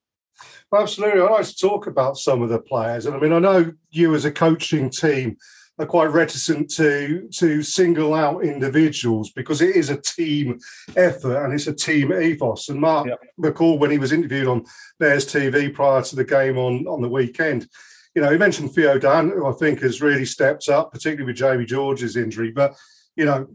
Well, 0.72 0.84
absolutely. 0.84 1.22
I 1.22 1.26
like 1.26 1.46
to 1.46 1.56
talk 1.56 1.88
about 1.88 2.18
some 2.18 2.42
of 2.42 2.50
the 2.50 2.60
players. 2.60 3.06
And 3.06 3.16
I 3.16 3.20
mean, 3.20 3.34
I 3.34 3.40
know 3.40 3.74
you 3.90 4.14
as 4.16 4.26
a 4.26 4.32
coaching 4.32 4.90
team 4.90 5.38
are 5.80 5.86
quite 5.86 6.12
reticent 6.12 6.70
to 6.70 7.28
to 7.32 7.64
single 7.64 8.14
out 8.14 8.44
individuals 8.44 9.32
because 9.32 9.62
it 9.62 9.76
is 9.76 9.90
a 9.90 10.02
team 10.02 10.60
effort 10.96 11.44
and 11.44 11.54
it's 11.54 11.68
a 11.68 11.74
team 11.74 12.14
ethos. 12.14 12.70
And 12.70 12.80
Mark 12.80 13.08
yep. 13.08 13.20
McCall, 13.40 13.80
when 13.80 13.92
he 13.92 13.98
was 13.98 14.12
interviewed 14.12 14.48
on 14.48 14.66
Bears 15.00 15.26
TV 15.26 15.74
prior 15.74 16.02
to 16.04 16.16
the 16.16 16.26
game 16.26 16.58
on, 16.58 16.86
on 16.86 17.02
the 17.02 17.10
weekend, 17.10 17.68
you 18.14 18.22
know, 18.22 18.32
he 18.32 18.38
mentioned 18.38 18.74
Theo 18.74 19.00
Dan, 19.00 19.30
who 19.30 19.48
I 19.48 19.54
think 19.54 19.80
has 19.80 20.02
really 20.02 20.26
stepped 20.26 20.68
up, 20.68 20.92
particularly 20.92 21.32
with 21.32 21.38
Jamie 21.38 21.66
George's 21.66 22.18
injury. 22.18 22.52
But, 22.52 22.76
you 23.16 23.26
know, 23.26 23.48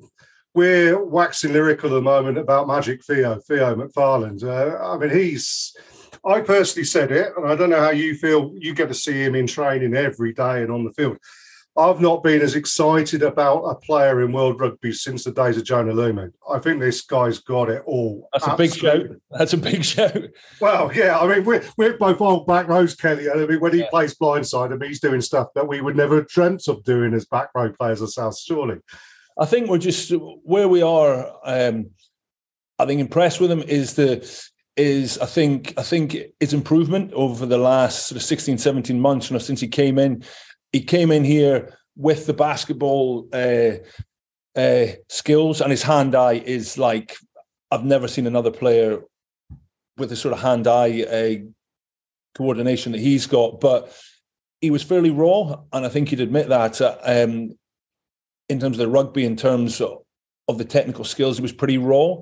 we're 0.55 1.03
waxing 1.05 1.53
lyrical 1.53 1.91
at 1.91 1.95
the 1.95 2.03
moment 2.03 2.39
about 2.39 2.69
Magic 2.69 3.05
Theo, 3.05 3.39
Theo 3.41 3.75
McFarland. 3.75 4.43
Uh, 4.43 4.83
I 4.83 4.97
mean, 4.97 5.11
he's. 5.11 5.77
I 6.25 6.41
personally 6.41 6.85
said 6.87 7.13
it, 7.13 7.33
and 7.37 7.47
I 7.47 7.55
don't 7.55 7.71
know 7.71 7.81
how 7.81 7.91
you 7.91 8.15
feel. 8.15 8.53
You 8.57 8.75
get 8.75 8.89
to 8.89 8.95
see 8.95 9.23
him 9.23 9.35
in 9.35 9.47
training 9.47 9.95
every 9.95 10.33
day 10.33 10.63
and 10.63 10.71
on 10.71 10.85
the 10.85 10.93
field. 10.93 11.19
I've 11.77 12.01
not 12.01 12.23
been 12.23 12.41
as 12.41 12.55
excited 12.55 13.25
about 13.25 13.63
a 13.63 13.75
player 13.75 14.23
in 14.23 14.31
world 14.31 14.61
rugby 14.61 14.93
since 14.93 15.25
the 15.25 15.33
days 15.33 15.57
of 15.57 15.65
Jonah 15.65 15.93
Lomu. 15.93 16.33
I 16.49 16.61
think 16.61 16.79
this 16.79 17.01
guy's 17.01 17.41
got 17.41 17.69
it 17.69 17.83
all. 17.85 18.29
That's 18.33 18.47
Absolutely. 18.47 18.65
a 18.65 18.69
big 18.69 19.11
show. 19.11 19.17
That's 19.33 19.53
a 19.55 19.57
big 19.57 19.85
show. 19.85 20.29
Well, 20.61 20.95
yeah. 20.95 21.19
I 21.19 21.27
mean, 21.27 21.45
we're, 21.45 21.65
we're 21.77 21.99
both 21.99 22.21
old 22.21 22.47
back 22.47 22.69
rows, 22.69 22.95
Kelly. 22.95 23.29
I 23.29 23.35
mean, 23.35 23.59
when 23.59 23.73
he 23.73 23.81
yeah. 23.81 23.91
plays 23.91 24.15
blindside, 24.15 24.73
I 24.73 24.77
mean, 24.77 24.89
he's 24.89 25.01
doing 25.01 25.21
stuff 25.21 25.49
that 25.57 25.67
we 25.67 25.81
would 25.81 25.97
never 25.97 26.15
have 26.17 26.29
dreamt 26.29 26.69
of 26.69 26.85
doing 26.85 27.13
as 27.13 27.25
back 27.25 27.49
row 27.57 27.73
players 27.73 28.01
ourselves, 28.01 28.41
surely. 28.41 28.79
I 29.39 29.47
think 29.47 29.69
we're 29.69 29.79
just 29.79 30.13
where 30.43 30.69
we 30.69 30.83
are. 30.83 31.33
Um, 31.45 31.91
I 32.79 32.87
think 32.87 33.01
impressed 33.01 33.41
with 33.41 33.51
him 33.51 33.63
is 33.63 33.95
the 33.95 34.29
is 34.77 35.19
I 35.19 35.27
think 35.27 35.75
I 35.77 35.83
think 35.83 36.17
his 36.41 36.53
improvement 36.53 37.13
over 37.13 37.47
the 37.47 37.59
last 37.59 38.09
sort 38.09 38.17
of 38.17 38.23
16, 38.23 38.59
17 38.59 39.01
months, 39.01 39.31
you 39.31 39.35
know, 39.35 39.39
since 39.39 39.61
he 39.61 39.69
came 39.69 39.99
in. 39.99 40.25
He 40.73 40.83
came 40.83 41.11
in 41.11 41.25
here 41.25 41.77
with 41.97 42.27
the 42.27 42.35
basketball 42.35 43.29
uh, 43.33 43.75
uh, 44.57 44.87
skills 45.09 45.61
and 45.61 45.71
his 45.71 45.83
hand 45.83 46.15
eye 46.15 46.43
is 46.45 46.77
like 46.79 47.17
I've 47.71 47.85
never 47.85 48.09
seen 48.09 48.27
another 48.27 48.51
player 48.51 49.01
with 49.97 50.11
the 50.11 50.17
sort 50.17 50.35
of 50.35 50.41
hand 50.41 50.67
eye 50.67 51.03
uh, 51.03 51.45
coordination 52.37 52.93
that 52.93 53.01
he's 53.01 53.27
got. 53.27 53.61
But 53.61 53.97
he 54.61 54.71
was 54.71 54.83
fairly 54.83 55.11
raw, 55.11 55.63
and 55.73 55.85
I 55.85 55.89
think 55.89 56.09
he'd 56.09 56.21
admit 56.21 56.49
that. 56.49 56.81
Um, 56.81 57.57
in 58.49 58.61
terms 58.61 58.79
of 58.79 58.87
the 58.87 58.89
rugby, 58.89 59.25
in 59.25 59.37
terms 59.37 59.81
of, 59.81 60.01
the 60.59 60.65
technical 60.65 61.05
skills, 61.05 61.39
he 61.39 61.43
was 61.43 61.53
pretty 61.53 61.79
raw. 61.79 62.17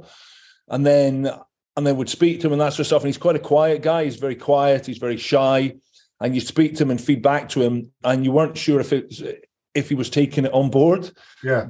And 0.69 0.87
then 0.87 1.29
and 1.77 1.87
then 1.87 1.97
would 1.97 2.09
speak 2.09 2.41
to 2.41 2.47
him 2.47 2.53
and 2.53 2.61
that 2.61 2.71
sort 2.71 2.81
of 2.81 2.87
stuff. 2.87 3.03
And 3.03 3.09
he's 3.09 3.19
quite 3.19 3.37
a 3.37 3.41
quiet 3.41 3.83
guy. 3.83 4.05
He's 4.05 4.17
very 4.17 4.37
quiet. 4.37 4.87
He's 4.87 4.99
very 4.99 5.17
shy. 5.17 5.75
And 6.21 6.35
you 6.35 6.41
speak 6.41 6.77
to 6.77 6.85
him 6.85 6.91
and 6.91 7.01
feed 7.01 7.23
back 7.23 7.49
to 7.51 7.63
him, 7.63 7.91
and 8.05 8.25
you 8.25 8.31
weren't 8.31 8.57
sure 8.57 8.79
if 8.79 8.93
it 8.93 9.49
if 9.75 9.89
he 9.89 9.95
was 9.95 10.09
taking 10.09 10.45
it 10.45 10.53
on 10.53 10.71
board. 10.71 11.11
Yeah. 11.43 11.67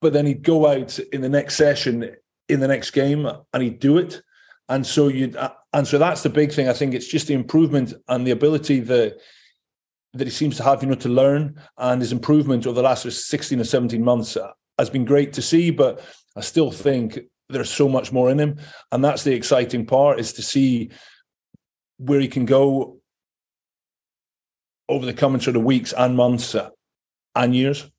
But 0.00 0.12
then 0.12 0.26
he'd 0.26 0.42
go 0.42 0.68
out 0.68 0.98
in 1.12 1.22
the 1.22 1.28
next 1.28 1.56
session, 1.56 2.14
in 2.48 2.60
the 2.60 2.68
next 2.68 2.92
game, 2.92 3.28
and 3.52 3.62
he'd 3.62 3.80
do 3.80 3.98
it. 3.98 4.22
And 4.68 4.86
so 4.86 5.08
you'd, 5.08 5.34
uh, 5.34 5.52
and 5.72 5.88
so 5.88 5.98
that's 5.98 6.22
the 6.22 6.28
big 6.28 6.52
thing. 6.52 6.68
I 6.68 6.72
think 6.72 6.94
it's 6.94 7.08
just 7.08 7.26
the 7.26 7.34
improvement 7.34 7.94
and 8.06 8.26
the 8.26 8.30
ability 8.30 8.80
that 8.80 9.18
that 10.14 10.26
he 10.26 10.30
seems 10.30 10.56
to 10.56 10.62
have, 10.62 10.82
you 10.82 10.88
know, 10.88 10.94
to 10.96 11.08
learn 11.08 11.60
and 11.76 12.00
his 12.00 12.12
improvement 12.12 12.66
over 12.66 12.76
the 12.76 12.82
last 12.82 13.10
16 13.10 13.60
or 13.60 13.64
17 13.64 14.02
months 14.02 14.36
uh, 14.36 14.50
has 14.78 14.90
been 14.90 15.04
great 15.04 15.32
to 15.34 15.42
see. 15.42 15.70
But 15.70 16.00
I 16.36 16.40
still 16.40 16.70
think 16.70 17.18
there's 17.48 17.70
so 17.70 17.88
much 17.88 18.12
more 18.12 18.30
in 18.30 18.38
him. 18.38 18.58
And 18.92 19.04
that's 19.04 19.24
the 19.24 19.34
exciting 19.34 19.86
part 19.86 20.20
is 20.20 20.32
to 20.34 20.42
see 20.42 20.90
where 21.98 22.20
he 22.20 22.28
can 22.28 22.44
go 22.44 22.98
over 24.88 25.04
the 25.04 25.12
coming 25.12 25.40
sort 25.40 25.56
of 25.56 25.64
weeks 25.64 25.92
and 25.92 26.16
months 26.16 26.54
uh, 26.54 26.70
and 27.34 27.54
years. 27.54 27.90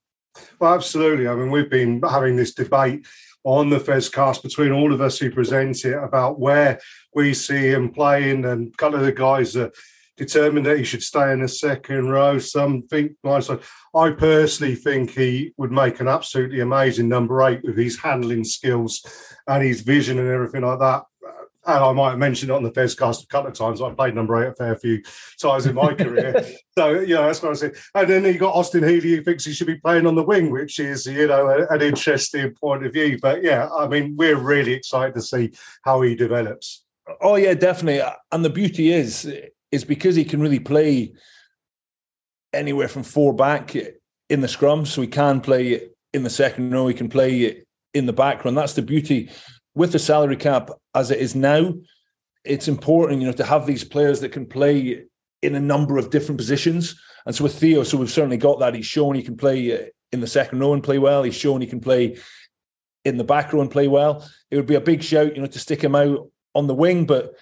Well, 0.59 0.73
absolutely. 0.73 1.27
I 1.27 1.35
mean, 1.35 1.51
we've 1.51 1.69
been 1.69 2.01
having 2.01 2.35
this 2.35 2.53
debate 2.53 3.05
on 3.43 3.69
the 3.69 3.79
Fezcast 3.79 4.43
between 4.43 4.71
all 4.71 4.93
of 4.93 5.01
us 5.01 5.17
who 5.17 5.31
present 5.31 5.85
it 5.85 5.95
about 5.95 6.39
where 6.39 6.79
we 7.13 7.33
see 7.33 7.69
him 7.69 7.89
playing, 7.91 8.45
and 8.45 8.75
couple 8.77 8.99
of 8.99 9.05
the 9.05 9.11
guys 9.11 9.53
that 9.53 9.73
determined 10.19 10.65
that 10.65 10.77
he 10.77 10.83
should 10.83 11.01
stay 11.01 11.31
in 11.31 11.41
the 11.41 11.47
second 11.47 12.09
row. 12.09 12.37
Some 12.37 12.83
think, 12.83 13.13
I 13.25 14.11
personally 14.11 14.75
think 14.75 15.11
he 15.11 15.53
would 15.57 15.71
make 15.71 16.01
an 16.01 16.09
absolutely 16.09 16.59
amazing 16.59 17.07
number 17.07 17.41
eight 17.43 17.61
with 17.63 17.77
his 17.77 17.97
handling 17.97 18.43
skills 18.43 19.01
and 19.47 19.63
his 19.63 19.81
vision 19.81 20.19
and 20.19 20.27
everything 20.27 20.61
like 20.61 20.79
that. 20.79 21.03
And 21.65 21.83
I 21.83 21.91
might 21.93 22.09
have 22.11 22.19
mentioned 22.19 22.51
it 22.51 22.53
on 22.53 22.63
the 22.63 22.71
Fezcast 22.71 23.23
a 23.23 23.27
couple 23.27 23.51
of 23.51 23.57
times. 23.57 23.81
I 23.81 23.91
played 23.91 24.15
number 24.15 24.43
eight 24.43 24.49
a 24.49 24.55
fair 24.55 24.75
few 24.75 25.01
times 25.39 25.65
in 25.65 25.75
my 25.75 25.93
career. 25.93 26.45
So, 26.77 27.01
yeah, 27.01 27.23
that's 27.23 27.41
what 27.41 27.51
I 27.51 27.55
say. 27.55 27.71
And 27.93 28.09
then 28.09 28.23
you 28.23 28.37
got 28.37 28.55
Austin 28.55 28.87
Healey, 28.87 29.17
who 29.17 29.21
thinks 29.21 29.43
he 29.43 29.51
should 29.51 29.67
be 29.67 29.75
playing 29.75 30.07
on 30.07 30.15
the 30.15 30.23
wing, 30.23 30.49
which 30.49 30.79
is, 30.79 31.05
you 31.05 31.27
know, 31.27 31.67
an 31.69 31.81
interesting 31.81 32.53
point 32.53 32.85
of 32.85 32.93
view. 32.93 33.19
But 33.21 33.43
yeah, 33.43 33.67
I 33.69 33.85
mean, 33.89 34.15
we're 34.15 34.37
really 34.37 34.71
excited 34.71 35.13
to 35.15 35.21
see 35.21 35.51
how 35.83 35.99
he 36.01 36.15
develops. 36.15 36.85
Oh, 37.19 37.35
yeah, 37.35 37.53
definitely. 37.53 38.01
And 38.31 38.45
the 38.45 38.49
beauty 38.49 38.93
is, 38.93 39.29
is 39.71 39.83
because 39.83 40.15
he 40.15 40.25
can 40.25 40.41
really 40.41 40.59
play 40.59 41.13
anywhere 42.53 42.87
from 42.87 43.03
four 43.03 43.33
back 43.33 43.75
in 44.29 44.41
the 44.41 44.47
scrum. 44.47 44.85
So 44.85 45.01
he 45.01 45.07
can 45.07 45.41
play 45.41 45.89
in 46.13 46.23
the 46.23 46.29
second 46.29 46.71
row, 46.71 46.87
he 46.87 46.93
can 46.93 47.09
play 47.09 47.63
in 47.93 48.05
the 48.05 48.13
background. 48.13 48.57
That's 48.57 48.73
the 48.73 48.81
beauty 48.81 49.29
with 49.75 49.91
the 49.91 49.99
salary 49.99 50.35
cap 50.35 50.71
as 50.95 51.11
it 51.11 51.19
is 51.19 51.35
now. 51.35 51.73
it's 52.45 52.67
important, 52.67 53.21
you 53.21 53.27
know, 53.27 53.33
to 53.33 53.43
have 53.43 53.65
these 53.65 53.83
players 53.83 54.21
that 54.21 54.31
can 54.31 54.45
play 54.45 55.03
in 55.41 55.55
a 55.55 55.59
number 55.59 55.97
of 55.97 56.09
different 56.09 56.37
positions. 56.37 56.99
And 57.25 57.35
so 57.35 57.43
with 57.43 57.59
Theo, 57.59 57.83
so 57.83 57.97
we've 57.97 58.09
certainly 58.09 58.37
got 58.37 58.59
that. 58.59 58.73
He's 58.75 58.85
shown 58.85 59.15
he 59.15 59.23
can 59.23 59.37
play 59.37 59.73
uh, 59.73 59.85
in 60.11 60.21
the 60.21 60.27
second 60.27 60.59
row 60.59 60.73
and 60.73 60.83
play 60.83 60.97
well. 60.97 61.23
He's 61.23 61.35
shown 61.35 61.61
he 61.61 61.67
can 61.67 61.81
play 61.81 62.17
in 63.05 63.17
the 63.17 63.23
back 63.23 63.53
row 63.53 63.61
and 63.61 63.69
play 63.69 63.87
well. 63.87 64.27
It 64.49 64.55
would 64.55 64.65
be 64.65 64.75
a 64.75 64.81
big 64.81 65.03
shout, 65.03 65.35
you 65.35 65.41
know, 65.41 65.47
to 65.47 65.59
stick 65.59 65.83
him 65.83 65.95
out 65.95 66.29
on 66.55 66.67
the 66.67 66.73
wing. 66.73 67.05
But 67.05 67.35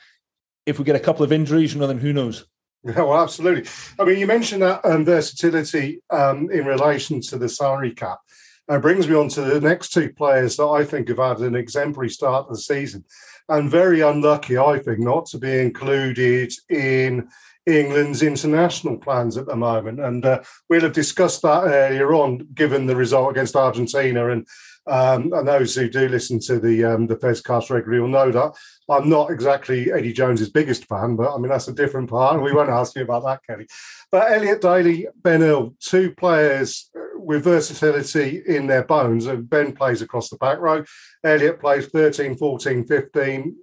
if 0.68 0.78
we 0.78 0.86
get 0.86 0.96
a 0.96 1.00
couple 1.00 1.24
of 1.24 1.32
injuries, 1.32 1.74
you 1.74 1.80
know, 1.80 1.88
then 1.88 1.98
who 1.98 2.14
knows? 2.14 2.46
Yeah, 2.84 2.94
well, 3.02 3.22
absolutely. 3.22 3.70
I 3.98 4.04
mean, 4.04 4.20
you 4.20 4.28
mentioned 4.28 4.62
that 4.62 4.86
um, 4.86 5.06
versatility 5.06 6.02
um, 6.12 6.52
in 6.52 6.66
relation 6.66 7.22
to 7.22 7.38
the 7.38 7.50
salary 7.50 7.92
cap. 7.92 8.20
That 8.68 8.82
brings 8.82 9.08
me 9.08 9.16
on 9.16 9.30
to 9.30 9.42
the 9.42 9.62
next 9.62 9.94
two 9.94 10.12
players 10.12 10.58
that 10.58 10.68
I 10.68 10.84
think 10.84 11.08
have 11.08 11.20
had 11.20 11.40
an 11.40 11.56
exemplary 11.56 12.10
start 12.10 12.48
to 12.48 12.54
the 12.54 12.60
season 12.60 13.06
and 13.48 13.72
very 13.72 14.02
unlucky, 14.02 14.58
I 14.58 14.80
think, 14.80 15.00
not 15.00 15.26
to 15.28 15.38
be 15.38 15.58
included 15.58 16.52
in 16.70 17.30
England's 17.66 18.24
international 18.24 18.98
plans 18.98 19.38
at 19.38 19.46
the 19.46 19.56
moment. 19.56 20.02
And 20.02 20.26
uh, 20.26 20.42
we'll 20.70 20.82
have 20.82 20.92
discussed 20.92 21.44
that 21.44 21.64
earlier 21.64 22.14
on, 22.14 22.48
given 22.54 22.88
the 22.88 22.96
result 22.96 23.32
against 23.32 23.56
Argentina. 23.56 24.30
And 24.30 24.46
um, 24.88 25.34
and 25.34 25.48
those 25.48 25.76
who 25.76 25.90
do 25.90 26.08
listen 26.08 26.40
to 26.42 26.60
the 26.60 26.84
um, 26.84 27.08
the 27.08 27.16
Fezcast 27.16 27.70
regularly 27.70 28.02
will 28.02 28.08
know 28.08 28.32
that 28.32 28.54
I'm 28.90 29.10
not 29.10 29.32
exactly 29.32 29.92
Eddie 29.92 30.14
Jones's 30.14 30.50
biggest 30.50 30.86
fan, 30.86 31.16
but 31.16 31.34
I 31.34 31.38
mean 31.38 31.50
that's 31.50 31.68
a 31.68 31.74
different 31.74 32.10
part, 32.10 32.42
we 32.42 32.54
won't 32.54 32.70
ask 32.70 32.96
you 32.96 33.04
about 33.04 33.24
that, 33.26 33.42
Kelly. 33.46 33.68
But 34.12 34.32
Elliot 34.32 34.62
Daly, 34.62 35.08
Ben 35.22 35.44
Earl, 35.44 35.76
two 35.80 36.12
players 36.12 36.90
with 37.28 37.44
versatility 37.44 38.42
in 38.48 38.68
their 38.68 38.84
bones. 38.84 39.26
And 39.26 39.50
Ben 39.50 39.74
plays 39.74 40.02
across 40.02 40.30
the 40.30 40.38
back 40.38 40.60
row. 40.60 40.84
Elliot 41.24 41.60
plays 41.60 41.88
13, 41.88 42.38
14, 42.38 42.86
15. 42.86 43.56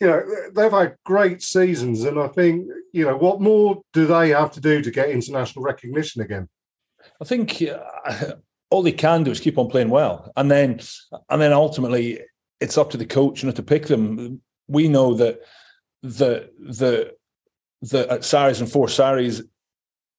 You 0.00 0.06
know, 0.06 0.22
they've 0.54 0.72
had 0.72 0.96
great 1.04 1.40
seasons. 1.40 2.02
And 2.02 2.18
I 2.18 2.28
think, 2.28 2.66
you 2.92 3.04
know, 3.04 3.16
what 3.16 3.40
more 3.40 3.82
do 3.92 4.06
they 4.06 4.30
have 4.30 4.50
to 4.52 4.60
do 4.60 4.82
to 4.82 4.90
get 4.90 5.10
international 5.10 5.64
recognition 5.64 6.20
again? 6.20 6.48
I 7.20 7.24
think 7.24 7.62
uh, 7.62 8.32
all 8.74 8.82
they 8.82 8.92
can 8.92 9.22
do 9.22 9.30
is 9.30 9.40
keep 9.40 9.56
on 9.58 9.68
playing 9.68 9.90
well. 9.90 10.32
And 10.36 10.50
then, 10.50 10.80
and 11.30 11.40
then 11.40 11.52
ultimately, 11.52 12.20
it's 12.60 12.76
up 12.76 12.90
to 12.90 12.96
the 12.96 13.06
coach, 13.06 13.42
you 13.42 13.48
know, 13.48 13.54
to 13.54 13.62
pick 13.62 13.86
them. 13.86 14.40
We 14.68 14.88
know 14.88 15.14
that 15.14 15.40
the, 16.02 16.50
the, 16.58 17.14
the 17.82 18.10
at 18.10 18.24
Sarries 18.24 18.60
and 18.60 18.70
four 18.70 18.88
Sarries 18.88 19.42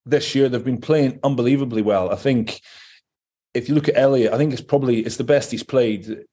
this 0.05 0.35
year 0.35 0.49
they've 0.49 0.63
been 0.63 0.79
playing 0.79 1.19
unbelievably 1.23 1.81
well. 1.81 2.11
I 2.11 2.15
think 2.15 2.61
if 3.53 3.67
you 3.67 3.75
look 3.75 3.89
at 3.89 3.97
Elliot, 3.97 4.33
I 4.33 4.37
think 4.37 4.53
it's 4.53 4.61
probably 4.61 4.99
it's 4.99 5.17
the 5.17 5.23
best 5.23 5.51
he's 5.51 5.63
played 5.63 6.25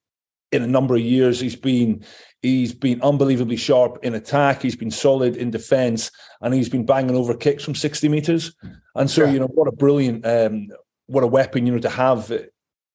in 0.50 0.62
a 0.62 0.66
number 0.66 0.94
of 0.94 1.00
years. 1.00 1.40
He's 1.40 1.56
been 1.56 2.04
he's 2.42 2.74
been 2.74 3.00
unbelievably 3.00 3.56
sharp 3.56 3.98
in 4.02 4.14
attack. 4.14 4.60
He's 4.60 4.76
been 4.76 4.90
solid 4.90 5.36
in 5.36 5.50
defence, 5.50 6.10
and 6.42 6.52
he's 6.52 6.68
been 6.68 6.84
banging 6.84 7.16
over 7.16 7.34
kicks 7.34 7.64
from 7.64 7.74
sixty 7.74 8.08
meters. 8.08 8.54
And 8.94 9.10
so, 9.10 9.24
yeah. 9.24 9.32
you 9.32 9.40
know, 9.40 9.46
what 9.46 9.68
a 9.68 9.72
brilliant, 9.72 10.26
um, 10.26 10.68
what 11.12 11.24
a 11.24 11.28
weapon 11.28 11.66
you 11.66 11.72
know 11.72 11.78
to 11.78 11.90
have 11.90 12.32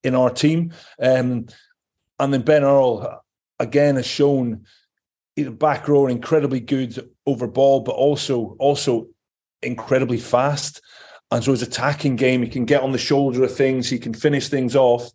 in 0.04 0.16
our 0.16 0.30
team. 0.30 0.74
Um, 1.02 1.48
and 2.20 2.34
then 2.34 2.42
Ben 2.42 2.64
Earl 2.64 3.24
again 3.60 3.96
has 3.96 4.08
shown 4.08 4.66
back 5.38 5.88
row 5.88 6.08
incredibly 6.08 6.60
good 6.60 7.10
over 7.26 7.48
ball, 7.48 7.82
but 7.82 7.94
also 7.94 8.56
also 8.60 9.08
incredibly 9.62 10.18
fast. 10.18 10.82
And 11.30 11.44
so 11.44 11.52
his 11.52 11.62
attacking 11.62 12.16
game, 12.16 12.42
he 12.42 12.50
can 12.50 12.66
get 12.66 12.82
on 12.82 12.92
the 12.92 12.98
shoulder 12.98 13.44
of 13.44 13.56
things, 13.56 13.90
he 13.90 14.00
can 14.00 14.14
finish 14.14 14.50
things 14.50 14.76
off. 14.76 15.10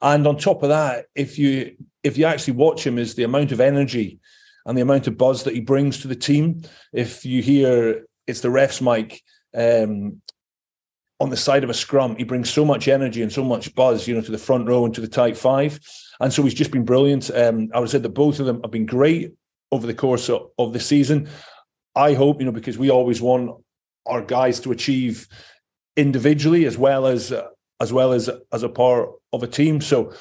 And 0.00 0.26
on 0.26 0.36
top 0.38 0.62
of 0.62 0.70
that, 0.70 1.06
if 1.14 1.38
you 1.38 1.76
if 2.02 2.16
you 2.16 2.24
actually 2.24 2.54
watch 2.54 2.86
him, 2.86 2.98
is 2.98 3.14
the 3.14 3.24
amount 3.24 3.52
of 3.52 3.60
energy 3.60 4.20
and 4.64 4.76
the 4.76 4.82
amount 4.82 5.06
of 5.06 5.18
buzz 5.18 5.44
that 5.44 5.54
he 5.54 5.60
brings 5.60 6.00
to 6.00 6.08
the 6.08 6.16
team. 6.16 6.62
If 6.92 7.26
you 7.26 7.42
hear 7.42 8.06
it's 8.26 8.40
the 8.40 8.50
ref's 8.50 8.80
mic 8.80 9.22
um, 9.54 10.22
on 11.20 11.30
the 11.30 11.36
side 11.36 11.64
of 11.64 11.70
a 11.70 11.74
scrum, 11.74 12.16
he 12.16 12.24
brings 12.24 12.50
so 12.50 12.64
much 12.64 12.86
energy 12.86 13.22
and 13.22 13.32
so 13.32 13.42
much 13.42 13.74
buzz, 13.74 14.06
you 14.06 14.14
know, 14.14 14.20
to 14.20 14.30
the 14.30 14.38
front 14.38 14.68
row 14.68 14.84
and 14.84 14.94
to 14.94 15.00
the 15.00 15.08
tight 15.08 15.36
five. 15.36 15.80
And 16.20 16.32
so 16.32 16.42
he's 16.42 16.54
just 16.54 16.70
been 16.70 16.84
brilliant. 16.84 17.30
Um, 17.34 17.70
I 17.74 17.80
would 17.80 17.90
say 17.90 17.98
that 17.98 18.08
both 18.10 18.40
of 18.40 18.46
them 18.46 18.60
have 18.62 18.70
been 18.70 18.86
great 18.86 19.34
over 19.72 19.86
the 19.86 19.94
course 19.94 20.28
of, 20.28 20.50
of 20.58 20.72
the 20.72 20.80
season. 20.80 21.28
I 21.94 22.14
hope, 22.14 22.40
you 22.40 22.46
know, 22.46 22.52
because 22.52 22.78
we 22.78 22.90
always 22.90 23.20
want 23.20 23.50
our 24.06 24.22
guys 24.22 24.60
to 24.60 24.72
achieve 24.72 25.26
individually 25.96 26.64
as 26.64 26.78
well 26.78 27.06
as 27.06 27.32
uh, 27.32 27.48
as 27.80 27.92
well 27.92 28.12
as 28.12 28.30
as 28.52 28.62
a 28.62 28.68
part 28.68 29.10
of 29.32 29.42
a 29.42 29.48
team. 29.48 29.80
So 29.80 30.12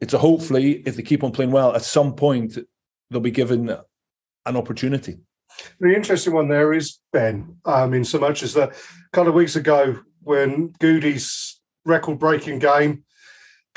it's 0.00 0.14
a 0.14 0.18
hopefully 0.18 0.82
if 0.86 0.96
they 0.96 1.02
keep 1.02 1.24
on 1.24 1.32
playing 1.32 1.50
well, 1.50 1.74
at 1.74 1.82
some 1.82 2.14
point 2.14 2.58
they'll 3.10 3.20
be 3.20 3.30
given 3.30 3.70
an 3.70 4.56
opportunity. 4.56 5.18
The 5.80 5.94
interesting 5.94 6.34
one 6.34 6.48
there 6.48 6.72
is 6.72 6.98
Ben. 7.12 7.56
I 7.64 7.86
mean, 7.86 8.04
so 8.04 8.18
much 8.18 8.42
as 8.42 8.54
that 8.54 8.70
a 8.70 9.10
couple 9.12 9.28
of 9.28 9.34
weeks 9.34 9.56
ago 9.56 9.98
when 10.26 10.74
Goody's 10.80 11.60
record-breaking 11.84 12.58
game 12.58 13.04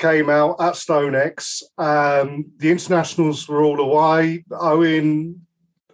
came 0.00 0.28
out 0.28 0.56
at 0.60 0.74
StoneX, 0.74 1.62
um, 1.78 2.46
the 2.56 2.72
internationals 2.72 3.48
were 3.48 3.62
all 3.62 3.78
away. 3.78 4.44
Owen 4.50 5.46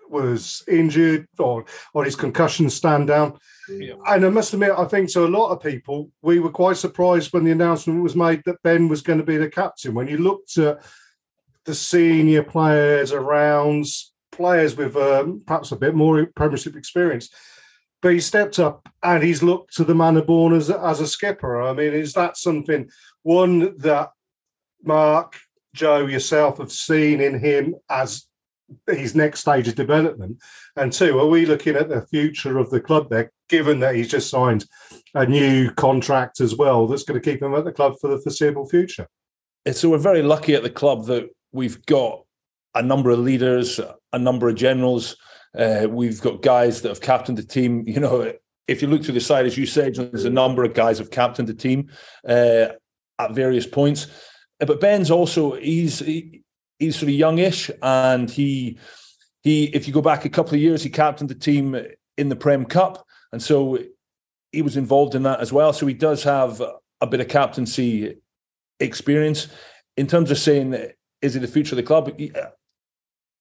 was 0.08 0.62
injured 0.66 1.28
or 1.38 1.66
on 1.94 2.06
his 2.06 2.16
concussion 2.16 2.70
stand 2.70 3.08
down. 3.08 3.38
Yeah. 3.68 3.96
And 4.06 4.24
I 4.24 4.30
must 4.30 4.54
admit, 4.54 4.72
I 4.78 4.86
think 4.86 5.10
to 5.10 5.26
a 5.26 5.28
lot 5.28 5.50
of 5.50 5.62
people, 5.62 6.10
we 6.22 6.40
were 6.40 6.50
quite 6.50 6.78
surprised 6.78 7.34
when 7.34 7.44
the 7.44 7.50
announcement 7.50 8.02
was 8.02 8.16
made 8.16 8.42
that 8.46 8.62
Ben 8.62 8.88
was 8.88 9.02
going 9.02 9.18
to 9.18 9.26
be 9.26 9.36
the 9.36 9.50
captain. 9.50 9.92
When 9.92 10.08
you 10.08 10.16
looked 10.16 10.56
at 10.56 10.82
the 11.66 11.74
senior 11.74 12.44
players 12.44 13.12
around, 13.12 13.84
players 14.32 14.74
with 14.74 14.96
um, 14.96 15.42
perhaps 15.46 15.72
a 15.72 15.76
bit 15.76 15.94
more 15.94 16.24
Premiership 16.34 16.76
experience, 16.76 17.28
but 18.06 18.14
he 18.14 18.20
stepped 18.20 18.60
up 18.60 18.88
and 19.02 19.20
he's 19.20 19.42
looked 19.42 19.74
to 19.74 19.82
the 19.82 19.92
man 19.92 20.16
of 20.16 20.28
born 20.28 20.54
as, 20.54 20.70
as 20.70 21.00
a 21.00 21.08
skipper. 21.08 21.60
I 21.60 21.72
mean, 21.72 21.92
is 21.92 22.12
that 22.12 22.36
something, 22.36 22.88
one, 23.24 23.76
that 23.78 24.10
Mark, 24.84 25.34
Joe, 25.74 26.06
yourself 26.06 26.58
have 26.58 26.70
seen 26.70 27.20
in 27.20 27.40
him 27.40 27.74
as 27.90 28.28
his 28.86 29.16
next 29.16 29.40
stage 29.40 29.66
of 29.66 29.74
development? 29.74 30.38
And 30.76 30.92
two, 30.92 31.18
are 31.18 31.26
we 31.26 31.46
looking 31.46 31.74
at 31.74 31.88
the 31.88 32.06
future 32.06 32.58
of 32.58 32.70
the 32.70 32.80
club 32.80 33.10
there, 33.10 33.32
given 33.48 33.80
that 33.80 33.96
he's 33.96 34.08
just 34.08 34.30
signed 34.30 34.66
a 35.14 35.26
new 35.26 35.72
contract 35.72 36.40
as 36.40 36.54
well 36.54 36.86
that's 36.86 37.02
going 37.02 37.20
to 37.20 37.28
keep 37.28 37.42
him 37.42 37.56
at 37.56 37.64
the 37.64 37.72
club 37.72 37.94
for 38.00 38.06
the 38.06 38.20
foreseeable 38.20 38.68
future? 38.68 39.08
So 39.72 39.90
we're 39.90 39.98
very 39.98 40.22
lucky 40.22 40.54
at 40.54 40.62
the 40.62 40.70
club 40.70 41.06
that 41.06 41.28
we've 41.50 41.84
got 41.86 42.22
a 42.72 42.82
number 42.82 43.10
of 43.10 43.18
leaders, 43.18 43.80
a 44.12 44.18
number 44.20 44.48
of 44.48 44.54
generals. 44.54 45.16
Uh, 45.56 45.86
we've 45.88 46.20
got 46.20 46.42
guys 46.42 46.82
that 46.82 46.88
have 46.88 47.00
captained 47.00 47.38
the 47.38 47.42
team. 47.42 47.84
You 47.86 48.00
know, 48.00 48.32
if 48.68 48.82
you 48.82 48.88
look 48.88 49.04
through 49.04 49.14
the 49.14 49.20
side, 49.20 49.46
as 49.46 49.56
you 49.56 49.66
said, 49.66 49.94
there's 49.94 50.24
a 50.24 50.30
number 50.30 50.64
of 50.64 50.74
guys 50.74 50.98
have 50.98 51.10
captained 51.10 51.48
the 51.48 51.54
team 51.54 51.88
uh, 52.28 52.66
at 53.18 53.32
various 53.32 53.66
points. 53.66 54.06
But 54.58 54.80
Ben's 54.80 55.10
also 55.10 55.54
he's 55.54 56.00
he, 56.00 56.42
he's 56.78 56.96
sort 56.96 57.10
of 57.10 57.14
youngish, 57.14 57.70
and 57.82 58.30
he 58.30 58.78
he 59.42 59.64
if 59.66 59.86
you 59.86 59.94
go 59.94 60.02
back 60.02 60.24
a 60.24 60.30
couple 60.30 60.54
of 60.54 60.60
years, 60.60 60.82
he 60.82 60.90
captained 60.90 61.30
the 61.30 61.34
team 61.34 61.76
in 62.16 62.28
the 62.28 62.36
Prem 62.36 62.64
Cup, 62.64 63.04
and 63.32 63.42
so 63.42 63.78
he 64.52 64.62
was 64.62 64.76
involved 64.76 65.14
in 65.14 65.22
that 65.24 65.40
as 65.40 65.52
well. 65.52 65.72
So 65.72 65.86
he 65.86 65.94
does 65.94 66.22
have 66.24 66.62
a 67.00 67.06
bit 67.06 67.20
of 67.20 67.28
captaincy 67.28 68.16
experience. 68.80 69.48
In 69.96 70.06
terms 70.06 70.30
of 70.30 70.38
saying, 70.38 70.74
is 71.22 71.34
he 71.34 71.40
the 71.40 71.48
future 71.48 71.74
of 71.74 71.76
the 71.76 71.82
club? 71.82 72.10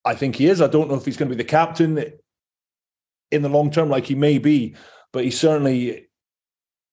I 0.05 0.13
think 0.13 0.35
he 0.35 0.47
is. 0.47 0.61
I 0.61 0.67
don't 0.67 0.87
know 0.87 0.95
if 0.95 1.05
he's 1.05 1.17
going 1.17 1.29
to 1.29 1.35
be 1.35 1.43
the 1.43 1.49
captain 1.49 2.13
in 3.31 3.41
the 3.41 3.49
long 3.49 3.71
term, 3.71 3.89
like 3.89 4.05
he 4.05 4.15
may 4.15 4.37
be, 4.37 4.75
but 5.11 5.23
he 5.23 5.31
certainly 5.31 6.07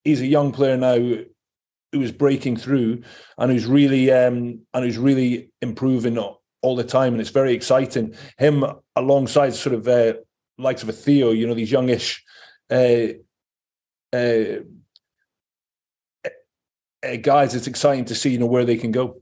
he's 0.02 0.20
a 0.20 0.26
young 0.26 0.52
player 0.52 0.76
now 0.76 0.96
who 0.96 2.00
is 2.00 2.10
breaking 2.10 2.56
through 2.56 3.02
and 3.38 3.52
who's 3.52 3.66
really 3.66 4.10
um, 4.10 4.60
and 4.72 4.84
who's 4.84 4.98
really 4.98 5.50
improving 5.60 6.18
all 6.18 6.76
the 6.76 6.84
time, 6.84 7.12
and 7.12 7.20
it's 7.20 7.30
very 7.30 7.52
exciting. 7.52 8.14
Him 8.38 8.64
alongside 8.96 9.54
sort 9.54 9.74
of 9.74 9.86
uh, 9.88 10.14
likes 10.58 10.82
of 10.82 10.88
a 10.88 10.92
Theo, 10.92 11.30
you 11.32 11.46
know, 11.46 11.54
these 11.54 11.72
youngish 11.72 12.24
uh, 12.70 13.08
uh, 14.12 14.60
uh, 17.04 17.16
guys. 17.20 17.54
It's 17.54 17.66
exciting 17.66 18.06
to 18.06 18.14
see, 18.14 18.30
you 18.30 18.38
know, 18.38 18.46
where 18.46 18.64
they 18.64 18.76
can 18.76 18.92
go. 18.92 19.21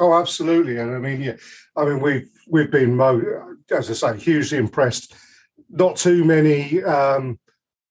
Oh, 0.00 0.14
absolutely, 0.14 0.78
and 0.78 0.94
I 0.94 0.98
mean, 0.98 1.20
yeah, 1.20 1.36
I 1.76 1.84
mean, 1.84 2.00
we've 2.00 2.30
we've 2.48 2.70
been, 2.70 2.98
as 3.70 3.90
I 3.90 3.92
say, 3.92 4.18
hugely 4.18 4.56
impressed. 4.56 5.14
Not 5.68 5.96
too 5.96 6.24
many 6.24 6.82
um, 6.82 7.38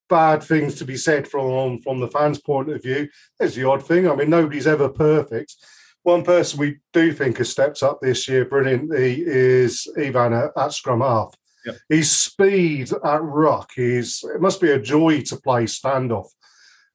bad 0.08 0.42
things 0.42 0.74
to 0.74 0.84
be 0.84 0.96
said 0.96 1.28
from 1.28 1.80
from 1.80 2.00
the 2.00 2.08
fans' 2.08 2.40
point 2.40 2.68
of 2.68 2.82
view. 2.82 3.08
There's 3.38 3.54
the 3.54 3.68
odd 3.68 3.86
thing. 3.86 4.10
I 4.10 4.16
mean, 4.16 4.28
nobody's 4.28 4.66
ever 4.66 4.88
perfect. 4.88 5.54
One 6.02 6.24
person 6.24 6.58
we 6.58 6.78
do 6.92 7.12
think 7.12 7.38
has 7.38 7.50
stepped 7.50 7.82
up 7.82 8.00
this 8.00 8.26
year 8.26 8.44
brilliantly 8.44 9.22
is 9.24 9.86
Ivan 9.96 10.32
at, 10.32 10.50
at 10.56 10.72
scrum 10.72 11.02
half. 11.02 11.34
Yep. 11.64 11.76
His 11.90 12.10
speed 12.10 12.90
at 13.04 13.22
ruck 13.22 13.70
is 13.76 14.24
it 14.34 14.40
must 14.40 14.60
be 14.60 14.72
a 14.72 14.80
joy 14.80 15.20
to 15.22 15.36
play 15.36 15.64
standoff 15.64 16.28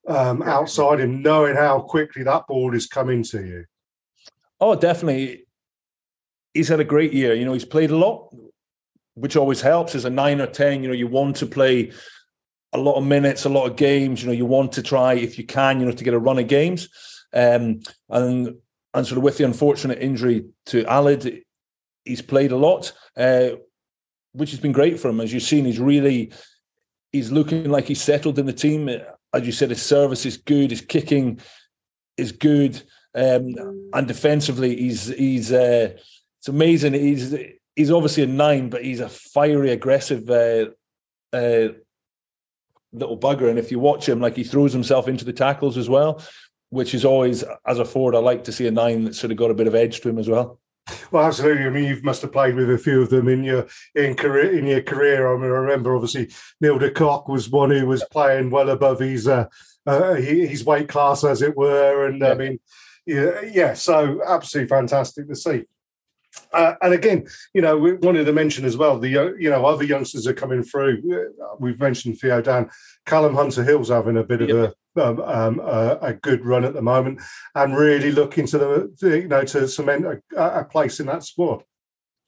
um, 0.07 0.41
outside 0.41 0.99
him, 0.99 1.21
knowing 1.21 1.55
how 1.55 1.79
quickly 1.79 2.23
that 2.23 2.47
ball 2.47 2.75
is 2.75 2.87
coming 2.87 3.23
to 3.23 3.45
you. 3.45 3.65
Oh, 4.59 4.75
definitely. 4.75 5.45
He's 6.53 6.69
had 6.69 6.79
a 6.79 6.85
great 6.85 7.13
year. 7.13 7.33
You 7.33 7.45
know, 7.45 7.53
he's 7.53 7.65
played 7.65 7.91
a 7.91 7.97
lot 7.97 8.33
which 9.15 9.35
always 9.35 9.61
helps. 9.61 9.95
As 9.95 10.05
a 10.05 10.09
nine 10.09 10.39
or 10.39 10.47
ten, 10.47 10.83
you 10.83 10.87
know, 10.87 10.93
you 10.93 11.07
want 11.07 11.37
to 11.37 11.45
play 11.45 11.91
a 12.73 12.77
lot 12.77 12.95
of 12.95 13.05
minutes, 13.05 13.45
a 13.45 13.49
lot 13.49 13.65
of 13.65 13.75
games. 13.75 14.21
You 14.21 14.27
know, 14.27 14.33
you 14.33 14.45
want 14.45 14.73
to 14.73 14.83
try 14.83 15.13
if 15.13 15.37
you 15.37 15.45
can, 15.45 15.79
you 15.79 15.85
know, 15.85 15.91
to 15.93 16.03
get 16.03 16.13
a 16.13 16.19
run 16.19 16.37
of 16.37 16.47
games. 16.47 16.89
Um, 17.33 17.81
and 18.09 18.55
and 18.93 19.07
sort 19.07 19.17
of 19.17 19.23
with 19.23 19.37
the 19.37 19.45
unfortunate 19.45 19.99
injury 19.99 20.45
to 20.67 20.83
Aled, 20.85 21.41
he's 22.05 22.21
played 22.21 22.51
a 22.51 22.57
lot, 22.57 22.93
uh, 23.17 23.49
which 24.33 24.51
has 24.51 24.59
been 24.59 24.71
great 24.71 24.99
for 24.99 25.09
him. 25.09 25.19
As 25.19 25.33
you've 25.33 25.43
seen, 25.43 25.65
he's 25.65 25.79
really 25.79 26.31
he's 27.11 27.31
looking 27.31 27.69
like 27.69 27.85
he's 27.85 28.01
settled 28.01 28.37
in 28.37 28.45
the 28.45 28.53
team. 28.53 28.89
As 29.33 29.45
you 29.45 29.51
said, 29.51 29.69
his 29.69 29.81
service 29.81 30.25
is 30.25 30.37
good, 30.37 30.71
his 30.71 30.81
kicking 30.81 31.39
is 32.17 32.31
good, 32.31 32.81
um, 33.15 33.89
and 33.93 34.07
defensively, 34.07 34.75
he's 34.75 35.07
he's 35.07 35.51
uh, 35.51 35.95
it's 36.39 36.47
amazing. 36.47 36.93
He's 36.93 37.35
he's 37.75 37.91
obviously 37.91 38.23
a 38.23 38.27
nine, 38.27 38.69
but 38.69 38.83
he's 38.83 38.99
a 38.99 39.09
fiery, 39.09 39.71
aggressive 39.71 40.29
uh, 40.29 40.65
uh, 41.33 41.69
little 42.91 43.17
bugger. 43.17 43.49
And 43.49 43.57
if 43.57 43.71
you 43.71 43.79
watch 43.79 44.07
him, 44.07 44.19
like 44.19 44.35
he 44.35 44.43
throws 44.43 44.73
himself 44.73 45.07
into 45.07 45.25
the 45.25 45.33
tackles 45.33 45.77
as 45.77 45.89
well, 45.89 46.21
which 46.69 46.93
is 46.93 47.05
always, 47.05 47.43
as 47.65 47.79
a 47.79 47.85
forward, 47.85 48.15
I 48.15 48.19
like 48.19 48.43
to 48.45 48.51
see 48.51 48.67
a 48.67 48.71
nine 48.71 49.05
that's 49.05 49.19
sort 49.19 49.31
of 49.31 49.37
got 49.37 49.51
a 49.51 49.55
bit 49.55 49.67
of 49.67 49.75
edge 49.75 50.01
to 50.01 50.09
him 50.09 50.19
as 50.19 50.27
well. 50.27 50.59
Well, 51.09 51.25
absolutely. 51.25 51.65
I 51.65 51.69
mean, 51.69 51.85
you 51.85 51.99
must 52.03 52.21
have 52.21 52.31
played 52.31 52.55
with 52.55 52.69
a 52.69 52.77
few 52.77 53.01
of 53.01 53.09
them 53.09 53.27
in 53.27 53.43
your 53.43 53.65
in 53.95 54.15
career 54.15 54.55
in 54.55 54.67
your 54.67 54.81
career. 54.81 55.33
I 55.33 55.35
mean, 55.37 55.51
I 55.51 55.55
remember 55.55 55.95
obviously 55.95 56.29
Neil 56.61 56.77
de 56.77 56.91
Kock 56.91 57.27
was 57.27 57.49
one 57.49 57.71
who 57.71 57.87
was 57.87 58.03
playing 58.11 58.51
well 58.51 58.69
above 58.69 58.99
his 58.99 59.27
uh, 59.27 59.45
uh, 59.87 60.13
his 60.13 60.63
weight 60.63 60.87
class, 60.87 61.23
as 61.23 61.41
it 61.41 61.57
were. 61.57 62.05
And 62.05 62.21
yeah. 62.21 62.31
I 62.31 62.33
mean, 62.35 62.59
yeah, 63.05 63.41
yeah. 63.41 63.73
So 63.73 64.21
absolutely 64.25 64.69
fantastic 64.69 65.27
to 65.27 65.35
see. 65.35 65.65
Uh, 66.51 66.73
and 66.81 66.93
again, 66.93 67.25
you 67.53 67.61
know, 67.61 67.77
we 67.77 67.93
wanted 67.93 68.25
to 68.25 68.33
mention 68.33 68.65
as 68.65 68.77
well 68.77 68.99
the 68.99 69.17
uh, 69.17 69.29
you 69.37 69.49
know 69.49 69.65
other 69.65 69.83
youngsters 69.83 70.27
are 70.27 70.33
coming 70.33 70.63
through. 70.63 71.31
Uh, 71.41 71.55
we've 71.59 71.79
mentioned 71.79 72.19
Theo 72.19 72.41
Dan, 72.41 72.69
Callum 73.05 73.35
Hunter 73.35 73.63
Hill's 73.63 73.89
having 73.89 74.17
a 74.17 74.23
bit 74.23 74.41
yep. 74.41 74.49
of 74.49 74.57
a 74.57 74.73
um, 74.97 75.19
um, 75.21 75.61
uh, 75.63 75.97
a 76.01 76.13
good 76.13 76.45
run 76.45 76.63
at 76.63 76.73
the 76.73 76.81
moment, 76.81 77.21
and 77.55 77.75
really 77.75 78.11
looking 78.11 78.45
to 78.47 78.57
the, 78.57 78.95
the 79.01 79.19
you 79.21 79.27
know 79.27 79.43
to 79.43 79.67
cement 79.67 80.05
a, 80.05 80.59
a, 80.59 80.63
place 80.63 80.99
in 80.99 81.07
that 81.07 81.23
squad. 81.23 81.63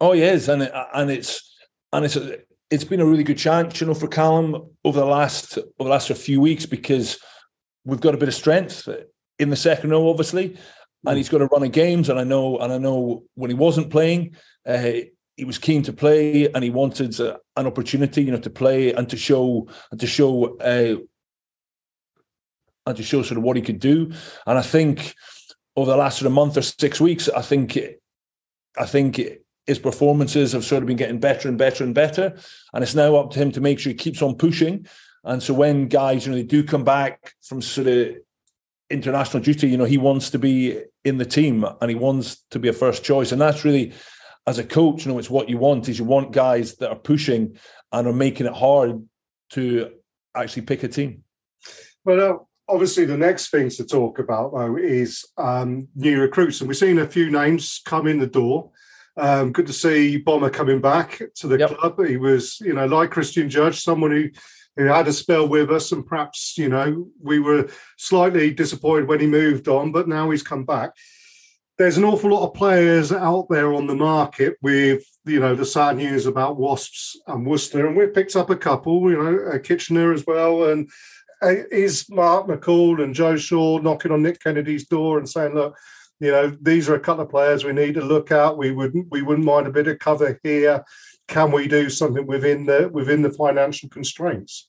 Oh, 0.02 0.12
he 0.12 0.22
is, 0.22 0.50
and 0.50 0.64
it, 0.64 0.72
and 0.94 1.10
it's 1.10 1.56
and 1.94 2.04
it's 2.04 2.16
a, 2.16 2.40
it's 2.70 2.84
been 2.84 3.00
a 3.00 3.06
really 3.06 3.24
good 3.24 3.38
chance, 3.38 3.80
you 3.80 3.88
know, 3.88 3.94
for 3.94 4.08
Callum 4.08 4.70
over 4.84 5.00
the 5.00 5.06
last 5.06 5.58
over 5.58 5.88
the 5.88 5.90
last 5.90 6.12
few 6.12 6.42
weeks 6.42 6.66
because 6.66 7.20
we've 7.86 8.02
got 8.02 8.14
a 8.14 8.18
bit 8.18 8.28
of 8.28 8.36
strength 8.36 8.88
in 9.40 9.50
the 9.50 9.56
second 9.56 9.90
row, 9.92 10.10
obviously, 10.10 10.58
and 11.06 11.18
he's 11.18 11.30
got 11.30 11.42
a 11.42 11.48
run 11.48 11.64
of 11.64 11.72
games. 11.72 12.10
And 12.10 12.20
I 12.20 12.24
know, 12.24 12.58
and 12.60 12.74
I 12.74 12.78
know 12.78 13.24
when 13.36 13.50
he 13.50 13.56
wasn't 13.56 13.90
playing, 13.90 14.36
uh, 14.66 14.92
he 15.36 15.46
was 15.46 15.60
keen 15.60 15.84
to 15.84 15.94
play, 15.94 16.52
and 16.52 16.64
he 16.64 16.70
wanted 16.70 17.20
uh, 17.20 17.38
an 17.56 17.68
opportunity, 17.68 18.24
you 18.24 18.32
know, 18.32 18.40
to 18.40 18.50
play 18.50 18.94
and 18.94 19.08
to 19.10 19.18
show 19.18 19.68
and 19.92 20.00
to 20.00 20.08
show 20.08 20.58
uh, 20.58 20.96
and 22.88 22.98
to 22.98 23.04
show 23.04 23.22
sort 23.22 23.38
of 23.38 23.44
what 23.44 23.58
he 23.58 23.62
could 23.62 23.80
do. 23.80 24.12
And 24.46 24.58
I 24.58 24.62
think 24.62 25.14
over 25.76 25.92
the 25.92 25.98
last 25.98 26.18
sort 26.18 26.28
of 26.28 26.34
month 26.34 26.58
or 26.58 26.62
six 26.62 27.00
weeks, 27.00 27.30
I 27.30 27.42
think, 27.42 27.78
I 28.78 28.86
think 28.86 29.22
his 29.68 29.78
performances 29.78 30.54
have 30.54 30.64
sort 30.64 30.82
of 30.82 30.88
been 30.88 30.98
getting 30.98 31.20
better 31.20 31.50
and 31.50 31.58
better 31.58 31.84
and 31.84 31.94
better. 31.94 32.36
And 32.74 32.84
it's 32.84 32.96
now 32.96 33.18
up 33.18 33.32
to 33.32 33.40
him 33.40 33.52
to 33.52 33.62
make 33.62 33.80
sure 33.80 33.92
he 33.92 33.98
keeps 33.98 34.22
on 34.22 34.36
pushing. 34.36 34.88
And 35.24 35.44
so 35.44 35.54
when 35.54 35.90
guys, 35.90 36.26
you 36.26 36.32
know, 36.32 36.38
they 36.38 36.44
do 36.44 36.64
come 36.64 36.86
back 36.86 37.34
from 37.44 37.62
sort 37.62 37.88
of 37.88 38.16
international 38.90 39.44
duty, 39.44 39.68
you 39.68 39.78
know, 39.78 39.86
he 39.86 39.98
wants 39.98 40.30
to 40.32 40.40
be 40.40 40.82
in 41.04 41.18
the 41.18 41.26
team 41.26 41.66
and 41.82 41.90
he 41.90 41.96
wants 41.96 42.44
to 42.52 42.60
be 42.60 42.70
a 42.70 42.74
first 42.74 43.04
choice. 43.04 43.32
And 43.32 43.42
that's 43.42 43.66
really, 43.66 43.94
as 44.46 44.60
a 44.60 44.64
coach, 44.64 45.06
you 45.06 45.12
know, 45.12 45.20
it's 45.20 45.30
what 45.30 45.50
you 45.50 45.58
want 45.58 45.90
is 45.90 46.00
you 46.00 46.06
want 46.06 46.32
guys 46.32 46.76
that 46.76 46.90
are 46.90 46.96
pushing 46.96 47.58
and 47.92 48.08
are 48.08 48.14
making 48.14 48.46
it 48.46 48.54
hard 48.54 49.04
to 49.52 49.92
actually 50.36 50.64
pick 50.64 50.84
a 50.84 50.88
team. 50.88 51.24
Well, 52.06 52.22
uh, 52.22 52.38
obviously, 52.70 53.06
the 53.06 53.18
next 53.18 53.50
things 53.50 53.76
to 53.78 53.86
talk 53.86 54.20
about 54.20 54.54
though 54.54 54.78
is 54.78 55.26
um, 55.38 55.90
new 55.96 56.22
recruits, 56.22 56.62
and 56.62 56.68
we've 56.68 56.78
seen 56.78 57.00
a 57.00 57.08
few 57.08 57.30
names 57.30 57.82
come 57.86 58.08
in 58.08 58.20
the 58.20 58.28
door. 58.28 58.72
Um, 59.18 59.52
good 59.52 59.68
to 59.68 59.74
see 59.74 60.18
Bomber 60.18 60.52
coming 60.52 60.80
back 60.80 61.22
to 61.36 61.48
the 61.48 61.58
yep. 61.58 61.78
club. 61.78 62.06
He 62.06 62.18
was, 62.18 62.60
you 62.62 62.74
know, 62.74 62.86
like 62.86 63.10
Christian 63.10 63.50
Judge, 63.50 63.82
someone 63.82 64.12
who 64.12 64.30
who 64.78 64.86
had 64.86 65.08
a 65.08 65.14
spell 65.14 65.48
with 65.48 65.72
us, 65.72 65.92
and 65.92 66.06
perhaps 66.06 66.58
you 66.58 66.70
know 66.70 67.08
we 67.22 67.40
were 67.40 67.70
slightly 67.98 68.52
disappointed 68.52 69.08
when 69.08 69.20
he 69.20 69.28
moved 69.28 69.68
on, 69.68 69.92
but 69.92 70.08
now 70.08 70.30
he's 70.30 70.44
come 70.44 70.64
back. 70.64 70.92
There's 71.78 71.98
an 71.98 72.06
awful 72.06 72.32
lot 72.32 72.48
of 72.48 72.56
players 72.56 73.12
out 73.12 73.48
there 73.50 73.74
on 73.74 73.86
the 73.88 73.96
market 73.96 74.56
with 74.62 75.04
you 75.26 75.40
know 75.40 75.56
the 75.56 75.66
sad 75.66 75.98
news 75.98 76.26
about 76.26 76.58
Wasps 76.58 77.20
and 77.28 77.46
Worcester, 77.46 77.88
and 77.88 77.98
we've 77.98 78.14
picked 78.14 78.36
up 78.36 78.50
a 78.50 78.56
couple, 78.56 79.10
you 79.10 79.22
know, 79.22 79.52
uh, 79.52 79.60
Kitchener 79.60 80.14
as 80.14 80.26
well, 80.26 80.70
and 80.70 80.90
uh, 81.42 81.56
is 81.72 82.06
Mark 82.10 82.48
McCall 82.48 83.04
and 83.04 83.14
Joe 83.16 83.36
Shaw 83.36 83.80
knocking 83.80 84.12
on 84.12 84.24
Nick 84.24 84.42
Kennedy's 84.42 84.88
door 84.88 85.18
and 85.18 85.28
saying, 85.28 85.54
look. 85.54 85.76
You 86.20 86.32
know, 86.32 86.58
these 86.64 86.90
are 86.90 86.96
a 86.96 87.00
couple 87.00 87.26
of 87.26 87.30
players 87.30 87.64
we 87.64 87.74
need 87.74 87.94
to 87.94 88.02
look 88.04 88.32
at. 88.32 88.58
We 88.58 88.72
wouldn't 88.72 89.06
we 89.12 89.22
wouldn't 89.22 89.46
mind 89.46 89.68
a 89.68 89.72
bit 89.72 89.88
of 89.88 90.00
cover 90.00 90.40
here 90.42 90.84
can 91.28 91.52
we 91.52 91.68
do 91.68 91.90
something 91.90 92.26
within 92.26 92.66
the 92.66 92.90
within 92.92 93.22
the 93.22 93.32
financial 93.32 93.90
constraints? 93.90 94.67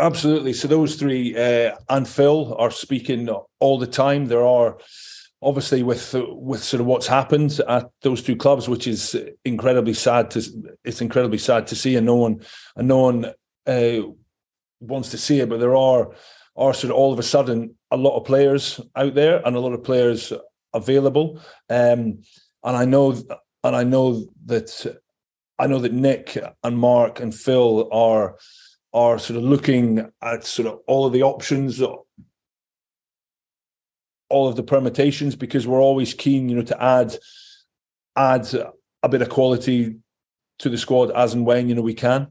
Absolutely. 0.00 0.52
So 0.52 0.68
those 0.68 0.94
three 0.94 1.36
uh, 1.36 1.74
and 1.88 2.06
Phil 2.08 2.54
are 2.58 2.70
speaking 2.70 3.28
all 3.58 3.78
the 3.78 3.86
time. 3.86 4.26
There 4.26 4.46
are 4.46 4.78
obviously 5.42 5.82
with 5.82 6.14
with 6.14 6.62
sort 6.62 6.80
of 6.80 6.86
what's 6.86 7.08
happened 7.08 7.60
at 7.68 7.90
those 8.02 8.22
two 8.22 8.36
clubs, 8.36 8.68
which 8.68 8.86
is 8.86 9.16
incredibly 9.44 9.94
sad 9.94 10.30
to 10.32 10.76
it's 10.84 11.00
incredibly 11.00 11.38
sad 11.38 11.66
to 11.68 11.76
see, 11.76 11.96
and 11.96 12.06
no 12.06 12.14
one 12.14 12.40
and 12.76 12.86
no 12.86 12.98
one 12.98 13.32
uh, 13.66 14.00
wants 14.80 15.10
to 15.10 15.18
see 15.18 15.40
it. 15.40 15.48
But 15.48 15.58
there 15.58 15.76
are 15.76 16.12
are 16.56 16.74
sort 16.74 16.90
of 16.92 16.96
all 16.96 17.12
of 17.12 17.18
a 17.18 17.24
sudden 17.24 17.76
a 17.90 17.96
lot 17.96 18.16
of 18.16 18.24
players 18.24 18.80
out 18.94 19.14
there 19.14 19.44
and 19.44 19.56
a 19.56 19.60
lot 19.60 19.72
of 19.72 19.82
players 19.82 20.32
available, 20.74 21.40
um, 21.70 22.22
and 22.62 22.76
I 22.76 22.84
know 22.84 23.20
and 23.64 23.74
I 23.74 23.82
know 23.82 24.28
that 24.46 25.00
I 25.58 25.66
know 25.66 25.80
that 25.80 25.92
Nick 25.92 26.38
and 26.62 26.78
Mark 26.78 27.18
and 27.18 27.34
Phil 27.34 27.88
are 27.90 28.36
are 28.92 29.18
sort 29.18 29.36
of 29.36 29.42
looking 29.42 30.10
at 30.22 30.44
sort 30.44 30.68
of 30.68 30.80
all 30.86 31.06
of 31.06 31.12
the 31.12 31.22
options, 31.22 31.82
all 31.82 32.06
of 34.30 34.56
the 34.56 34.62
permutations, 34.62 35.36
because 35.36 35.66
we're 35.66 35.80
always 35.80 36.14
keen, 36.14 36.48
you 36.48 36.56
know, 36.56 36.62
to 36.62 36.82
add 36.82 37.16
add 38.16 38.48
a 39.02 39.08
bit 39.08 39.22
of 39.22 39.28
quality 39.28 39.96
to 40.58 40.68
the 40.68 40.78
squad 40.78 41.10
as 41.12 41.34
and 41.34 41.46
when 41.46 41.68
you 41.68 41.74
know 41.74 41.82
we 41.82 41.94
can. 41.94 42.28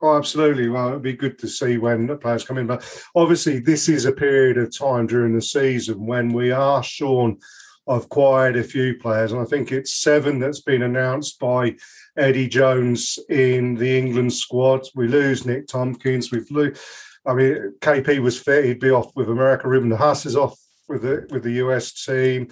Oh, 0.00 0.16
absolutely. 0.16 0.68
Well, 0.68 0.88
it'd 0.88 1.02
be 1.02 1.14
good 1.14 1.38
to 1.38 1.48
see 1.48 1.78
when 1.78 2.06
the 2.06 2.16
players 2.16 2.44
come 2.44 2.58
in, 2.58 2.66
but 2.66 2.84
obviously 3.14 3.58
this 3.58 3.88
is 3.88 4.04
a 4.04 4.12
period 4.12 4.58
of 4.58 4.76
time 4.76 5.06
during 5.06 5.34
the 5.34 5.42
season 5.42 6.06
when 6.06 6.32
we 6.32 6.50
are 6.50 6.82
Sean 6.82 7.38
of 7.86 8.08
quite 8.08 8.56
a 8.56 8.64
few 8.64 8.98
players, 8.98 9.32
and 9.32 9.40
I 9.40 9.44
think 9.44 9.70
it's 9.70 9.94
seven 9.94 10.38
that's 10.38 10.60
been 10.60 10.82
announced 10.82 11.38
by 11.38 11.76
Eddie 12.16 12.48
Jones 12.48 13.18
in 13.28 13.74
the 13.74 13.98
England 13.98 14.32
squad. 14.32 14.86
We 14.94 15.08
lose 15.08 15.44
Nick 15.44 15.66
Tompkins. 15.66 16.30
We've 16.30 16.50
lose. 16.50 16.80
I 17.26 17.34
mean, 17.34 17.74
KP 17.80 18.20
was 18.20 18.38
fit; 18.38 18.64
he'd 18.64 18.80
be 18.80 18.90
off 18.90 19.14
with 19.14 19.28
America. 19.28 19.68
Ruben 19.68 19.90
Haas 19.90 20.26
is 20.26 20.36
off 20.36 20.58
with 20.88 21.02
the 21.02 21.26
with 21.30 21.42
the 21.42 21.52
US 21.64 21.92
team. 22.04 22.48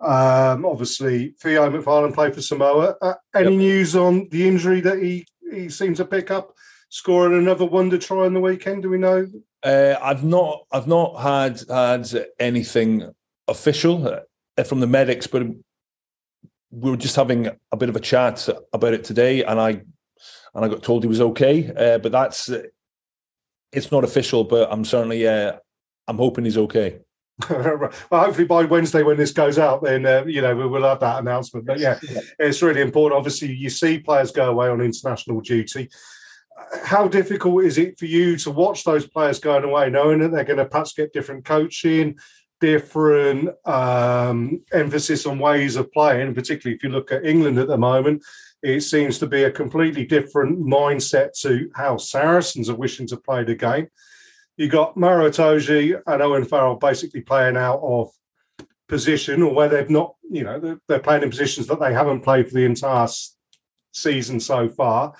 Um, 0.00 0.64
obviously, 0.64 1.34
Theo 1.40 1.70
McFarland 1.70 2.14
played 2.14 2.34
for 2.34 2.42
Samoa. 2.42 2.96
Uh, 3.00 3.14
any 3.34 3.50
yep. 3.50 3.58
news 3.58 3.94
on 3.94 4.28
the 4.30 4.48
injury 4.48 4.80
that 4.80 4.98
he 4.98 5.24
he 5.52 5.68
seems 5.68 5.98
to 5.98 6.04
pick 6.04 6.30
up, 6.30 6.54
scoring 6.88 7.38
another 7.38 7.64
wonder 7.64 7.98
try 7.98 8.24
on 8.26 8.34
the 8.34 8.40
weekend? 8.40 8.82
Do 8.82 8.90
we 8.90 8.98
know? 8.98 9.28
Uh, 9.62 9.94
I've 10.02 10.24
not 10.24 10.66
I've 10.72 10.88
not 10.88 11.20
had 11.20 11.62
had 11.68 12.26
anything 12.40 13.12
official 13.46 13.98
from 14.66 14.80
the 14.80 14.86
medics, 14.86 15.26
but 15.26 15.46
we 16.70 16.90
were 16.90 16.96
just 16.96 17.16
having 17.16 17.48
a 17.70 17.76
bit 17.76 17.88
of 17.88 17.96
a 17.96 18.00
chat 18.00 18.48
about 18.72 18.94
it 18.94 19.04
today, 19.04 19.44
and 19.44 19.60
I 19.60 19.70
and 20.54 20.64
I 20.64 20.68
got 20.68 20.82
told 20.82 21.02
he 21.02 21.08
was 21.08 21.20
okay. 21.20 21.72
Uh, 21.74 21.98
but 21.98 22.12
that's 22.12 22.50
it's 23.72 23.90
not 23.90 24.04
official, 24.04 24.44
but 24.44 24.70
I'm 24.72 24.84
certainly 24.84 25.26
uh, 25.26 25.58
I'm 26.08 26.18
hoping 26.18 26.44
he's 26.44 26.58
okay. 26.58 26.98
well, 27.50 27.90
hopefully 28.10 28.46
by 28.46 28.64
Wednesday 28.64 29.02
when 29.02 29.16
this 29.16 29.32
goes 29.32 29.58
out, 29.58 29.82
then 29.82 30.06
uh, 30.06 30.24
you 30.26 30.42
know 30.42 30.54
we 30.54 30.66
will 30.66 30.82
have 30.82 31.00
that 31.00 31.20
announcement. 31.20 31.66
But 31.66 31.78
yeah, 31.78 31.98
it's 32.38 32.62
really 32.62 32.82
important. 32.82 33.18
Obviously, 33.18 33.52
you 33.52 33.70
see 33.70 33.98
players 33.98 34.32
go 34.32 34.50
away 34.50 34.68
on 34.68 34.80
international 34.80 35.40
duty. 35.40 35.88
How 36.84 37.08
difficult 37.08 37.64
is 37.64 37.78
it 37.78 37.98
for 37.98 38.06
you 38.06 38.36
to 38.38 38.50
watch 38.50 38.84
those 38.84 39.06
players 39.06 39.40
going 39.40 39.64
away, 39.64 39.90
knowing 39.90 40.20
that 40.20 40.30
they're 40.30 40.44
going 40.44 40.58
to 40.58 40.66
perhaps 40.66 40.92
get 40.92 41.12
different 41.12 41.44
coaching, 41.44 42.18
different 42.62 43.50
um, 43.66 44.62
emphasis 44.72 45.26
on 45.26 45.40
ways 45.40 45.74
of 45.74 45.90
playing, 45.90 46.32
particularly 46.32 46.76
if 46.76 46.84
you 46.84 46.90
look 46.90 47.10
at 47.10 47.26
England 47.26 47.58
at 47.58 47.66
the 47.66 47.76
moment. 47.76 48.22
It 48.62 48.82
seems 48.82 49.18
to 49.18 49.26
be 49.26 49.42
a 49.42 49.50
completely 49.50 50.06
different 50.06 50.64
mindset 50.64 51.32
to 51.40 51.68
how 51.74 51.96
Saracens 51.96 52.70
are 52.70 52.76
wishing 52.76 53.08
to 53.08 53.16
play 53.16 53.42
the 53.42 53.56
game. 53.56 53.88
You 54.56 54.68
got 54.68 54.96
Maro 54.96 55.28
Itoje 55.28 56.00
and 56.06 56.22
Owen 56.22 56.44
Farrell 56.44 56.76
basically 56.76 57.22
playing 57.22 57.56
out 57.56 57.80
of 57.82 58.10
position 58.88 59.42
or 59.42 59.52
where 59.52 59.68
they've 59.68 59.90
not, 59.90 60.14
you 60.30 60.44
know, 60.44 60.60
they're, 60.60 60.78
they're 60.86 61.00
playing 61.00 61.24
in 61.24 61.30
positions 61.30 61.66
that 61.66 61.80
they 61.80 61.92
haven't 61.92 62.20
played 62.20 62.46
for 62.46 62.54
the 62.54 62.64
entire 62.64 63.08
season 63.90 64.38
so 64.38 64.68
far. 64.68 65.14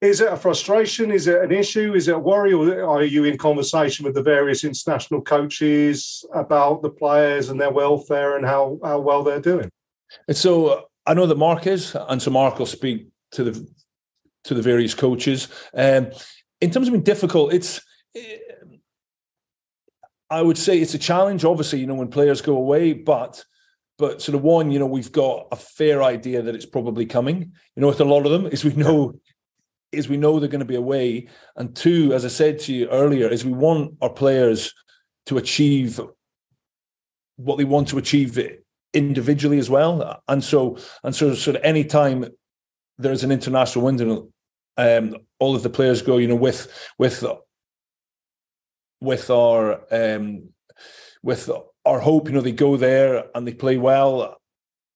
Is 0.00 0.22
it 0.22 0.32
a 0.32 0.36
frustration? 0.36 1.10
Is 1.10 1.26
it 1.26 1.42
an 1.42 1.52
issue? 1.52 1.94
Is 1.94 2.08
it 2.08 2.14
a 2.14 2.18
worry? 2.18 2.54
Or 2.54 2.84
are 2.84 3.02
you 3.02 3.24
in 3.24 3.36
conversation 3.36 4.04
with 4.04 4.14
the 4.14 4.22
various 4.22 4.64
international 4.64 5.20
coaches 5.20 6.24
about 6.32 6.80
the 6.80 6.88
players 6.88 7.50
and 7.50 7.60
their 7.60 7.70
welfare 7.70 8.36
and 8.36 8.46
how, 8.46 8.78
how 8.82 8.98
well 9.00 9.22
they're 9.22 9.40
doing? 9.40 9.70
And 10.26 10.36
so 10.36 10.86
I 11.06 11.12
know 11.12 11.26
that 11.26 11.36
Mark 11.36 11.66
is, 11.66 11.94
and 11.94 12.20
so 12.20 12.30
Mark 12.30 12.58
will 12.58 12.66
speak 12.66 13.08
to 13.32 13.44
the 13.44 13.68
to 14.44 14.54
the 14.54 14.62
various 14.62 14.94
coaches. 14.94 15.48
Um, 15.74 16.10
in 16.62 16.70
terms 16.70 16.88
of 16.88 16.92
being 16.92 17.04
difficult, 17.04 17.52
it's 17.52 17.80
I 20.30 20.40
would 20.40 20.56
say 20.56 20.78
it's 20.78 20.94
a 20.94 20.98
challenge. 20.98 21.44
Obviously, 21.44 21.80
you 21.80 21.86
know 21.86 21.94
when 21.94 22.08
players 22.08 22.40
go 22.40 22.56
away, 22.56 22.94
but 22.94 23.44
but 23.98 24.22
sort 24.22 24.34
of 24.34 24.42
one, 24.42 24.70
you 24.70 24.78
know, 24.78 24.86
we've 24.86 25.12
got 25.12 25.48
a 25.52 25.56
fair 25.56 26.02
idea 26.02 26.40
that 26.40 26.54
it's 26.54 26.64
probably 26.64 27.04
coming. 27.04 27.52
You 27.76 27.82
know, 27.82 27.88
with 27.88 28.00
a 28.00 28.04
lot 28.04 28.24
of 28.24 28.32
them, 28.32 28.46
is 28.46 28.64
we 28.64 28.72
know 28.72 29.20
is 29.92 30.08
we 30.08 30.16
know 30.16 30.38
they're 30.38 30.48
going 30.48 30.60
to 30.60 30.64
be 30.64 30.76
away, 30.76 31.28
and 31.56 31.74
two, 31.74 32.12
as 32.12 32.24
I 32.24 32.28
said 32.28 32.58
to 32.60 32.72
you 32.72 32.88
earlier, 32.88 33.28
is 33.28 33.44
we 33.44 33.52
want 33.52 33.96
our 34.00 34.10
players 34.10 34.74
to 35.26 35.38
achieve 35.38 36.00
what 37.36 37.58
they 37.58 37.64
want 37.64 37.88
to 37.88 37.98
achieve 37.98 38.38
individually 38.92 39.58
as 39.58 39.70
well. 39.70 40.22
And 40.28 40.42
so 40.42 40.78
and 41.02 41.14
so 41.14 41.34
sort 41.34 41.56
of 41.56 41.62
any 41.62 41.84
time 41.84 42.26
there's 42.98 43.24
an 43.24 43.32
international 43.32 43.84
window, 43.84 44.28
um, 44.76 45.16
all 45.38 45.56
of 45.56 45.62
the 45.62 45.70
players 45.70 46.02
go, 46.02 46.18
you 46.18 46.28
know, 46.28 46.34
with 46.34 46.90
with 46.98 47.24
with 49.00 49.30
our 49.30 49.80
um, 49.92 50.50
with 51.22 51.50
our 51.84 52.00
hope, 52.00 52.28
you 52.28 52.34
know, 52.34 52.40
they 52.40 52.52
go 52.52 52.76
there 52.76 53.24
and 53.34 53.46
they 53.46 53.54
play 53.54 53.76
well 53.78 54.36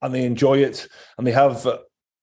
and 0.02 0.14
they 0.14 0.24
enjoy 0.24 0.58
it 0.58 0.86
and 1.16 1.26
they 1.26 1.32
have 1.32 1.66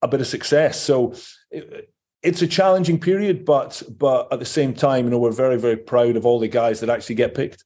a 0.01 0.07
bit 0.07 0.21
of 0.21 0.27
success. 0.27 0.79
So 0.79 1.13
it, 1.49 1.90
it's 2.23 2.41
a 2.41 2.47
challenging 2.47 2.99
period, 2.99 3.45
but 3.45 3.81
but 3.97 4.31
at 4.31 4.39
the 4.39 4.45
same 4.45 4.73
time, 4.73 5.05
you 5.05 5.11
know, 5.11 5.19
we're 5.19 5.31
very 5.31 5.57
very 5.57 5.77
proud 5.77 6.15
of 6.15 6.25
all 6.25 6.39
the 6.39 6.47
guys 6.47 6.79
that 6.79 6.89
actually 6.89 7.15
get 7.15 7.35
picked. 7.35 7.63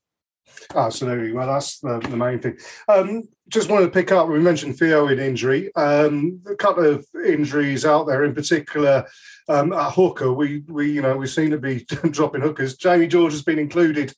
Absolutely. 0.74 1.32
Well, 1.32 1.46
that's 1.46 1.78
the, 1.80 1.98
the 2.00 2.16
main 2.16 2.40
thing. 2.40 2.58
Um, 2.88 3.28
just 3.48 3.70
wanted 3.70 3.86
to 3.86 3.92
pick 3.92 4.10
up. 4.10 4.28
We 4.28 4.40
mentioned 4.40 4.78
Theo 4.78 5.08
in 5.08 5.18
injury. 5.18 5.72
Um, 5.76 6.40
a 6.50 6.56
couple 6.56 6.84
of 6.84 7.06
injuries 7.24 7.84
out 7.84 8.06
there, 8.06 8.24
in 8.24 8.34
particular 8.34 9.06
um, 9.48 9.72
at 9.72 9.92
hooker. 9.92 10.32
We 10.32 10.62
we 10.68 10.90
you 10.90 11.02
know 11.02 11.16
we 11.16 11.26
seem 11.26 11.50
to 11.50 11.58
be 11.58 11.84
dropping 12.10 12.42
hookers. 12.42 12.76
Jamie 12.76 13.06
George 13.06 13.32
has 13.32 13.42
been 13.42 13.58
included 13.58 14.14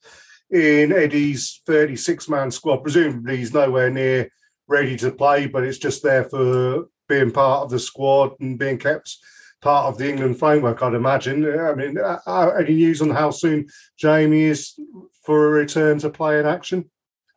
in 0.50 0.92
Eddie's 0.92 1.60
36 1.66 2.28
man 2.28 2.50
squad. 2.50 2.78
Presumably, 2.78 3.38
he's 3.38 3.52
nowhere 3.52 3.90
near 3.90 4.30
ready 4.66 4.96
to 4.98 5.10
play, 5.10 5.46
but 5.46 5.64
it's 5.64 5.78
just 5.78 6.02
there 6.02 6.24
for 6.24 6.86
being 7.08 7.30
part 7.30 7.64
of 7.64 7.70
the 7.70 7.78
squad 7.78 8.32
and 8.40 8.58
being 8.58 8.78
kept 8.78 9.16
part 9.60 9.86
of 9.86 9.98
the 9.98 10.08
England 10.08 10.38
framework, 10.38 10.82
I'd 10.82 10.94
imagine. 10.94 11.44
I 11.58 11.74
mean, 11.74 11.98
uh, 11.98 12.18
uh, 12.26 12.50
any 12.58 12.74
news 12.74 13.02
on 13.02 13.10
how 13.10 13.30
soon 13.30 13.66
Jamie 13.96 14.44
is 14.44 14.78
for 15.24 15.46
a 15.46 15.50
return 15.50 15.98
to 16.00 16.10
play 16.10 16.38
in 16.38 16.46
action? 16.46 16.90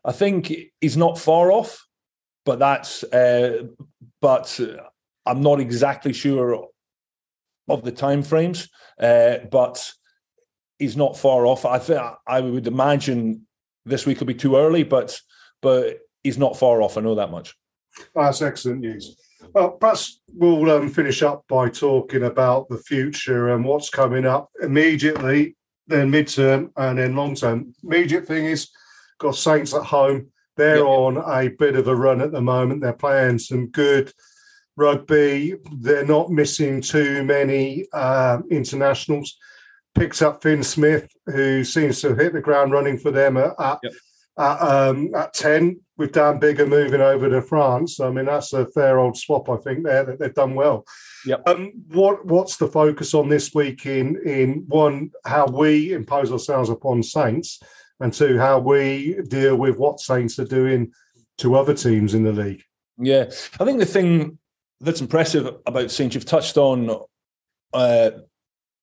I 0.03 0.11
think 0.11 0.51
he's 0.79 0.97
not 0.97 1.19
far 1.19 1.51
off, 1.51 1.85
but 2.45 2.59
that's 2.59 3.03
uh, 3.03 3.63
but 4.21 4.59
I'm 5.25 5.41
not 5.41 5.59
exactly 5.59 6.13
sure 6.13 6.67
of 7.69 7.83
the 7.83 7.91
timeframes. 7.91 8.69
Uh, 8.99 9.45
but 9.51 9.91
he's 10.79 10.97
not 10.97 11.17
far 11.17 11.45
off. 11.45 11.65
I 11.65 11.79
think 11.79 12.01
I 12.27 12.39
would 12.39 12.67
imagine 12.67 13.47
this 13.85 14.05
week 14.05 14.19
will 14.19 14.27
be 14.27 14.33
too 14.33 14.57
early, 14.57 14.83
but 14.83 15.19
but 15.61 15.99
he's 16.23 16.37
not 16.37 16.57
far 16.57 16.81
off. 16.81 16.97
I 16.97 17.01
know 17.01 17.15
that 17.15 17.31
much. 17.31 17.55
That's 18.15 18.41
excellent 18.41 18.81
news. 18.81 19.15
Well, 19.53 19.71
perhaps 19.71 20.21
we'll 20.33 20.69
um, 20.71 20.89
finish 20.89 21.21
up 21.21 21.45
by 21.47 21.69
talking 21.69 22.23
about 22.23 22.69
the 22.69 22.77
future 22.77 23.49
and 23.49 23.65
what's 23.65 23.89
coming 23.89 24.25
up 24.25 24.49
immediately, 24.61 25.57
then 25.87 26.11
midterm, 26.11 26.71
and 26.77 26.97
then 26.97 27.15
long 27.15 27.35
term. 27.35 27.73
Immediate 27.83 28.25
thing 28.25 28.45
is 28.45 28.69
got 29.19 29.35
Saints 29.35 29.73
at 29.73 29.83
home. 29.83 30.27
They're 30.55 30.77
yep. 30.77 30.85
on 30.85 31.17
a 31.17 31.49
bit 31.49 31.75
of 31.75 31.87
a 31.87 31.95
run 31.95 32.21
at 32.21 32.31
the 32.31 32.41
moment. 32.41 32.81
They're 32.81 32.93
playing 32.93 33.39
some 33.39 33.67
good 33.67 34.11
rugby. 34.77 35.55
They're 35.79 36.05
not 36.05 36.31
missing 36.31 36.81
too 36.81 37.23
many 37.23 37.87
uh, 37.93 38.39
internationals. 38.49 39.37
Picks 39.95 40.21
up 40.21 40.41
Fin 40.41 40.63
Smith, 40.63 41.11
who 41.25 41.65
seems 41.65 41.99
to 42.01 42.09
have 42.09 42.17
hit 42.17 42.33
the 42.33 42.41
ground 42.41 42.71
running 42.71 42.97
for 42.97 43.11
them 43.11 43.35
at, 43.35 43.53
at 43.59 43.79
yep 43.83 43.93
at, 44.41 44.57
um, 44.61 45.13
at 45.13 45.33
10 45.33 45.79
with 45.97 46.13
Dan 46.13 46.39
Biggar 46.39 46.67
moving 46.67 46.99
over 46.99 47.29
to 47.29 47.41
France. 47.41 47.99
I 47.99 48.09
mean, 48.09 48.25
that's 48.25 48.53
a 48.53 48.65
fair 48.65 48.97
old 48.97 49.15
swap, 49.15 49.49
I 49.49 49.57
think, 49.57 49.83
there 49.83 50.03
that 50.03 50.19
they've 50.19 50.33
done 50.33 50.55
well. 50.55 50.83
Yep. 51.25 51.43
Um, 51.47 51.71
what 51.89 52.25
What's 52.25 52.57
the 52.57 52.67
focus 52.67 53.13
on 53.13 53.29
this 53.29 53.53
week 53.53 53.85
in, 53.85 54.19
in 54.25 54.65
one, 54.67 55.11
how 55.25 55.45
we 55.45 55.93
impose 55.93 56.31
ourselves 56.31 56.69
upon 56.69 57.03
Saints, 57.03 57.61
and 57.99 58.11
two, 58.11 58.39
how 58.39 58.57
we 58.57 59.19
deal 59.27 59.55
with 59.55 59.77
what 59.77 59.99
Saints 59.99 60.39
are 60.39 60.45
doing 60.45 60.91
to 61.37 61.55
other 61.55 61.75
teams 61.75 62.15
in 62.15 62.23
the 62.23 62.31
league? 62.31 62.63
Yeah, 62.97 63.25
I 63.59 63.65
think 63.65 63.77
the 63.77 63.85
thing 63.85 64.39
that's 64.79 65.01
impressive 65.01 65.55
about 65.67 65.91
Saints, 65.91 66.15
you've 66.15 66.25
touched 66.25 66.57
on 66.57 66.89
uh, 67.73 68.11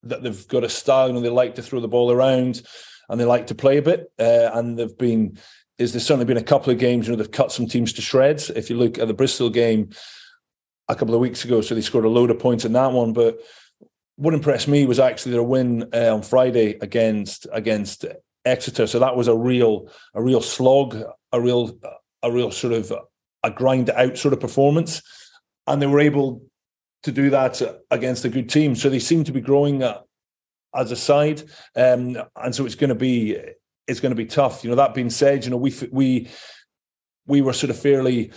that 0.04 0.22
they've 0.22 0.48
got 0.48 0.62
a 0.62 0.68
style, 0.68 1.08
and 1.08 1.24
they 1.24 1.30
like 1.30 1.56
to 1.56 1.62
throw 1.62 1.80
the 1.80 1.88
ball 1.88 2.12
around 2.12 2.62
and 3.08 3.20
they 3.20 3.24
like 3.24 3.46
to 3.48 3.54
play 3.54 3.78
a 3.78 3.82
bit. 3.82 4.10
Uh, 4.18 4.50
and 4.52 4.78
they've 4.78 4.98
been 4.98 5.38
is 5.78 5.92
there's 5.92 6.04
certainly 6.04 6.24
been 6.24 6.36
a 6.36 6.42
couple 6.42 6.72
of 6.72 6.78
games, 6.78 7.06
you 7.06 7.12
know, 7.12 7.16
they've 7.16 7.30
cut 7.30 7.52
some 7.52 7.66
teams 7.66 7.92
to 7.92 8.02
shreds. 8.02 8.50
If 8.50 8.68
you 8.68 8.76
look 8.76 8.98
at 8.98 9.06
the 9.06 9.14
Bristol 9.14 9.48
game 9.48 9.90
a 10.88 10.96
couple 10.96 11.14
of 11.14 11.20
weeks 11.20 11.44
ago, 11.44 11.60
so 11.60 11.74
they 11.74 11.80
scored 11.80 12.04
a 12.04 12.08
load 12.08 12.30
of 12.30 12.38
points 12.40 12.64
in 12.64 12.72
that 12.72 12.92
one. 12.92 13.12
But 13.12 13.38
what 14.16 14.34
impressed 14.34 14.66
me 14.66 14.86
was 14.86 14.98
actually 14.98 15.32
their 15.32 15.42
win 15.42 15.88
uh, 15.94 16.12
on 16.12 16.22
Friday 16.22 16.76
against 16.80 17.46
against 17.52 18.04
Exeter. 18.44 18.86
So 18.86 18.98
that 18.98 19.16
was 19.16 19.28
a 19.28 19.36
real 19.36 19.88
a 20.14 20.22
real 20.22 20.40
slog, 20.40 21.00
a 21.32 21.40
real 21.40 21.78
a 22.22 22.32
real 22.32 22.50
sort 22.50 22.72
of 22.72 22.92
a 23.44 23.50
grind 23.50 23.90
out 23.90 24.18
sort 24.18 24.34
of 24.34 24.40
performance, 24.40 25.00
and 25.66 25.80
they 25.80 25.86
were 25.86 26.00
able 26.00 26.42
to 27.04 27.12
do 27.12 27.30
that 27.30 27.62
against 27.92 28.24
a 28.24 28.28
good 28.28 28.48
team. 28.48 28.74
So 28.74 28.90
they 28.90 28.98
seem 28.98 29.22
to 29.24 29.32
be 29.32 29.40
growing 29.40 29.84
as 30.74 30.92
a 30.92 30.96
side, 30.96 31.42
um, 31.76 32.16
and 32.36 32.54
so 32.54 32.66
it's 32.66 32.74
going 32.74 32.88
to 32.88 32.94
be 32.94 33.36
it's 33.86 34.00
going 34.00 34.10
to 34.10 34.16
be 34.16 34.26
tough. 34.26 34.62
You 34.62 34.70
know, 34.70 34.76
that 34.76 34.94
being 34.94 35.10
said, 35.10 35.44
you 35.44 35.50
know 35.50 35.56
we 35.56 35.74
we 35.90 36.28
we 37.26 37.40
were 37.40 37.52
sort 37.52 37.70
of 37.70 37.78
fairly 37.78 38.32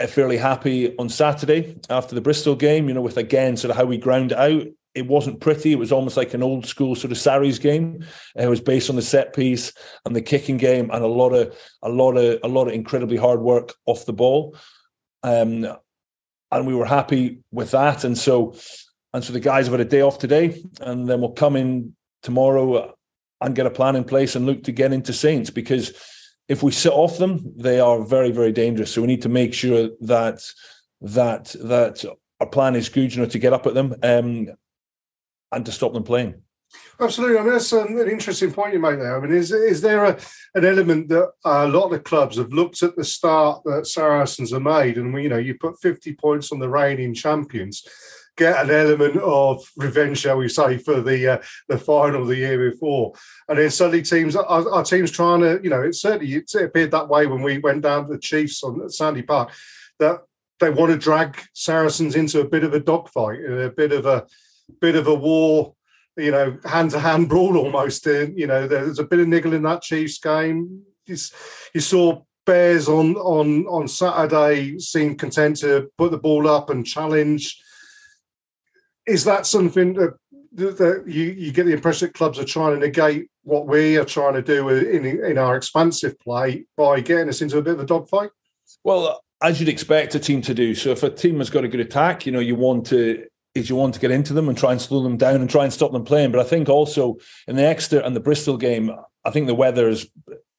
uh, 0.00 0.06
fairly 0.06 0.36
happy 0.36 0.96
on 0.98 1.08
Saturday 1.08 1.76
after 1.90 2.14
the 2.14 2.20
Bristol 2.20 2.56
game. 2.56 2.88
You 2.88 2.94
know, 2.94 3.02
with 3.02 3.16
again 3.16 3.56
sort 3.56 3.70
of 3.70 3.76
how 3.76 3.84
we 3.84 3.98
ground 3.98 4.32
it 4.32 4.38
out. 4.38 4.66
It 4.94 5.06
wasn't 5.06 5.40
pretty. 5.40 5.72
It 5.72 5.78
was 5.78 5.92
almost 5.92 6.16
like 6.16 6.32
an 6.32 6.42
old 6.42 6.64
school 6.64 6.94
sort 6.94 7.12
of 7.12 7.18
Sarries 7.18 7.58
game. 7.58 8.02
It 8.34 8.48
was 8.48 8.62
based 8.62 8.88
on 8.88 8.96
the 8.96 9.02
set 9.02 9.34
piece 9.34 9.74
and 10.06 10.16
the 10.16 10.22
kicking 10.22 10.56
game, 10.56 10.90
and 10.90 11.04
a 11.04 11.08
lot 11.08 11.34
of 11.34 11.54
a 11.82 11.90
lot 11.90 12.16
of 12.16 12.40
a 12.42 12.48
lot 12.48 12.66
of 12.66 12.72
incredibly 12.72 13.18
hard 13.18 13.40
work 13.40 13.74
off 13.84 14.06
the 14.06 14.14
ball. 14.14 14.56
Um, 15.22 15.66
and 16.52 16.66
we 16.66 16.74
were 16.74 16.86
happy 16.86 17.40
with 17.50 17.72
that. 17.72 18.04
And 18.04 18.16
so 18.16 18.54
and 19.16 19.24
so 19.24 19.32
the 19.32 19.40
guys 19.40 19.64
have 19.64 19.72
had 19.72 19.80
a 19.80 19.86
day 19.86 20.02
off 20.02 20.18
today, 20.18 20.62
and 20.78 21.08
then 21.08 21.22
we'll 21.22 21.30
come 21.30 21.56
in 21.56 21.96
tomorrow 22.22 22.94
and 23.40 23.56
get 23.56 23.64
a 23.64 23.70
plan 23.70 23.96
in 23.96 24.04
place 24.04 24.36
and 24.36 24.44
look 24.44 24.64
to 24.64 24.72
get 24.72 24.92
into 24.92 25.14
Saints 25.14 25.48
because 25.48 25.94
if 26.48 26.62
we 26.62 26.70
sit 26.70 26.92
off 26.92 27.16
them, 27.16 27.54
they 27.56 27.80
are 27.80 28.04
very, 28.04 28.30
very 28.30 28.52
dangerous. 28.52 28.92
So 28.92 29.00
we 29.00 29.06
need 29.06 29.22
to 29.22 29.30
make 29.30 29.54
sure 29.54 29.88
that 30.02 30.42
that 31.00 31.44
that 31.62 32.04
our 32.40 32.46
plan 32.46 32.76
is 32.76 32.90
good, 32.90 33.14
you 33.14 33.22
know, 33.22 33.28
to 33.28 33.38
get 33.38 33.54
up 33.54 33.66
at 33.66 33.72
them 33.72 33.94
um, 34.02 34.48
and 35.50 35.64
to 35.64 35.72
stop 35.72 35.94
them 35.94 36.04
playing. 36.04 36.34
Absolutely, 37.00 37.38
I 37.38 37.42
mean 37.42 37.52
that's 37.52 37.72
an, 37.72 37.98
interesting 37.98 38.52
point 38.52 38.74
you 38.74 38.80
make 38.80 38.98
there. 38.98 39.16
I 39.16 39.20
mean, 39.20 39.32
is 39.32 39.50
is 39.50 39.80
there 39.80 40.04
a, 40.04 40.18
an 40.54 40.66
element 40.66 41.08
that 41.08 41.30
a 41.42 41.66
lot 41.66 41.90
of 41.90 42.04
clubs 42.04 42.36
have 42.36 42.52
looked 42.52 42.82
at 42.82 42.96
the 42.96 43.04
start 43.04 43.62
that 43.64 43.86
Saracens 43.86 44.52
have 44.52 44.60
made, 44.60 44.98
and 44.98 45.14
you 45.22 45.30
know, 45.30 45.38
you 45.38 45.54
put 45.54 45.80
fifty 45.80 46.12
points 46.12 46.52
on 46.52 46.58
the 46.58 46.68
reigning 46.68 47.14
champions, 47.14 47.86
get 48.36 48.64
an 48.64 48.70
element 48.70 49.16
of 49.16 49.64
revenge, 49.76 50.18
shall 50.18 50.36
we 50.36 50.48
say, 50.48 50.78
for 50.78 51.00
the 51.00 51.34
uh, 51.34 51.42
the 51.68 51.78
final 51.78 52.24
the 52.24 52.36
year 52.36 52.70
before. 52.70 53.12
And 53.48 53.58
then 53.58 53.70
suddenly 53.70 54.02
teams, 54.02 54.36
our, 54.36 54.70
our 54.70 54.84
teams 54.84 55.10
trying 55.10 55.40
to, 55.40 55.60
you 55.62 55.70
know, 55.70 55.82
it 55.82 55.94
certainly 55.94 56.34
it 56.34 56.54
appeared 56.54 56.90
that 56.90 57.08
way 57.08 57.26
when 57.26 57.42
we 57.42 57.58
went 57.58 57.82
down 57.82 58.06
to 58.06 58.12
the 58.12 58.18
Chiefs 58.18 58.62
on 58.62 58.88
Sandy 58.90 59.22
Park, 59.22 59.52
that 59.98 60.20
they 60.60 60.70
want 60.70 60.92
to 60.92 60.98
drag 60.98 61.38
Saracens 61.54 62.14
into 62.14 62.40
a 62.40 62.48
bit 62.48 62.64
of 62.64 62.74
a 62.74 62.80
dogfight, 62.80 63.40
a 63.44 63.70
bit 63.70 63.92
of 63.92 64.06
a 64.06 64.26
bit 64.80 64.96
of 64.96 65.06
a 65.06 65.14
war, 65.14 65.74
you 66.16 66.30
know, 66.30 66.58
hand 66.64 66.90
to 66.90 67.00
hand 67.00 67.28
brawl 67.28 67.56
almost. 67.56 68.06
In 68.06 68.36
you 68.36 68.46
know, 68.46 68.68
there's 68.68 68.98
a 68.98 69.04
bit 69.04 69.20
of 69.20 69.28
niggle 69.28 69.54
in 69.54 69.62
that 69.62 69.82
Chiefs 69.82 70.18
game. 70.18 70.82
You, 71.06 71.16
you 71.74 71.80
saw 71.80 72.22
Bears 72.44 72.88
on 72.88 73.16
on 73.16 73.66
on 73.66 73.88
Saturday 73.88 74.78
seemed 74.78 75.18
content 75.18 75.56
to 75.58 75.90
put 75.98 76.10
the 76.10 76.18
ball 76.18 76.48
up 76.48 76.70
and 76.70 76.86
challenge 76.86 77.60
is 79.06 79.24
that 79.24 79.46
something 79.46 79.94
that, 79.94 80.16
that 80.52 81.04
you, 81.06 81.24
you 81.24 81.52
get 81.52 81.66
the 81.66 81.72
impression 81.72 82.08
that 82.08 82.14
clubs 82.14 82.38
are 82.38 82.44
trying 82.44 82.74
to 82.74 82.86
negate 82.86 83.30
what 83.42 83.66
we 83.66 83.96
are 83.96 84.04
trying 84.04 84.34
to 84.34 84.42
do 84.42 84.68
in, 84.68 85.04
in 85.04 85.38
our 85.38 85.56
expansive 85.56 86.18
play 86.18 86.66
by 86.76 87.00
getting 87.00 87.28
us 87.28 87.42
into 87.42 87.58
a 87.58 87.62
bit 87.62 87.74
of 87.74 87.80
a 87.80 87.86
dogfight? 87.86 88.30
Well, 88.82 89.20
as 89.42 89.60
you'd 89.60 89.68
expect 89.68 90.14
a 90.14 90.18
team 90.18 90.42
to 90.42 90.54
do. 90.54 90.74
So 90.74 90.90
if 90.90 91.02
a 91.02 91.10
team 91.10 91.38
has 91.38 91.50
got 91.50 91.64
a 91.64 91.68
good 91.68 91.80
attack, 91.80 92.26
you 92.26 92.32
know, 92.32 92.40
you 92.40 92.56
want 92.56 92.86
to 92.86 93.26
is 93.54 93.70
you 93.70 93.76
want 93.76 93.94
to 93.94 94.00
get 94.00 94.10
into 94.10 94.34
them 94.34 94.48
and 94.48 94.58
try 94.58 94.70
and 94.72 94.80
slow 94.80 95.02
them 95.02 95.16
down 95.16 95.40
and 95.40 95.48
try 95.48 95.64
and 95.64 95.72
stop 95.72 95.90
them 95.90 96.04
playing. 96.04 96.30
But 96.30 96.40
I 96.40 96.44
think 96.44 96.68
also 96.68 97.16
in 97.48 97.56
the 97.56 97.64
Exeter 97.64 98.00
and 98.00 98.14
the 98.14 98.20
Bristol 98.20 98.58
game, 98.58 98.90
I 99.24 99.30
think 99.30 99.46
the 99.46 99.54
weather 99.54 99.88
has, 99.88 100.06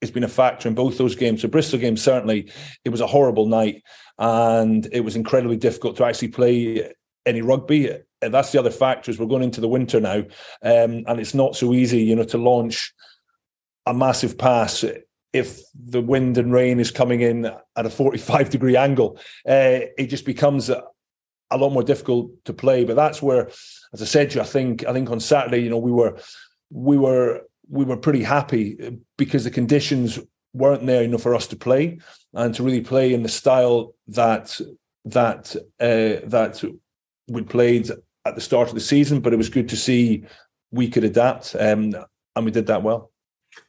has 0.01 0.09
been 0.09 0.23
a 0.23 0.27
factor 0.27 0.67
in 0.67 0.73
both 0.73 0.97
those 0.97 1.15
games. 1.15 1.43
The 1.43 1.47
Bristol 1.47 1.79
game 1.79 1.95
certainly 1.95 2.51
it 2.83 2.89
was 2.89 3.01
a 3.01 3.07
horrible 3.07 3.45
night 3.45 3.83
and 4.17 4.87
it 4.91 5.01
was 5.01 5.15
incredibly 5.15 5.57
difficult 5.57 5.97
to 5.97 6.05
actually 6.05 6.29
play 6.29 6.91
any 7.25 7.41
rugby. 7.41 7.99
And 8.21 8.33
that's 8.33 8.51
the 8.51 8.59
other 8.59 8.71
factor 8.71 9.11
is 9.11 9.19
we're 9.19 9.27
going 9.27 9.43
into 9.43 9.61
the 9.61 9.67
winter 9.67 9.99
now, 9.99 10.23
um, 10.63 11.03
and 11.07 11.19
it's 11.19 11.35
not 11.35 11.55
so 11.55 11.73
easy, 11.73 12.01
you 12.01 12.15
know, 12.15 12.23
to 12.25 12.37
launch 12.37 12.93
a 13.85 13.93
massive 13.93 14.37
pass 14.37 14.83
if 15.33 15.61
the 15.75 16.01
wind 16.01 16.37
and 16.37 16.51
rain 16.51 16.79
is 16.79 16.91
coming 16.91 17.21
in 17.21 17.45
at 17.45 17.85
a 17.85 17.89
45 17.89 18.49
degree 18.49 18.75
angle. 18.75 19.19
Uh, 19.47 19.85
it 19.97 20.07
just 20.07 20.25
becomes 20.25 20.69
a, 20.69 20.83
a 21.51 21.57
lot 21.57 21.71
more 21.71 21.83
difficult 21.83 22.31
to 22.45 22.53
play. 22.53 22.83
But 22.83 22.95
that's 22.95 23.21
where, 23.21 23.47
as 23.93 24.01
I 24.01 24.05
said 24.05 24.31
to 24.31 24.35
you, 24.37 24.41
I 24.41 24.45
think 24.45 24.85
I 24.85 24.93
think 24.93 25.09
on 25.09 25.19
Saturday, 25.19 25.59
you 25.59 25.69
know, 25.69 25.77
we 25.77 25.91
were 25.91 26.19
we 26.69 26.97
were 26.97 27.41
we 27.69 27.85
were 27.85 27.97
pretty 27.97 28.23
happy 28.23 28.99
because 29.17 29.43
the 29.43 29.51
conditions 29.51 30.19
weren't 30.53 30.85
there 30.85 31.03
enough 31.03 31.21
for 31.21 31.35
us 31.35 31.47
to 31.47 31.55
play 31.55 31.99
and 32.33 32.55
to 32.55 32.63
really 32.63 32.81
play 32.81 33.13
in 33.13 33.23
the 33.23 33.29
style 33.29 33.93
that 34.07 34.59
that 35.05 35.55
uh, 35.79 36.27
that 36.27 36.63
we 37.27 37.41
played 37.43 37.91
at 38.27 38.35
the 38.35 38.41
start 38.41 38.69
of 38.69 38.75
the 38.75 38.81
season. 38.81 39.19
But 39.19 39.33
it 39.33 39.37
was 39.37 39.49
good 39.49 39.69
to 39.69 39.77
see 39.77 40.25
we 40.71 40.89
could 40.89 41.03
adapt, 41.03 41.55
um, 41.59 41.95
and 42.35 42.45
we 42.45 42.51
did 42.51 42.67
that 42.67 42.83
well. 42.83 43.11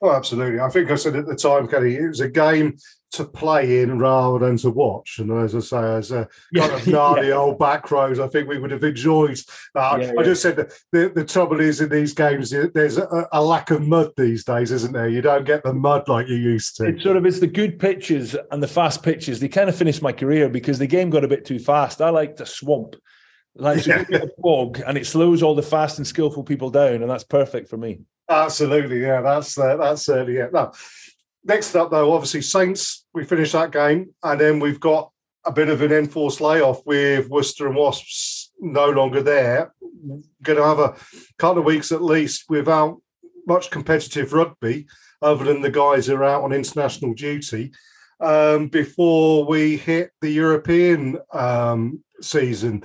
Oh, 0.02 0.12
absolutely. 0.12 0.60
I 0.60 0.68
think 0.68 0.90
I 0.90 0.96
said 0.96 1.16
at 1.16 1.26
the 1.26 1.34
time, 1.34 1.66
Kelly, 1.66 1.96
it 1.96 2.08
was 2.08 2.20
a 2.20 2.28
game 2.28 2.76
to 3.10 3.24
play 3.24 3.80
in 3.80 3.98
rather 3.98 4.38
than 4.38 4.58
to 4.58 4.70
watch. 4.70 5.18
And 5.18 5.32
as 5.32 5.54
I 5.54 5.60
say, 5.60 5.96
as 5.96 6.12
a 6.12 6.28
kind 6.56 6.72
of 6.72 6.86
gnarly 6.86 7.28
yeah. 7.28 7.34
old 7.34 7.58
back 7.58 7.90
rows, 7.90 8.20
I 8.20 8.28
think 8.28 8.48
we 8.48 8.58
would 8.58 8.70
have 8.70 8.84
enjoyed 8.84 9.40
that. 9.74 10.00
Yeah, 10.00 10.12
I 10.18 10.22
just 10.22 10.42
said 10.42 10.56
that 10.56 10.72
the, 10.92 11.10
the 11.14 11.24
trouble 11.24 11.60
is 11.60 11.80
in 11.80 11.88
these 11.88 12.12
games, 12.12 12.50
there's 12.50 12.98
a, 12.98 13.28
a, 13.32 13.42
lack 13.42 13.70
of 13.70 13.86
mud 13.86 14.12
these 14.16 14.44
days, 14.44 14.72
isn't 14.72 14.92
there? 14.92 15.08
You 15.08 15.22
don't 15.22 15.46
get 15.46 15.62
the 15.62 15.72
mud 15.72 16.08
like 16.08 16.28
you 16.28 16.36
used 16.36 16.76
to. 16.76 16.86
It 16.86 17.00
sort 17.00 17.16
of 17.16 17.24
is 17.24 17.40
the 17.40 17.46
good 17.46 17.78
pitches 17.78 18.36
and 18.50 18.62
the 18.62 18.68
fast 18.68 19.02
pitches. 19.02 19.40
They 19.40 19.48
kind 19.48 19.70
of 19.70 19.76
finished 19.76 20.02
my 20.02 20.12
career 20.12 20.50
because 20.50 20.78
the 20.78 20.86
game 20.86 21.08
got 21.08 21.24
a 21.24 21.28
bit 21.28 21.46
too 21.46 21.58
fast. 21.58 22.02
I 22.02 22.10
like 22.10 22.36
the 22.36 22.46
swamp. 22.46 22.96
Like 23.58 23.80
so 23.80 24.04
yeah. 24.08 24.18
a 24.18 24.28
fog 24.40 24.80
and 24.86 24.96
it 24.96 25.06
slows 25.06 25.42
all 25.42 25.56
the 25.56 25.62
fast 25.62 25.98
and 25.98 26.06
skillful 26.06 26.44
people 26.44 26.70
down, 26.70 27.02
and 27.02 27.10
that's 27.10 27.24
perfect 27.24 27.68
for 27.68 27.76
me. 27.76 28.00
Absolutely, 28.30 29.02
yeah, 29.02 29.20
that's 29.20 29.58
uh, 29.58 29.76
that's 29.76 30.02
certainly 30.02 30.36
it. 30.36 30.52
Now, 30.52 30.72
next 31.44 31.74
up 31.74 31.90
though, 31.90 32.12
obviously 32.12 32.42
Saints. 32.42 33.04
We 33.12 33.24
finished 33.24 33.52
that 33.52 33.72
game, 33.72 34.14
and 34.22 34.40
then 34.40 34.60
we've 34.60 34.80
got 34.80 35.10
a 35.44 35.52
bit 35.52 35.68
of 35.68 35.82
an 35.82 35.92
enforced 35.92 36.40
layoff 36.40 36.84
with 36.86 37.28
Worcester 37.28 37.66
and 37.66 37.74
Wasps 37.74 38.52
no 38.60 38.90
longer 38.90 39.22
there. 39.22 39.74
Going 40.42 40.58
to 40.58 40.64
have 40.64 40.78
a 40.78 40.94
couple 41.38 41.58
of 41.58 41.64
weeks 41.64 41.90
at 41.90 42.02
least 42.02 42.44
without 42.48 43.00
much 43.46 43.70
competitive 43.70 44.32
rugby, 44.32 44.86
other 45.20 45.44
than 45.44 45.62
the 45.62 45.70
guys 45.70 46.06
who 46.06 46.14
are 46.16 46.24
out 46.24 46.44
on 46.44 46.52
international 46.52 47.14
duty, 47.14 47.72
um, 48.20 48.68
before 48.68 49.46
we 49.46 49.76
hit 49.76 50.10
the 50.20 50.30
European 50.30 51.18
um, 51.32 52.04
season 52.20 52.84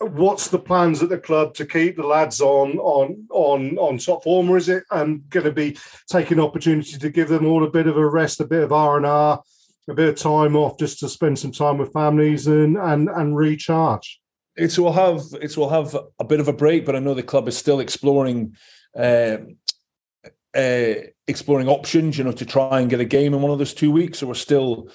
what's 0.00 0.48
the 0.48 0.58
plans 0.58 1.02
at 1.02 1.08
the 1.08 1.18
club 1.18 1.54
to 1.54 1.66
keep 1.66 1.96
the 1.96 2.06
lads 2.06 2.40
on 2.40 2.78
on 2.78 3.26
on 3.30 3.76
on 3.78 3.98
top 3.98 4.22
form, 4.24 4.48
or 4.50 4.56
is 4.56 4.68
it 4.68 4.84
um, 4.90 5.24
going 5.28 5.44
to 5.44 5.52
be 5.52 5.76
taking 6.10 6.40
opportunity 6.40 6.98
to 6.98 7.10
give 7.10 7.28
them 7.28 7.46
all 7.46 7.64
a 7.64 7.70
bit 7.70 7.86
of 7.86 7.96
a 7.96 8.06
rest, 8.06 8.40
a 8.40 8.46
bit 8.46 8.62
of 8.62 8.72
R 8.72 8.96
and 8.96 9.06
R, 9.06 9.42
a 9.88 9.94
bit 9.94 10.08
of 10.08 10.16
time 10.16 10.56
off, 10.56 10.78
just 10.78 11.00
to 11.00 11.08
spend 11.08 11.38
some 11.38 11.52
time 11.52 11.78
with 11.78 11.92
families 11.92 12.46
and 12.46 12.76
and 12.76 13.08
and 13.08 13.36
recharge? 13.36 14.20
It 14.56 14.78
will 14.78 14.92
have 14.92 15.22
it 15.40 15.56
will 15.56 15.70
have 15.70 15.96
a 16.18 16.24
bit 16.24 16.40
of 16.40 16.48
a 16.48 16.52
break, 16.52 16.86
but 16.86 16.94
I 16.94 17.00
know 17.00 17.14
the 17.14 17.22
club 17.22 17.48
is 17.48 17.56
still 17.56 17.80
exploring. 17.80 18.56
Uh, 18.96 19.38
uh, 20.56 20.94
exploring 21.28 21.68
options, 21.68 22.16
you 22.16 22.24
know, 22.24 22.32
to 22.32 22.46
try 22.46 22.80
and 22.80 22.88
get 22.88 22.98
a 22.98 23.04
game 23.04 23.34
in 23.34 23.42
one 23.42 23.52
of 23.52 23.58
those 23.58 23.74
two 23.74 23.92
weeks. 23.92 24.18
So 24.18 24.26
we're 24.26 24.34
still 24.34 24.88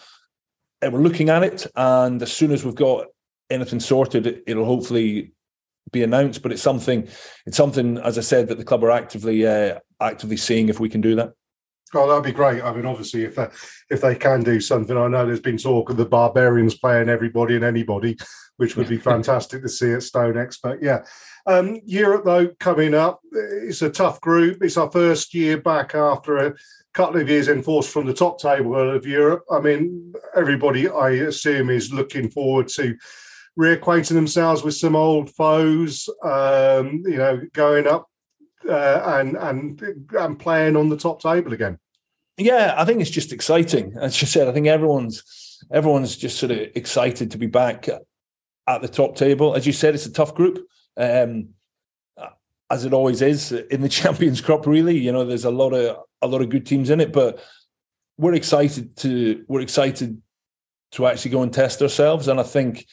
uh, 0.83 0.89
we're 0.89 0.99
looking 0.99 1.29
at 1.29 1.43
it, 1.43 1.67
and 1.75 2.21
as 2.21 2.33
soon 2.33 2.51
as 2.51 2.65
we've 2.65 2.75
got 2.75 3.05
anything 3.49 3.79
sorted, 3.79 4.43
it'll 4.47 4.65
hopefully 4.65 5.33
be 5.91 6.03
announced. 6.03 6.41
But 6.41 6.51
it's 6.51 6.61
something, 6.61 7.07
it's 7.45 7.57
something, 7.57 7.97
as 7.99 8.17
I 8.17 8.21
said, 8.21 8.47
that 8.47 8.57
the 8.57 8.65
club 8.65 8.83
are 8.83 8.91
actively 8.91 9.45
uh, 9.45 9.79
actively 10.01 10.37
seeing 10.37 10.69
if 10.69 10.79
we 10.79 10.89
can 10.89 11.01
do 11.01 11.15
that. 11.15 11.33
Oh, 11.95 12.07
that'd 12.07 12.23
be 12.23 12.31
great. 12.31 12.63
I 12.63 12.73
mean, 12.73 12.85
obviously, 12.85 13.23
if 13.23 13.35
they, 13.35 13.47
if 13.89 14.01
they 14.01 14.15
can 14.15 14.43
do 14.43 14.59
something, 14.59 14.97
I 14.97 15.07
know 15.07 15.25
there's 15.25 15.39
been 15.39 15.57
talk 15.57 15.89
of 15.89 15.97
the 15.97 16.05
Barbarians 16.05 16.75
playing 16.75 17.09
everybody 17.09 17.55
and 17.55 17.63
anybody, 17.63 18.17
which 18.57 18.75
would 18.75 18.89
be 18.89 18.97
fantastic 19.11 19.61
to 19.61 19.69
see 19.69 19.91
at 19.91 19.99
StoneX. 19.99 20.57
But 20.61 20.81
yeah, 20.81 21.03
um, 21.45 21.79
Europe 21.85 22.25
though 22.25 22.47
coming 22.59 22.93
up, 22.95 23.21
it's 23.31 23.81
a 23.81 23.89
tough 23.89 24.19
group. 24.21 24.63
It's 24.63 24.77
our 24.77 24.89
first 24.89 25.33
year 25.33 25.57
back 25.57 25.93
after 25.93 26.37
a 26.37 26.53
couple 26.93 27.21
of 27.21 27.29
years 27.29 27.47
enforced 27.47 27.91
from 27.91 28.05
the 28.05 28.13
top 28.13 28.39
table 28.39 28.75
of 28.75 29.05
Europe. 29.05 29.43
I 29.51 29.59
mean, 29.59 30.13
everybody, 30.35 30.89
I 30.89 31.09
assume, 31.09 31.69
is 31.69 31.93
looking 31.93 32.29
forward 32.29 32.69
to 32.69 32.95
reacquainting 33.59 34.13
themselves 34.13 34.63
with 34.63 34.75
some 34.75 34.95
old 34.95 35.29
foes, 35.29 36.09
um, 36.23 37.03
you 37.05 37.17
know, 37.17 37.41
going 37.53 37.87
up 37.87 38.09
uh, 38.67 39.19
and 39.19 39.35
and 39.37 39.81
and 40.17 40.39
playing 40.39 40.75
on 40.75 40.89
the 40.89 40.97
top 40.97 41.21
table 41.21 41.53
again. 41.53 41.77
Yeah, 42.37 42.73
I 42.77 42.85
think 42.85 43.01
it's 43.01 43.09
just 43.09 43.31
exciting. 43.31 43.95
As 43.99 44.19
you 44.21 44.27
said, 44.27 44.47
I 44.47 44.51
think 44.51 44.67
everyone's 44.67 45.59
everyone's 45.71 46.17
just 46.17 46.39
sort 46.39 46.51
of 46.51 46.59
excited 46.75 47.31
to 47.31 47.37
be 47.37 47.47
back 47.47 47.87
at 48.67 48.81
the 48.81 48.87
top 48.87 49.15
table. 49.15 49.55
As 49.55 49.67
you 49.67 49.73
said, 49.73 49.93
it's 49.93 50.05
a 50.05 50.11
tough 50.11 50.33
group. 50.33 50.65
Um, 50.97 51.49
as 52.69 52.85
it 52.85 52.93
always 52.93 53.21
is 53.21 53.51
in 53.51 53.81
the 53.81 53.89
Champions 54.01 54.41
Cup, 54.41 54.65
really. 54.65 54.97
You 54.97 55.11
know, 55.11 55.25
there's 55.25 55.45
a 55.45 55.51
lot 55.51 55.73
of 55.73 55.97
a 56.21 56.27
lot 56.27 56.41
of 56.41 56.49
good 56.49 56.65
teams 56.65 56.89
in 56.89 56.99
it, 56.99 57.13
but 57.13 57.43
we're 58.17 58.33
excited 58.33 58.95
to 58.97 59.45
we're 59.47 59.61
excited 59.61 60.21
to 60.91 61.07
actually 61.07 61.31
go 61.31 61.43
and 61.43 61.53
test 61.53 61.81
ourselves. 61.81 62.27
And 62.27 62.39
I 62.39 62.43
think 62.43 62.85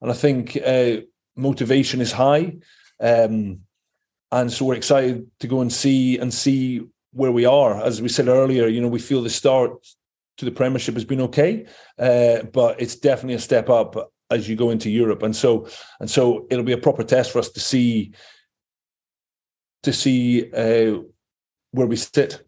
and 0.00 0.10
I 0.10 0.14
think 0.14 0.56
uh, 0.64 0.98
motivation 1.36 2.00
is 2.00 2.12
high, 2.12 2.56
um, 3.00 3.60
and 4.32 4.52
so 4.52 4.64
we're 4.64 4.74
excited 4.74 5.26
to 5.40 5.46
go 5.46 5.60
and 5.60 5.72
see 5.72 6.18
and 6.18 6.32
see 6.32 6.82
where 7.12 7.32
we 7.32 7.46
are. 7.46 7.80
As 7.82 8.02
we 8.02 8.08
said 8.08 8.28
earlier, 8.28 8.66
you 8.66 8.80
know, 8.80 8.88
we 8.88 8.98
feel 8.98 9.22
the 9.22 9.30
start 9.30 9.72
to 10.38 10.44
the 10.44 10.50
Premiership 10.50 10.94
has 10.94 11.04
been 11.04 11.22
okay, 11.22 11.66
uh, 11.98 12.42
but 12.52 12.80
it's 12.80 12.96
definitely 12.96 13.34
a 13.34 13.40
step 13.40 13.70
up 13.70 14.10
as 14.30 14.48
you 14.48 14.56
go 14.56 14.70
into 14.70 14.90
Europe, 14.90 15.22
and 15.22 15.34
so 15.34 15.68
and 16.00 16.10
so 16.10 16.46
it'll 16.50 16.64
be 16.64 16.72
a 16.72 16.78
proper 16.78 17.04
test 17.04 17.32
for 17.32 17.38
us 17.38 17.50
to 17.50 17.60
see 17.60 18.12
to 19.82 19.92
see 19.92 20.52
uh, 20.52 21.00
where 21.70 21.86
we 21.86 21.96
sit. 21.96 22.45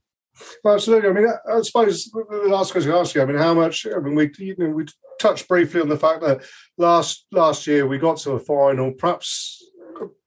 Well, 0.62 0.74
absolutely. 0.74 1.09
I 1.09 1.12
mean, 1.12 1.28
I 1.51 1.61
suppose 1.62 2.11
the 2.11 2.49
last 2.49 2.72
question 2.72 2.93
I 2.93 2.99
ask 2.99 3.14
you. 3.14 3.22
I 3.22 3.26
mean, 3.26 3.39
how 3.39 3.55
much? 3.55 3.86
I 3.86 3.99
mean, 3.99 4.14
we 4.14 4.30
you 4.39 4.55
know, 4.59 4.70
we 4.70 4.86
touched 5.20 5.49
briefly 5.49 5.80
on 5.80 5.89
the 5.89 5.97
fact 5.97 6.20
that 6.22 6.43
last 6.76 7.26
last 7.32 7.66
year 7.66 7.86
we 7.86 7.99
got 7.99 8.18
to 8.18 8.32
a 8.32 8.41
final. 8.41 8.93
Perhaps 8.93 9.64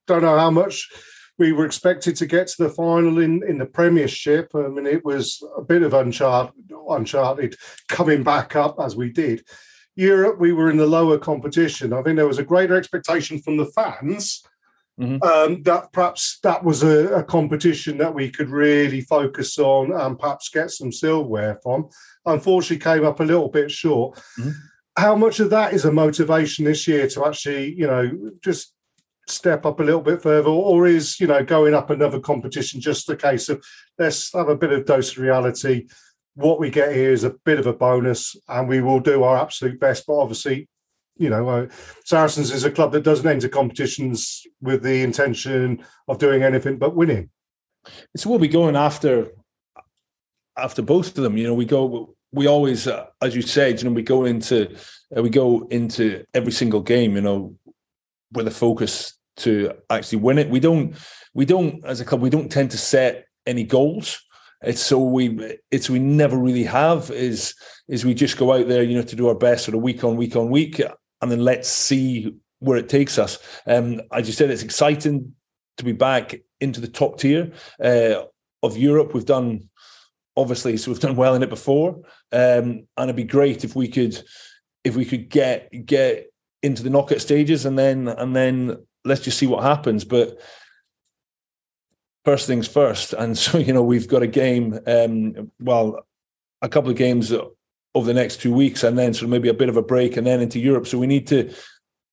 don't 0.07 0.23
know 0.23 0.37
how 0.37 0.51
much 0.51 0.89
we 1.37 1.51
were 1.51 1.65
expected 1.65 2.15
to 2.17 2.25
get 2.25 2.47
to 2.47 2.63
the 2.63 2.69
final 2.69 3.19
in, 3.19 3.41
in 3.47 3.57
the 3.57 3.65
Premiership. 3.65 4.51
I 4.53 4.67
mean, 4.67 4.85
it 4.85 5.03
was 5.03 5.41
a 5.57 5.61
bit 5.61 5.81
of 5.81 5.93
uncharted, 5.93 6.53
uncharted 6.89 7.55
coming 7.87 8.23
back 8.23 8.55
up 8.55 8.75
as 8.79 8.95
we 8.95 9.09
did. 9.09 9.43
Europe, 9.95 10.39
we 10.39 10.53
were 10.53 10.69
in 10.69 10.77
the 10.77 10.85
lower 10.85 11.17
competition. 11.17 11.93
I 11.93 12.01
think 12.01 12.15
there 12.15 12.27
was 12.27 12.39
a 12.39 12.43
greater 12.43 12.75
expectation 12.75 13.41
from 13.41 13.57
the 13.57 13.65
fans 13.65 14.43
mm-hmm. 14.99 15.21
um, 15.23 15.63
that 15.63 15.91
perhaps 15.93 16.39
that 16.43 16.63
was 16.63 16.83
a, 16.83 17.15
a, 17.15 17.23
competition 17.23 17.97
that 17.97 18.13
we 18.13 18.29
could 18.29 18.49
really 18.49 19.01
focus 19.01 19.57
on 19.57 19.91
and 19.91 20.19
perhaps 20.19 20.49
get 20.49 20.71
some 20.71 20.91
silverware 20.91 21.59
from. 21.63 21.89
Unfortunately, 22.25 22.83
came 22.83 23.05
up 23.05 23.19
a 23.19 23.23
little 23.23 23.49
bit 23.49 23.71
short. 23.71 24.17
Mm-hmm 24.39 24.51
how 24.97 25.15
much 25.15 25.39
of 25.39 25.49
that 25.49 25.73
is 25.73 25.85
a 25.85 25.91
motivation 25.91 26.65
this 26.65 26.87
year 26.87 27.07
to 27.07 27.25
actually, 27.25 27.73
you 27.73 27.87
know, 27.87 28.11
just 28.43 28.73
step 29.27 29.65
up 29.65 29.79
a 29.79 29.83
little 29.83 30.01
bit 30.01 30.21
further, 30.21 30.49
or 30.49 30.87
is 30.87 31.19
you 31.19 31.27
know 31.27 31.43
going 31.43 31.73
up 31.73 31.89
another 31.89 32.19
competition 32.19 32.81
just 32.81 33.09
a 33.09 33.15
case 33.15 33.49
of 33.49 33.63
let's 33.97 34.33
have 34.33 34.49
a 34.49 34.55
bit 34.55 34.71
of 34.71 34.85
dose 34.85 35.11
of 35.11 35.19
reality. 35.19 35.87
What 36.35 36.59
we 36.59 36.69
get 36.69 36.93
here 36.93 37.11
is 37.11 37.23
a 37.23 37.35
bit 37.45 37.59
of 37.59 37.67
a 37.67 37.73
bonus, 37.73 38.35
and 38.47 38.67
we 38.67 38.81
will 38.81 38.99
do 38.99 39.23
our 39.23 39.37
absolute 39.37 39.79
best. 39.79 40.05
But 40.07 40.19
obviously, 40.19 40.67
you 41.21 41.29
know, 41.29 41.47
uh, 41.47 41.67
Saracens 42.03 42.51
is 42.51 42.63
a 42.63 42.71
club 42.71 42.91
that 42.91 43.03
doesn't 43.03 43.27
enter 43.27 43.47
competitions 43.47 44.45
with 44.61 44.83
the 44.83 45.03
intention 45.03 45.83
of 46.07 46.17
doing 46.17 46.43
anything 46.43 46.77
but 46.77 46.95
winning. 46.95 47.29
So 48.15 48.29
we'll 48.29 48.39
be 48.39 48.47
going 48.47 48.75
after 48.75 49.31
after 50.57 50.81
both 50.81 51.17
of 51.17 51.23
them. 51.23 51.37
You 51.37 51.47
know, 51.47 51.53
we 51.53 51.65
go 51.65 52.15
we 52.31 52.47
always, 52.47 52.87
uh, 52.87 53.07
as 53.21 53.35
you 53.35 53.41
said, 53.41 53.81
you 53.81 53.89
know, 53.89 53.93
we 53.93 54.03
go 54.03 54.25
into 54.25 54.75
uh, 55.15 55.21
we 55.21 55.29
go 55.29 55.67
into 55.69 56.25
every 56.33 56.51
single 56.51 56.81
game, 56.81 57.15
you 57.15 57.21
know, 57.21 57.55
with 58.31 58.47
a 58.47 58.51
focus 58.51 59.13
to 59.37 59.73
actually 59.89 60.19
win 60.19 60.37
it. 60.37 60.49
We 60.49 60.59
don't, 60.59 60.95
we 61.33 61.45
don't, 61.45 61.83
as 61.85 61.99
a 61.99 62.05
club, 62.05 62.21
we 62.21 62.29
don't 62.29 62.51
tend 62.51 62.71
to 62.71 62.77
set 62.77 63.25
any 63.45 63.63
goals. 63.63 64.21
It's 64.63 64.81
so 64.81 64.99
we 64.99 65.57
it's 65.71 65.89
we 65.89 65.97
never 65.97 66.37
really 66.37 66.63
have 66.65 67.09
is 67.09 67.55
is 67.87 68.05
we 68.05 68.13
just 68.13 68.37
go 68.37 68.53
out 68.53 68.67
there, 68.67 68.83
you 68.83 68.95
know, 68.95 69.03
to 69.03 69.15
do 69.15 69.27
our 69.27 69.35
best 69.35 69.65
sort 69.65 69.75
of 69.75 69.81
week 69.81 70.03
on 70.03 70.15
week 70.17 70.35
on 70.35 70.51
week, 70.51 70.79
and 71.21 71.31
then 71.31 71.43
let's 71.43 71.69
see 71.69 72.35
where 72.59 72.77
it 72.77 72.89
takes 72.89 73.17
us. 73.17 73.39
Um, 73.65 74.01
as 74.11 74.27
you 74.27 74.33
said, 74.33 74.49
it's 74.49 74.63
exciting 74.63 75.33
to 75.77 75.83
be 75.83 75.93
back 75.93 76.35
into 76.59 76.79
the 76.79 76.87
top 76.87 77.19
tier 77.19 77.51
uh, 77.83 78.23
of 78.63 78.77
Europe. 78.77 79.13
We've 79.13 79.25
done 79.25 79.69
obviously, 80.37 80.77
so 80.77 80.91
we've 80.91 80.99
done 80.99 81.15
well 81.15 81.35
in 81.35 81.43
it 81.43 81.49
before, 81.49 82.01
um, 82.31 82.87
and 82.97 83.09
it'd 83.09 83.15
be 83.15 83.23
great 83.23 83.63
if 83.63 83.75
we 83.75 83.87
could 83.87 84.21
if 84.83 84.95
we 84.95 85.05
could 85.05 85.29
get 85.29 85.69
get 85.85 86.31
into 86.63 86.83
the 86.83 86.89
knockout 86.89 87.21
stages 87.21 87.65
and 87.65 87.77
then 87.77 88.07
and 88.07 88.35
then 88.35 88.77
let's 89.03 89.21
just 89.21 89.37
see 89.37 89.47
what 89.47 89.63
happens. 89.63 90.05
But 90.05 90.39
first 92.25 92.47
things 92.47 92.67
first, 92.67 93.13
and 93.13 93.37
so 93.37 93.57
you 93.57 93.73
know 93.73 93.83
we've 93.83 94.07
got 94.07 94.23
a 94.23 94.27
game, 94.27 94.79
um, 94.87 95.51
well, 95.59 96.05
a 96.61 96.69
couple 96.69 96.91
of 96.91 96.97
games 96.97 97.33
over 97.93 98.07
the 98.07 98.13
next 98.13 98.41
two 98.41 98.53
weeks, 98.53 98.83
and 98.83 98.97
then 98.97 99.13
sort 99.13 99.23
of 99.23 99.29
maybe 99.29 99.49
a 99.49 99.53
bit 99.53 99.69
of 99.69 99.77
a 99.77 99.81
break, 99.81 100.17
and 100.17 100.25
then 100.25 100.41
into 100.41 100.59
Europe. 100.59 100.87
So 100.87 100.97
we 100.97 101.07
need 101.07 101.27
to 101.27 101.53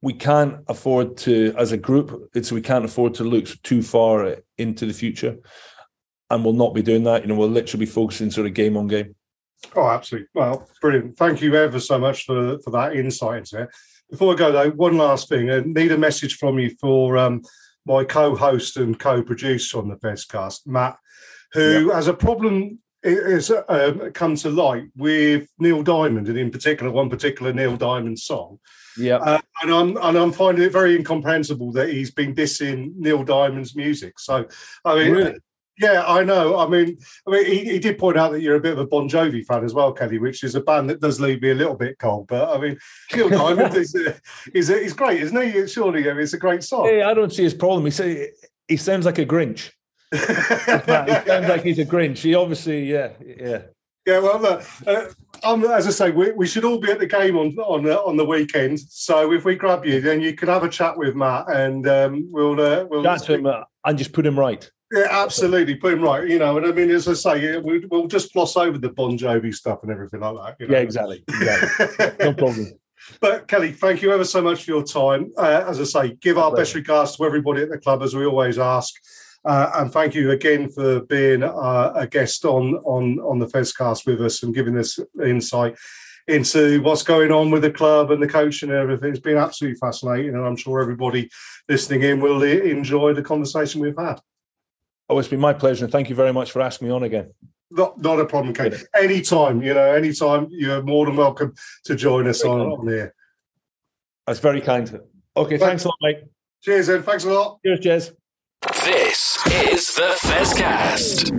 we 0.01 0.13
can't 0.13 0.59
afford 0.69 1.17
to, 1.17 1.53
as 1.59 1.73
a 1.73 1.77
group, 1.77 2.31
it's 2.35 2.53
we 2.53 2.61
can't 2.61 2.85
afford 2.85 3.15
to 3.15 3.25
look 3.25 3.47
too 3.63 3.83
far 3.83 4.37
into 4.57 4.87
the 4.87 4.93
future, 4.93 5.37
and 6.31 6.45
we'll 6.45 6.55
not 6.55 6.75
be 6.75 6.83
doing 6.83 7.05
that. 7.05 7.23
You 7.23 7.29
know, 7.29 7.35
we'll 7.35 7.49
literally 7.49 7.85
be 7.85 7.91
focusing 7.91 8.31
sort 8.31 8.47
of 8.47 8.55
game 8.55 8.77
on 8.77 8.87
game. 8.87 9.15
Oh, 9.75 9.89
absolutely. 9.89 10.29
Well, 10.35 10.69
brilliant. 10.81 11.17
Thank 11.17 11.43
you 11.43 11.55
ever 11.57 11.81
so 11.81 11.99
much 11.99 12.25
for 12.25 12.59
for 12.61 12.71
that 12.71 12.95
insight 12.95 13.39
into 13.39 13.63
it. 13.63 13.71
Before 14.11 14.33
I 14.33 14.37
go 14.37 14.53
though, 14.53 14.71
one 14.71 14.97
last 14.97 15.29
thing. 15.29 15.51
I 15.51 15.61
need 15.61 15.93
a 15.93 15.99
message 15.99 16.37
from 16.37 16.59
you 16.59 16.75
for 16.81 17.17
um, 17.19 17.43
my 17.85 18.05
co-host 18.05 18.77
and 18.77 18.99
co-producer 18.99 19.79
on 19.79 19.89
the 19.89 19.97
Fezcast, 19.97 20.67
Matt, 20.67 20.97
who 21.53 21.91
has 21.91 22.07
a 22.07 22.15
problem 22.15 22.79
has 23.05 23.51
um, 23.69 24.13
come 24.13 24.35
to 24.37 24.51
light 24.51 24.85
with 24.97 25.49
Neil 25.59 25.83
Diamond, 25.83 26.29
and 26.29 26.39
in 26.39 26.51
particular, 26.51 26.91
one 26.91 27.11
particular 27.11 27.53
Neil 27.53 27.77
Diamond 27.77 28.19
song. 28.19 28.59
Yeah, 28.97 29.17
uh, 29.17 29.41
and 29.63 29.73
I'm 29.73 29.97
and 29.97 30.19
I'm 30.19 30.33
finding 30.33 30.65
it 30.65 30.73
very 30.73 30.97
incomprehensible 30.97 31.73
that 31.73 31.91
he's 31.91 32.11
been 32.11 32.35
dissing 32.35 32.95
Neil 32.97 33.23
Diamond's 33.23 33.77
music. 33.77 34.19
So, 34.19 34.47
I 34.85 34.95
mean, 34.97 35.13
really? 35.13 35.39
yeah, 35.79 36.05
I 36.07 36.25
know. 36.25 36.59
I 36.59 36.69
mean, 36.69 36.99
I 37.27 37.31
mean, 37.31 37.47
he, 37.47 37.65
he, 37.65 37.79
did 37.79 37.99
point 37.99 38.19
out 38.19 38.33
that 38.33 38.43
you're 38.43 38.57
a 38.57 38.61
bit 38.61 38.73
of 38.73 38.81
a 38.81 38.87
Bon 38.87 39.09
Jovi 39.09 39.45
fan 39.45 39.65
as 39.65 39.75
well, 39.75 39.93
Kelly, 39.93 40.19
which 40.19 40.43
is 40.43 40.57
a 40.57 40.61
band 40.61 40.91
that 40.91 41.01
does 41.01 41.21
leave 41.21 41.41
me 41.41 41.51
a 41.51 41.55
little 41.55 41.77
bit 41.77 41.99
cold. 41.99 42.27
But 42.27 42.55
I 42.55 42.61
mean, 42.61 42.79
Neil 43.15 43.29
Diamond 43.29 43.75
is 43.77 43.95
is 44.53 44.71
is 44.71 44.93
great, 44.93 45.23
isn't 45.23 45.41
he? 45.41 45.67
Surely, 45.69 46.11
I 46.11 46.15
mean, 46.15 46.23
it's 46.23 46.33
a 46.33 46.39
great 46.39 46.65
song. 46.65 46.87
Hey, 46.87 47.03
I 47.03 47.15
don't 47.15 47.33
see 47.33 47.45
his 47.45 47.55
problem. 47.55 47.85
He 47.85 47.93
say 47.93 48.31
he 48.67 48.77
sounds 48.77 49.07
like 49.07 49.19
a 49.19 49.27
Grinch. 49.27 49.71
He 50.13 50.19
sounds 50.19 51.49
like 51.49 51.63
he's 51.63 51.79
a 51.79 51.85
Grinch. 51.85 52.19
He 52.19 52.35
obviously, 52.35 52.91
yeah, 52.91 53.11
yeah. 53.25 53.63
Yeah, 54.07 54.21
well, 54.21 54.47
uh, 54.47 54.65
uh, 54.87 55.05
um, 55.43 55.67
as 55.67 55.87
I 55.87 55.91
say, 55.91 56.11
we, 56.11 56.33
we 56.33 56.47
should 56.47 56.65
all 56.65 56.79
be 56.79 56.91
at 56.91 56.99
the 56.99 57.07
game 57.07 57.37
on 57.37 57.55
on 57.59 57.87
uh, 57.87 57.97
on 57.97 58.17
the 58.17 58.25
weekend. 58.25 58.81
So 58.81 59.33
if 59.33 59.45
we 59.45 59.55
grab 59.55 59.85
you, 59.85 60.01
then 60.01 60.23
you 60.23 60.35
can 60.35 60.49
have 60.49 60.63
a 60.65 60.69
chat 60.69 60.97
with 60.97 61.15
Matt, 61.15 61.51
and 61.51 61.87
um, 61.87 62.27
we'll 62.31 62.59
uh, 62.59 62.87
we'll 62.89 63.05
chat 63.05 63.25
to 63.25 63.35
him 63.35 63.45
uh, 63.47 63.65
and 63.85 63.99
just 63.99 64.15
put 64.15 64.25
him 64.25 64.39
right. 64.39 64.71
Yeah, 64.91 65.09
absolutely, 65.11 65.75
put 65.75 65.93
him 65.93 66.01
right. 66.01 66.27
You 66.27 66.39
know, 66.39 66.57
and 66.57 66.67
I 66.67 66.73
mean, 66.73 66.91
as 66.91 67.07
I 67.07 67.13
say, 67.13 67.59
we, 67.59 67.85
will 67.85 68.07
just 68.07 68.33
gloss 68.33 68.57
over 68.57 68.79
the 68.79 68.89
Bon 68.89 69.19
Jovi 69.19 69.55
stuff 69.55 69.81
and 69.83 69.93
everything 69.93 70.21
like 70.21 70.37
that. 70.37 70.57
You 70.59 70.69
know? 70.69 70.79
Yeah, 70.79 70.81
exactly. 70.81 71.25
exactly. 71.29 72.09
no 72.21 72.33
problem. 72.33 72.67
But 73.21 73.49
Kelly, 73.49 73.73
thank 73.73 74.03
you 74.03 74.13
ever 74.13 74.25
so 74.25 74.43
much 74.43 74.65
for 74.65 74.71
your 74.73 74.83
time. 74.83 75.33
Uh, 75.37 75.65
as 75.67 75.81
I 75.81 75.85
say, 75.85 76.17
give 76.21 76.37
our 76.37 76.55
best 76.55 76.75
regards 76.75 77.17
to 77.17 77.25
everybody 77.25 77.63
at 77.63 77.71
the 77.71 77.79
club, 77.79 78.03
as 78.03 78.15
we 78.15 78.27
always 78.27 78.59
ask. 78.59 78.93
Uh, 79.45 79.71
and 79.77 79.93
thank 79.93 80.15
you 80.15 80.31
again 80.31 80.69
for 80.69 81.01
being 81.03 81.43
uh, 81.43 81.93
a 81.95 82.07
guest 82.07 82.45
on 82.45 82.75
on 82.85 83.19
on 83.21 83.39
the 83.39 83.47
Fezcast 83.47 84.07
with 84.07 84.21
us 84.21 84.43
and 84.43 84.55
giving 84.55 84.77
us 84.77 84.99
insight 85.25 85.77
into 86.27 86.83
what's 86.83 87.03
going 87.03 87.33
on 87.33 87.51
with 87.51 87.63
the 87.63 87.71
club 87.71 88.11
and 88.11 88.23
the 88.23 88.29
coaching 88.29 88.69
and 88.69 88.79
everything. 88.79 89.11
It's 89.11 89.21
been 89.21 89.39
absolutely 89.39 89.79
fascinating, 89.79 90.35
and 90.35 90.45
I'm 90.45 90.57
sure 90.57 90.81
everybody 90.81 91.31
listening 91.69 92.03
in 92.03 92.21
will 92.21 92.43
enjoy 92.43 93.15
the 93.15 93.23
conversation 93.23 93.81
we've 93.81 93.99
had. 93.99 94.21
Oh, 95.09 95.19
it's 95.19 95.29
been 95.29 95.41
my 95.41 95.55
pleasure, 95.55 95.85
and 95.85 95.93
thank 95.93 96.11
you 96.11 96.15
very 96.15 96.33
much 96.33 96.53
for 96.53 96.61
asking 96.61 96.89
me 96.89 96.95
on 96.95 97.03
again. 97.03 97.33
Not, 97.71 98.01
not 98.01 98.21
a 98.21 98.27
problem, 98.27 98.55
Kate. 98.55 98.73
Yeah. 98.73 99.01
Anytime, 99.03 99.63
you 99.63 99.75
know, 99.75 99.93
anytime 99.93 100.49
you're 100.51 100.83
more 100.83 101.07
than 101.07 101.17
welcome 101.17 101.55
to 101.85 101.95
join 101.95 102.27
us 102.27 102.43
on, 102.43 102.61
on 102.61 102.89
here. 102.89 103.15
That's 104.27 104.41
very 104.41 104.61
kind. 104.61 105.01
Okay, 105.37 105.57
thanks, 105.57 105.65
thanks 105.65 105.85
a 105.85 105.89
lot, 105.89 105.97
mate. 106.03 106.25
Cheers, 106.63 106.89
and 106.91 107.05
thanks 107.05 107.25
a 107.25 107.33
lot. 107.33 107.61
Cheers, 107.65 107.81
Jez. 107.81 108.18
This 108.85 109.39
is 109.47 109.95
the 109.97 110.17
Fezcast. 110.23 111.31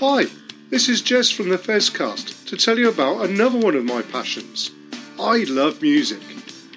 Hi, 0.00 0.26
this 0.70 0.88
is 0.88 1.02
Jez 1.02 1.32
from 1.32 1.50
the 1.50 1.56
Fezcast 1.56 2.46
to 2.46 2.56
tell 2.56 2.78
you 2.78 2.88
about 2.88 3.24
another 3.24 3.58
one 3.58 3.76
of 3.76 3.84
my 3.84 4.02
passions. 4.02 4.72
I 5.20 5.44
love 5.48 5.80
music, 5.80 6.20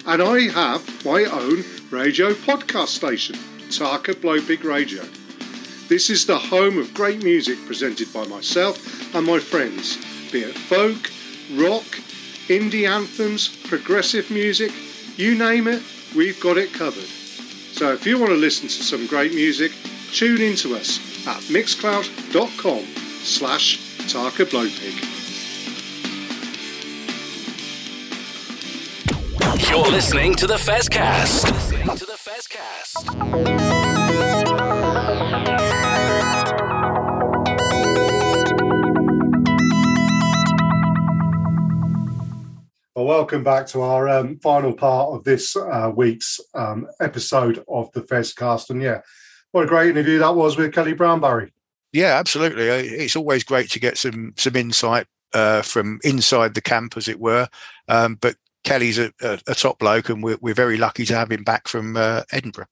and 0.06 0.22
I 0.22 0.42
have 0.50 1.04
my 1.04 1.24
own 1.24 1.64
radio 1.90 2.32
podcast 2.32 2.88
station, 2.88 3.34
Tarka 3.70 4.14
Blowpig 4.14 4.62
Radio. 4.62 5.02
This 5.88 6.08
is 6.08 6.26
the 6.26 6.38
home 6.38 6.78
of 6.78 6.94
great 6.94 7.24
music 7.24 7.58
presented 7.66 8.12
by 8.12 8.24
myself 8.26 9.14
and 9.16 9.26
my 9.26 9.40
friends 9.40 9.98
be 10.30 10.42
it 10.42 10.56
folk, 10.56 11.10
rock, 11.60 11.84
indie 12.48 12.88
anthems, 12.88 13.48
progressive 13.66 14.30
music, 14.30 14.72
you 15.16 15.36
name 15.36 15.66
it, 15.66 15.82
we've 16.16 16.40
got 16.40 16.56
it 16.56 16.72
covered. 16.72 17.04
So 17.72 17.92
if 17.92 18.06
you 18.06 18.18
want 18.18 18.30
to 18.30 18.36
listen 18.36 18.68
to 18.68 18.82
some 18.82 19.06
great 19.06 19.34
music, 19.34 19.72
tune 20.12 20.40
in 20.40 20.56
to 20.56 20.74
us 20.76 20.98
at 21.26 21.40
mixcloud.com 21.44 22.84
slash 23.22 23.78
Tarka 24.08 24.44
Blowpig. 24.46 25.16
You're 29.70 29.90
listening 29.90 30.34
to 30.36 30.46
the 30.46 30.56
Fezcast. 30.56 31.46
To 31.98 32.06
the 32.06 32.16
Fezcast. 32.16 34.07
Welcome 43.08 43.42
back 43.42 43.66
to 43.68 43.80
our 43.80 44.06
um, 44.06 44.38
final 44.40 44.74
part 44.74 45.14
of 45.14 45.24
this 45.24 45.56
uh, 45.56 45.90
week's 45.96 46.38
um, 46.54 46.86
episode 47.00 47.64
of 47.66 47.90
the 47.92 48.02
Fezcast. 48.02 48.68
And 48.68 48.82
yeah, 48.82 49.00
what 49.50 49.64
a 49.64 49.66
great 49.66 49.88
interview 49.88 50.18
that 50.18 50.34
was 50.34 50.58
with 50.58 50.74
Kelly 50.74 50.92
Brown 50.92 51.18
Barry. 51.18 51.50
Yeah, 51.90 52.18
absolutely. 52.18 52.68
Uh, 52.68 52.74
it's 52.74 53.16
always 53.16 53.44
great 53.44 53.70
to 53.70 53.80
get 53.80 53.96
some 53.96 54.34
some 54.36 54.56
insight 54.56 55.06
uh, 55.32 55.62
from 55.62 56.00
inside 56.04 56.52
the 56.52 56.60
camp, 56.60 56.98
as 56.98 57.08
it 57.08 57.18
were. 57.18 57.48
Um, 57.88 58.16
but 58.16 58.36
Kelly's 58.62 58.98
a, 58.98 59.10
a, 59.22 59.40
a, 59.46 59.54
top 59.54 59.78
bloke, 59.78 60.10
and 60.10 60.22
we're, 60.22 60.36
we're 60.42 60.52
very 60.52 60.76
lucky 60.76 61.06
to 61.06 61.14
have 61.14 61.32
him 61.32 61.44
back 61.44 61.66
from 61.66 61.96
uh, 61.96 62.24
Edinburgh. 62.30 62.66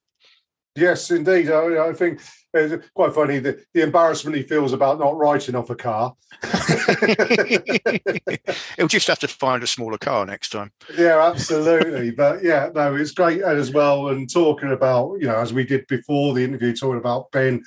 Yes, 0.75 1.09
indeed. 1.09 1.49
I, 1.49 1.87
I 1.87 1.93
think 1.93 2.21
it's 2.53 2.87
quite 2.93 3.15
funny 3.15 3.39
the, 3.39 3.59
the 3.73 3.81
embarrassment 3.81 4.37
he 4.37 4.43
feels 4.43 4.71
about 4.71 4.99
not 4.99 5.17
writing 5.17 5.55
off 5.55 5.71
a 5.71 5.75
car. 5.75 6.13
He'll 8.77 8.87
just 8.87 9.07
have 9.07 9.19
to 9.19 9.27
find 9.27 9.63
a 9.63 9.67
smaller 9.67 9.97
car 9.97 10.25
next 10.25 10.49
time. 10.49 10.71
Yeah, 10.97 11.25
absolutely. 11.25 12.11
but 12.17 12.43
yeah, 12.43 12.69
no, 12.73 12.95
it's 12.95 13.11
great 13.11 13.41
as 13.41 13.71
well. 13.71 14.09
And 14.09 14.31
talking 14.31 14.71
about, 14.71 15.15
you 15.19 15.27
know, 15.27 15.39
as 15.39 15.53
we 15.53 15.65
did 15.65 15.87
before 15.87 16.33
the 16.33 16.43
interview, 16.43 16.75
talking 16.75 16.99
about 16.99 17.31
Ben 17.31 17.63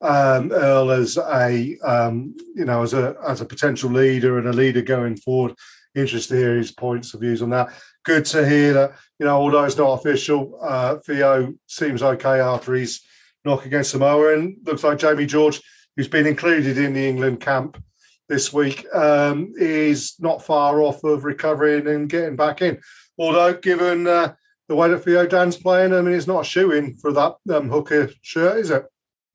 um, 0.00 0.52
Earl 0.52 0.90
as 0.90 1.16
a, 1.16 1.78
um, 1.84 2.34
you 2.54 2.64
know, 2.64 2.82
as 2.82 2.94
a 2.94 3.16
as 3.26 3.40
a 3.40 3.46
potential 3.46 3.90
leader 3.90 4.38
and 4.38 4.48
a 4.48 4.52
leader 4.52 4.82
going 4.82 5.16
forward. 5.16 5.54
Interested 5.94 6.34
to 6.34 6.40
hear 6.40 6.56
his 6.56 6.72
points 6.72 7.14
of 7.14 7.20
views 7.20 7.40
on 7.40 7.50
that. 7.50 7.68
Good 8.04 8.24
to 8.26 8.46
hear 8.46 8.72
that, 8.72 8.94
you 9.20 9.26
know, 9.26 9.36
although 9.36 9.62
it's 9.62 9.78
not 9.78 10.00
official, 10.00 10.58
uh, 10.60 10.96
Theo 10.96 11.54
seems 11.68 12.02
okay 12.02 12.40
after 12.40 12.74
his 12.74 13.00
knock 13.44 13.64
against 13.64 13.92
Samoa. 13.92 14.34
And 14.34 14.56
looks 14.64 14.82
like 14.82 14.98
Jamie 14.98 15.26
George, 15.26 15.60
who's 15.96 16.08
been 16.08 16.26
included 16.26 16.78
in 16.78 16.94
the 16.94 17.06
England 17.06 17.40
camp 17.40 17.82
this 18.28 18.52
week, 18.52 18.86
um, 18.94 19.52
is 19.56 20.14
not 20.18 20.44
far 20.44 20.80
off 20.80 21.04
of 21.04 21.24
recovering 21.24 21.86
and 21.86 22.08
getting 22.08 22.36
back 22.36 22.62
in. 22.62 22.80
Although, 23.18 23.54
given 23.54 24.06
uh, 24.06 24.34
the 24.68 24.74
way 24.74 24.88
that 24.88 25.00
Theo 25.00 25.26
Dan's 25.26 25.56
playing, 25.56 25.92
I 25.92 26.00
mean, 26.00 26.14
it's 26.14 26.26
not 26.26 26.42
a 26.42 26.44
shoe 26.44 26.72
in 26.72 26.96
for 26.96 27.12
that 27.12 27.36
um, 27.52 27.68
hooker 27.68 28.10
shirt, 28.22 28.58
is 28.58 28.70
it? 28.70 28.84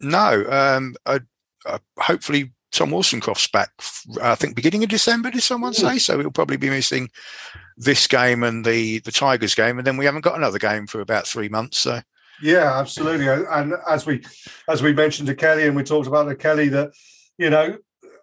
No. 0.02 0.46
Um, 0.50 0.96
I, 1.06 1.20
I, 1.66 1.80
hopefully, 1.98 2.52
Tom 2.72 2.92
Woolstencroft's 2.92 3.48
back, 3.48 3.72
I 4.22 4.36
think, 4.36 4.56
beginning 4.56 4.84
of 4.84 4.90
December, 4.90 5.32
did 5.32 5.44
someone 5.44 5.74
say? 5.74 5.98
So 5.98 6.20
he'll 6.20 6.32
probably 6.32 6.58
be 6.58 6.70
missing 6.70 7.10
this 7.78 8.06
game 8.08 8.44
and 8.44 8.64
the, 8.64 9.00
the 9.00 9.12
Tigers 9.12 9.56
game. 9.56 9.78
And 9.78 9.88
then 9.88 9.98
we 9.98 10.06
haven't 10.06 10.22
got 10.22 10.38
another 10.38 10.60
game 10.60 10.86
for 10.86 11.02
about 11.02 11.26
three 11.26 11.50
months. 11.50 11.80
So 11.80 12.02
yeah, 12.42 12.80
absolutely. 12.80 13.28
And 13.28 13.74
as 13.88 14.06
we 14.06 14.24
as 14.68 14.82
we 14.82 14.94
mentioned 14.94 15.28
to 15.28 15.36
Kelly, 15.36 15.68
and 15.68 15.76
we 15.76 15.84
talked 15.84 16.08
about 16.08 16.26
to 16.26 16.36
Kelly 16.36 16.70
that 16.70 16.92
you 17.38 17.50
know 17.50 17.78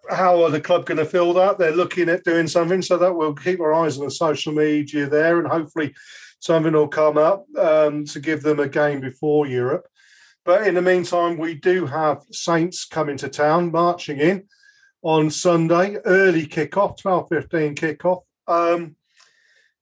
how 0.09 0.43
are 0.43 0.49
the 0.49 0.61
club 0.61 0.85
going 0.85 0.97
to 0.97 1.05
fill 1.05 1.33
that? 1.33 1.57
They're 1.57 1.71
looking 1.71 2.09
at 2.09 2.23
doing 2.23 2.47
something, 2.47 2.81
so 2.81 2.97
that 2.97 3.13
we'll 3.13 3.33
keep 3.33 3.59
our 3.59 3.73
eyes 3.73 3.97
on 3.97 4.05
the 4.05 4.11
social 4.11 4.53
media 4.53 5.07
there, 5.07 5.39
and 5.39 5.47
hopefully 5.47 5.95
something 6.39 6.73
will 6.73 6.87
come 6.87 7.17
up 7.17 7.45
um, 7.57 8.05
to 8.05 8.19
give 8.19 8.43
them 8.43 8.59
a 8.59 8.67
game 8.67 9.01
before 9.01 9.47
Europe. 9.47 9.87
But 10.45 10.65
in 10.65 10.75
the 10.75 10.81
meantime, 10.81 11.37
we 11.37 11.55
do 11.55 11.85
have 11.85 12.23
Saints 12.31 12.85
coming 12.85 13.17
to 13.17 13.27
town, 13.27 13.71
marching 13.71 14.19
in 14.19 14.47
on 15.01 15.29
Sunday, 15.29 15.97
early 16.05 16.45
kickoff, 16.45 16.97
twelve 16.97 17.27
fifteen 17.29 17.75
kickoff. 17.75 18.23
Um, 18.47 18.95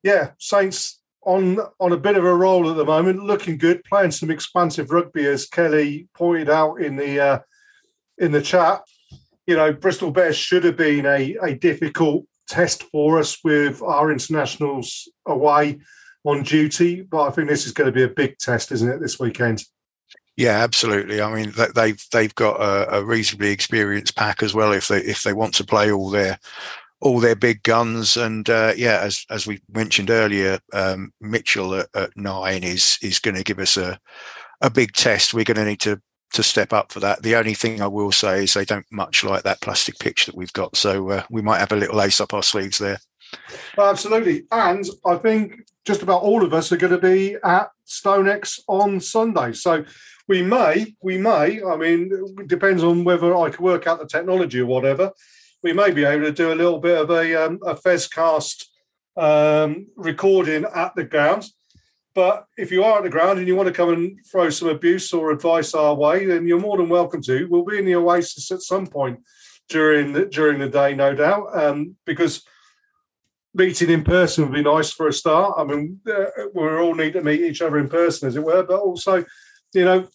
yeah, 0.02 0.32
Saints 0.40 1.02
on 1.22 1.60
on 1.80 1.92
a 1.92 1.98
bit 1.98 2.18
of 2.18 2.24
a 2.24 2.36
roll 2.36 2.70
at 2.70 2.78
the 2.78 2.86
moment, 2.86 3.24
looking 3.24 3.58
good, 3.58 3.84
playing 3.84 4.12
some 4.12 4.32
expansive 4.32 4.92
rugby, 4.92 5.26
as 5.26 5.48
Kelly 5.48 6.08
pointed 6.16 6.50
out 6.50 6.82
in 6.82 6.96
the 6.96 7.20
uh, 7.20 7.40
in 8.18 8.32
the 8.32 8.42
chat. 8.42 8.82
You 9.48 9.56
know, 9.56 9.74
Bristol 9.74 10.12
Bears 10.12 10.36
should 10.36 10.64
have 10.64 10.78
been 10.78 11.06
a, 11.06 11.36
a 11.42 11.56
difficult 11.56 12.26
test 12.48 12.84
for 12.84 13.20
us 13.20 13.44
with 13.44 13.82
our 13.82 14.12
internationals 14.12 15.10
away 15.26 15.80
on 16.24 16.44
duty, 16.44 17.02
but 17.02 17.28
I 17.28 17.32
think 17.32 17.50
this 17.50 17.66
is 17.66 17.72
going 17.72 17.86
to 17.86 17.92
be 17.92 18.04
a 18.04 18.08
big 18.08 18.38
test, 18.40 18.72
isn't 18.72 18.90
it, 18.90 19.00
this 19.00 19.20
weekend? 19.20 19.64
Yeah, 20.38 20.58
absolutely. 20.58 21.22
I 21.22 21.34
mean, 21.34 21.54
they've 21.76 22.04
they've 22.12 22.36
got 22.36 22.60
a, 22.60 22.98
a 22.98 23.04
reasonably 23.06 23.52
experienced 23.52 24.18
pack 24.18 24.44
as 24.44 24.54
well. 24.54 24.74
If 24.74 24.90
they 24.90 25.00
if 25.00 25.24
they 25.24 25.32
want 25.32 25.54
to 25.56 25.64
play 25.64 25.92
all 25.92 26.10
their 26.10 26.38
all 27.00 27.20
their 27.20 27.36
big 27.36 27.64
guns. 27.64 28.18
And 28.18 28.50
uh, 28.50 28.74
yeah, 28.76 29.00
as 29.02 29.26
as 29.30 29.48
we 29.48 29.62
mentioned 29.72 30.10
earlier, 30.10 30.60
um, 30.74 31.14
Mitchell 31.22 31.76
at, 31.76 31.88
at, 31.94 32.18
nine 32.18 32.64
is 32.64 32.98
is 33.02 33.20
going 33.20 33.36
to 33.36 33.44
give 33.44 33.60
us 33.60 33.78
a 33.78 34.00
a 34.62 34.70
big 34.70 34.94
test. 34.94 35.34
We're 35.34 35.46
going 35.46 35.58
to 35.58 35.66
need 35.66 35.82
to 35.82 36.02
to 36.34 36.44
step 36.44 36.74
up 36.74 36.92
for 36.92 37.00
that. 37.00 37.22
The 37.22 37.36
only 37.36 37.54
thing 37.54 37.82
I 37.82 37.88
will 37.88 38.12
say 38.12 38.44
is 38.44 38.54
they 38.54 38.66
don't 38.66 38.86
much 38.92 39.24
like 39.24 39.44
that 39.44 39.62
plastic 39.62 39.98
pitch 40.00 40.26
that 40.26 40.36
we've 40.36 40.54
got, 40.54 40.76
so 40.76 41.10
uh, 41.10 41.24
we 41.30 41.42
might 41.42 41.60
have 41.60 41.72
a 41.72 41.78
little 41.78 42.02
ace 42.02 42.20
up 42.20 42.34
our 42.34 42.44
sleeves 42.44 42.78
there. 42.78 43.00
Well, 43.78 43.90
absolutely, 43.90 44.46
and 44.52 44.86
I 45.06 45.16
think 45.16 45.68
just 45.86 46.02
about 46.02 46.24
all 46.24 46.44
of 46.44 46.54
us 46.54 46.72
are 46.72 46.78
going 46.78 46.94
to 46.94 47.00
be 47.00 47.38
at 47.44 47.70
StoneX 47.88 48.60
on 48.68 49.00
Sunday. 49.00 49.54
So 49.54 49.86
we 50.28 50.42
may, 50.42 50.96
we 51.02 51.18
may. 51.18 51.62
I 51.64 51.76
mean, 51.78 52.36
it 52.40 52.48
depends 52.48 52.84
on 52.84 53.04
whether 53.04 53.36
I 53.36 53.50
can 53.50 53.64
work 53.64 53.88
out 53.88 54.00
the 54.00 54.08
technology 54.08 54.60
or 54.60 54.66
whatever 54.66 55.12
we 55.66 55.74
may 55.74 55.90
be 55.90 56.06
able 56.06 56.26
to 56.26 56.32
do 56.32 56.54
a 56.54 56.56
little 56.56 56.78
bit 56.78 56.96
of 56.96 57.10
a, 57.10 57.44
um, 57.44 57.60
a 57.66 57.74
Fezcast 57.74 58.66
um, 59.18 59.88
recording 59.96 60.64
at 60.64 60.94
the 60.96 61.04
ground. 61.04 61.44
But 62.16 62.46
if 62.58 62.72
you 62.72 62.84
are 62.84 62.98
at 62.98 63.04
the 63.04 63.10
ground 63.10 63.40
and 63.40 63.48
you 63.48 63.56
want 63.56 63.68
to 63.68 63.74
come 63.74 63.90
and 63.90 64.18
throw 64.26 64.50
some 64.50 64.70
abuse 64.70 65.12
or 65.14 65.32
advice 65.32 65.74
our 65.74 65.94
way, 65.94 66.26
then 66.26 66.48
you're 66.48 66.60
more 66.60 66.78
than 66.78 66.90
welcome 66.90 67.22
to. 67.24 67.46
We'll 67.46 67.66
be 67.66 67.78
in 67.78 67.86
the 67.86 67.96
Oasis 67.96 68.52
at 68.52 68.62
some 68.62 68.88
point 68.88 69.20
during 69.68 70.14
the, 70.14 70.26
during 70.26 70.60
the 70.60 70.70
day, 70.70 70.96
no 70.96 71.14
doubt, 71.14 71.48
um, 71.54 71.98
because 72.06 72.44
meeting 73.54 73.90
in 73.90 74.04
person 74.04 74.46
would 74.46 74.54
be 74.54 74.64
nice 74.64 74.92
for 74.92 75.10
a 75.10 75.14
start. 75.14 75.56
I 75.58 75.66
mean, 75.66 76.00
uh, 76.08 76.26
we 76.54 76.68
all 76.68 76.96
need 76.96 77.14
to 77.14 77.22
meet 77.22 77.42
each 77.42 77.62
other 77.62 77.80
in 77.80 77.90
person, 77.90 78.30
as 78.30 78.38
it 78.38 78.44
were, 78.44 78.64
but 78.64 78.80
also, 78.80 79.26
you 79.74 79.86
know, 79.86 80.08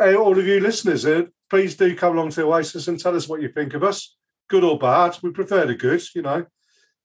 all 0.00 0.38
of 0.38 0.46
you 0.46 0.60
listeners, 0.60 1.04
uh, 1.04 1.24
please 1.50 1.76
do 1.76 1.94
come 1.94 2.16
along 2.16 2.30
to 2.30 2.40
the 2.40 2.46
Oasis 2.46 2.88
and 2.88 2.98
tell 2.98 3.14
us 3.14 3.28
what 3.28 3.42
you 3.42 3.48
think 3.48 3.74
of 3.74 3.84
us 3.84 4.16
good 4.48 4.64
or 4.64 4.78
bad. 4.78 5.16
We 5.22 5.30
prefer 5.30 5.66
the 5.66 5.74
good, 5.74 6.02
you 6.14 6.22
know. 6.22 6.46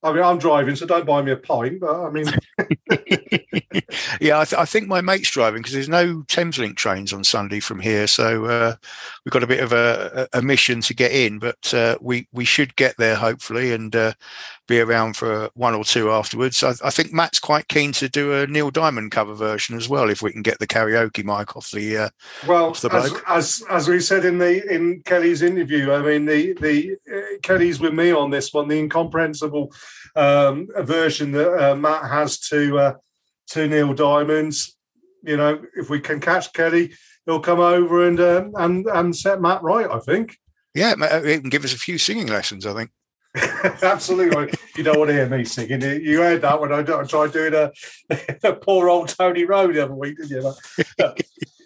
I 0.04 0.14
mean, 0.14 0.24
I'm 0.24 0.40
driving, 0.40 0.76
so 0.76 0.86
don't 0.86 1.06
buy 1.06 1.22
me 1.22 1.32
a 1.32 1.38
pint. 1.38 1.80
But 1.80 2.06
I 2.06 2.10
mean, 2.10 2.26
yeah, 4.22 4.40
I, 4.40 4.46
th- 4.46 4.60
I, 4.60 4.66
think 4.66 4.88
my 4.88 5.02
mate's 5.02 5.30
driving 5.30 5.62
because 5.62 5.74
there's 5.74 5.90
no 5.90 6.24
Thameslink 6.28 6.76
trains 6.76 7.14
on 7.14 7.24
Sunday 7.24 7.60
from 7.60 7.80
here, 7.80 8.08
so 8.08 8.46
uh, 8.46 8.76
we've 9.24 9.32
got 9.32 9.44
a 9.44 9.48
bit 9.48 9.62
of 9.62 9.74
a, 9.74 10.28
a 10.34 10.42
mission 10.42 10.82
to 10.82 10.94
get 10.94 11.12
in. 11.12 11.40
But 11.40 11.74
uh, 11.74 11.98
we 12.02 12.28
we 12.32 12.46
should 12.46 12.76
get 12.76 12.98
there 12.98 13.16
hopefully, 13.16 13.74
and 13.74 13.96
uh, 13.96 14.14
be 14.72 14.80
around 14.80 15.18
for 15.18 15.50
one 15.54 15.76
or 15.76 15.84
two 15.84 16.10
afterwards. 16.10 16.64
I, 16.64 16.74
I, 16.84 16.90
think 16.90 17.12
Matt's 17.12 17.40
quite 17.40 17.68
keen 17.68 17.92
to 17.94 18.08
do 18.08 18.34
a 18.34 18.48
Neil 18.48 18.72
Diamond 18.72 19.12
cover 19.12 19.34
version 19.34 19.76
as 19.76 19.90
well, 19.90 20.10
if 20.10 20.22
we 20.22 20.32
can 20.32 20.42
get 20.42 20.60
the 20.60 20.68
karaoke 20.68 21.26
mic 21.26 21.58
off 21.58 21.72
the 21.72 21.98
uh, 21.98 22.10
well. 22.48 22.68
Off 22.68 22.82
the 22.82 22.94
as, 22.94 23.14
as, 23.28 23.64
as 23.70 23.88
we 23.90 24.00
said 24.00 24.24
in 24.24 24.38
the 24.38 24.74
in 24.74 25.02
Kelly's 25.04 25.42
interview, 25.42 25.92
I 25.92 26.02
mean 26.02 26.26
the 26.26 26.54
the 26.54 26.96
uh, 27.14 27.38
Kelly's 27.44 27.82
with 27.82 27.94
me 27.94 28.12
on 28.12 28.30
this 28.30 28.54
one, 28.54 28.70
the 28.70 28.80
incomprehensible 28.80 29.74
um, 30.16 30.70
version 30.80 31.34
that 31.34 31.72
uh, 31.72 31.76
Matt 31.76 32.10
has 32.10 32.40
to 32.50 32.80
uh, 32.80 32.94
to 33.50 33.68
Neil 33.68 33.94
Diamond's. 33.94 34.78
You 35.24 35.38
know, 35.38 35.62
if 35.76 35.90
we 35.90 36.00
can 36.00 36.20
catch 36.20 36.52
Kelly, 36.54 36.94
he'll 37.26 37.42
come 37.42 37.60
over 37.60 38.08
and 38.08 38.20
um, 38.22 38.54
and 38.56 38.88
and 38.88 39.16
set 39.16 39.42
Matt 39.42 39.62
right. 39.64 39.90
I 39.92 40.00
think. 40.00 40.38
Yeah, 40.74 40.96
he 41.26 41.40
can 41.42 41.50
give 41.50 41.66
us 41.66 41.74
a 41.74 41.78
few 41.78 41.98
singing 41.98 42.28
lessons. 42.28 42.66
I 42.66 42.74
think. 42.74 42.92
Absolutely. 43.82 44.54
You 44.76 44.84
don't 44.84 45.00
want 45.00 45.10
to 45.10 45.14
hear 45.14 45.30
me 45.30 45.46
singing. 45.46 45.82
You 45.82 46.20
heard 46.22 46.42
that 46.42 46.60
when 46.60 46.74
I 46.74 46.84
tried 46.84 47.32
doing 47.32 47.54
a, 47.54 47.72
a 48.44 48.54
poor 48.54 48.90
old 48.90 49.10
Tony 49.10 49.46
Road 49.46 49.76
the 49.76 49.84
other 49.84 49.96
week, 49.96 50.18
didn't 50.18 50.44
you? 50.98 51.14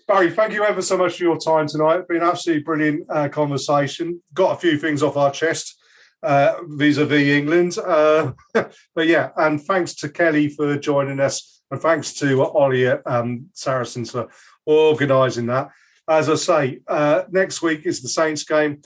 Barry, 0.08 0.30
thank 0.30 0.54
you 0.54 0.64
ever 0.64 0.84
so 0.84 0.98
much 0.98 1.18
for 1.18 1.24
your 1.24 1.38
time 1.38 1.68
tonight. 1.68 1.98
It's 1.98 2.08
been 2.08 2.18
an 2.18 2.24
absolutely 2.24 2.64
brilliant 2.64 3.06
uh, 3.10 3.28
conversation. 3.30 4.22
Got 4.34 4.56
a 4.56 4.60
few 4.60 4.78
things 4.78 5.02
off 5.02 5.18
our 5.18 5.32
chest 5.32 5.82
uh, 6.22 6.56
vis-a-vis 6.68 7.28
England. 7.28 7.78
Uh, 7.78 8.34
but 8.54 9.08
yeah, 9.08 9.30
and 9.38 9.62
thanks 9.62 9.96
to 9.96 10.10
Kelly 10.10 10.50
for 10.50 10.78
joining 10.78 11.20
us, 11.20 11.62
and 11.72 11.82
thanks 11.82 12.14
to 12.16 12.44
Ollie 12.44 12.88
um, 12.88 13.48
Saracens 13.54 14.12
for 14.12 14.28
organising 14.66 15.48
that. 15.48 15.70
As 16.08 16.30
I 16.30 16.36
say, 16.36 16.80
uh, 16.88 17.24
next 17.32 17.62
week 17.62 17.86
is 17.86 18.02
the 18.02 18.10
Saints 18.10 18.44
game. 18.44 18.82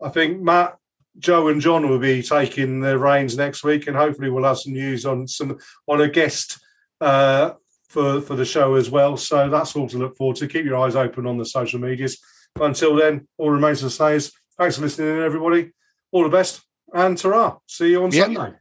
I 0.00 0.08
think 0.08 0.40
Matt 0.40 0.76
Joe 1.20 1.48
and 1.48 1.60
John 1.60 1.88
will 1.88 1.98
be 1.98 2.22
taking 2.22 2.80
the 2.80 2.98
reins 2.98 3.36
next 3.36 3.62
week, 3.62 3.86
and 3.86 3.96
hopefully 3.96 4.30
we'll 4.30 4.44
have 4.44 4.58
some 4.58 4.72
news 4.72 5.06
on 5.06 5.28
some 5.28 5.58
on 5.86 6.00
a 6.00 6.08
guest 6.08 6.58
uh, 7.00 7.52
for 7.88 8.20
for 8.20 8.34
the 8.34 8.44
show 8.44 8.74
as 8.74 8.90
well. 8.90 9.16
So 9.16 9.48
that's 9.48 9.76
all 9.76 9.88
to 9.88 9.98
look 9.98 10.16
forward 10.16 10.36
to. 10.36 10.48
Keep 10.48 10.64
your 10.64 10.78
eyes 10.78 10.96
open 10.96 11.26
on 11.26 11.38
the 11.38 11.44
social 11.44 11.78
medias. 11.78 12.18
But 12.54 12.64
until 12.64 12.96
then, 12.96 13.28
all 13.38 13.50
remains 13.50 13.80
to 13.80 13.90
say 13.90 14.16
is 14.16 14.32
thanks 14.58 14.76
for 14.76 14.82
listening, 14.82 15.22
everybody. 15.22 15.70
All 16.10 16.24
the 16.24 16.28
best, 16.28 16.62
and 16.92 17.16
ta 17.16 17.58
See 17.66 17.90
you 17.90 18.02
on 18.02 18.10
yep. 18.10 18.26
Sunday. 18.26 18.54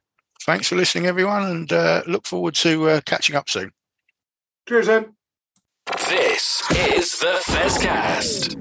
Thanks 0.46 0.68
for 0.68 0.76
listening, 0.76 1.06
everyone, 1.06 1.44
and 1.44 1.74
uh, 1.74 2.04
look 2.08 2.26
forward 2.26 2.56
to 2.56 2.90
uh, 2.90 3.02
catching 3.06 3.36
up 3.36 3.50
soon. 3.50 3.72
Cheers, 4.68 4.88
then. 4.88 5.16
This 6.10 6.64
is 6.72 7.20
the 7.20 7.42
Fezcast. 7.48 8.56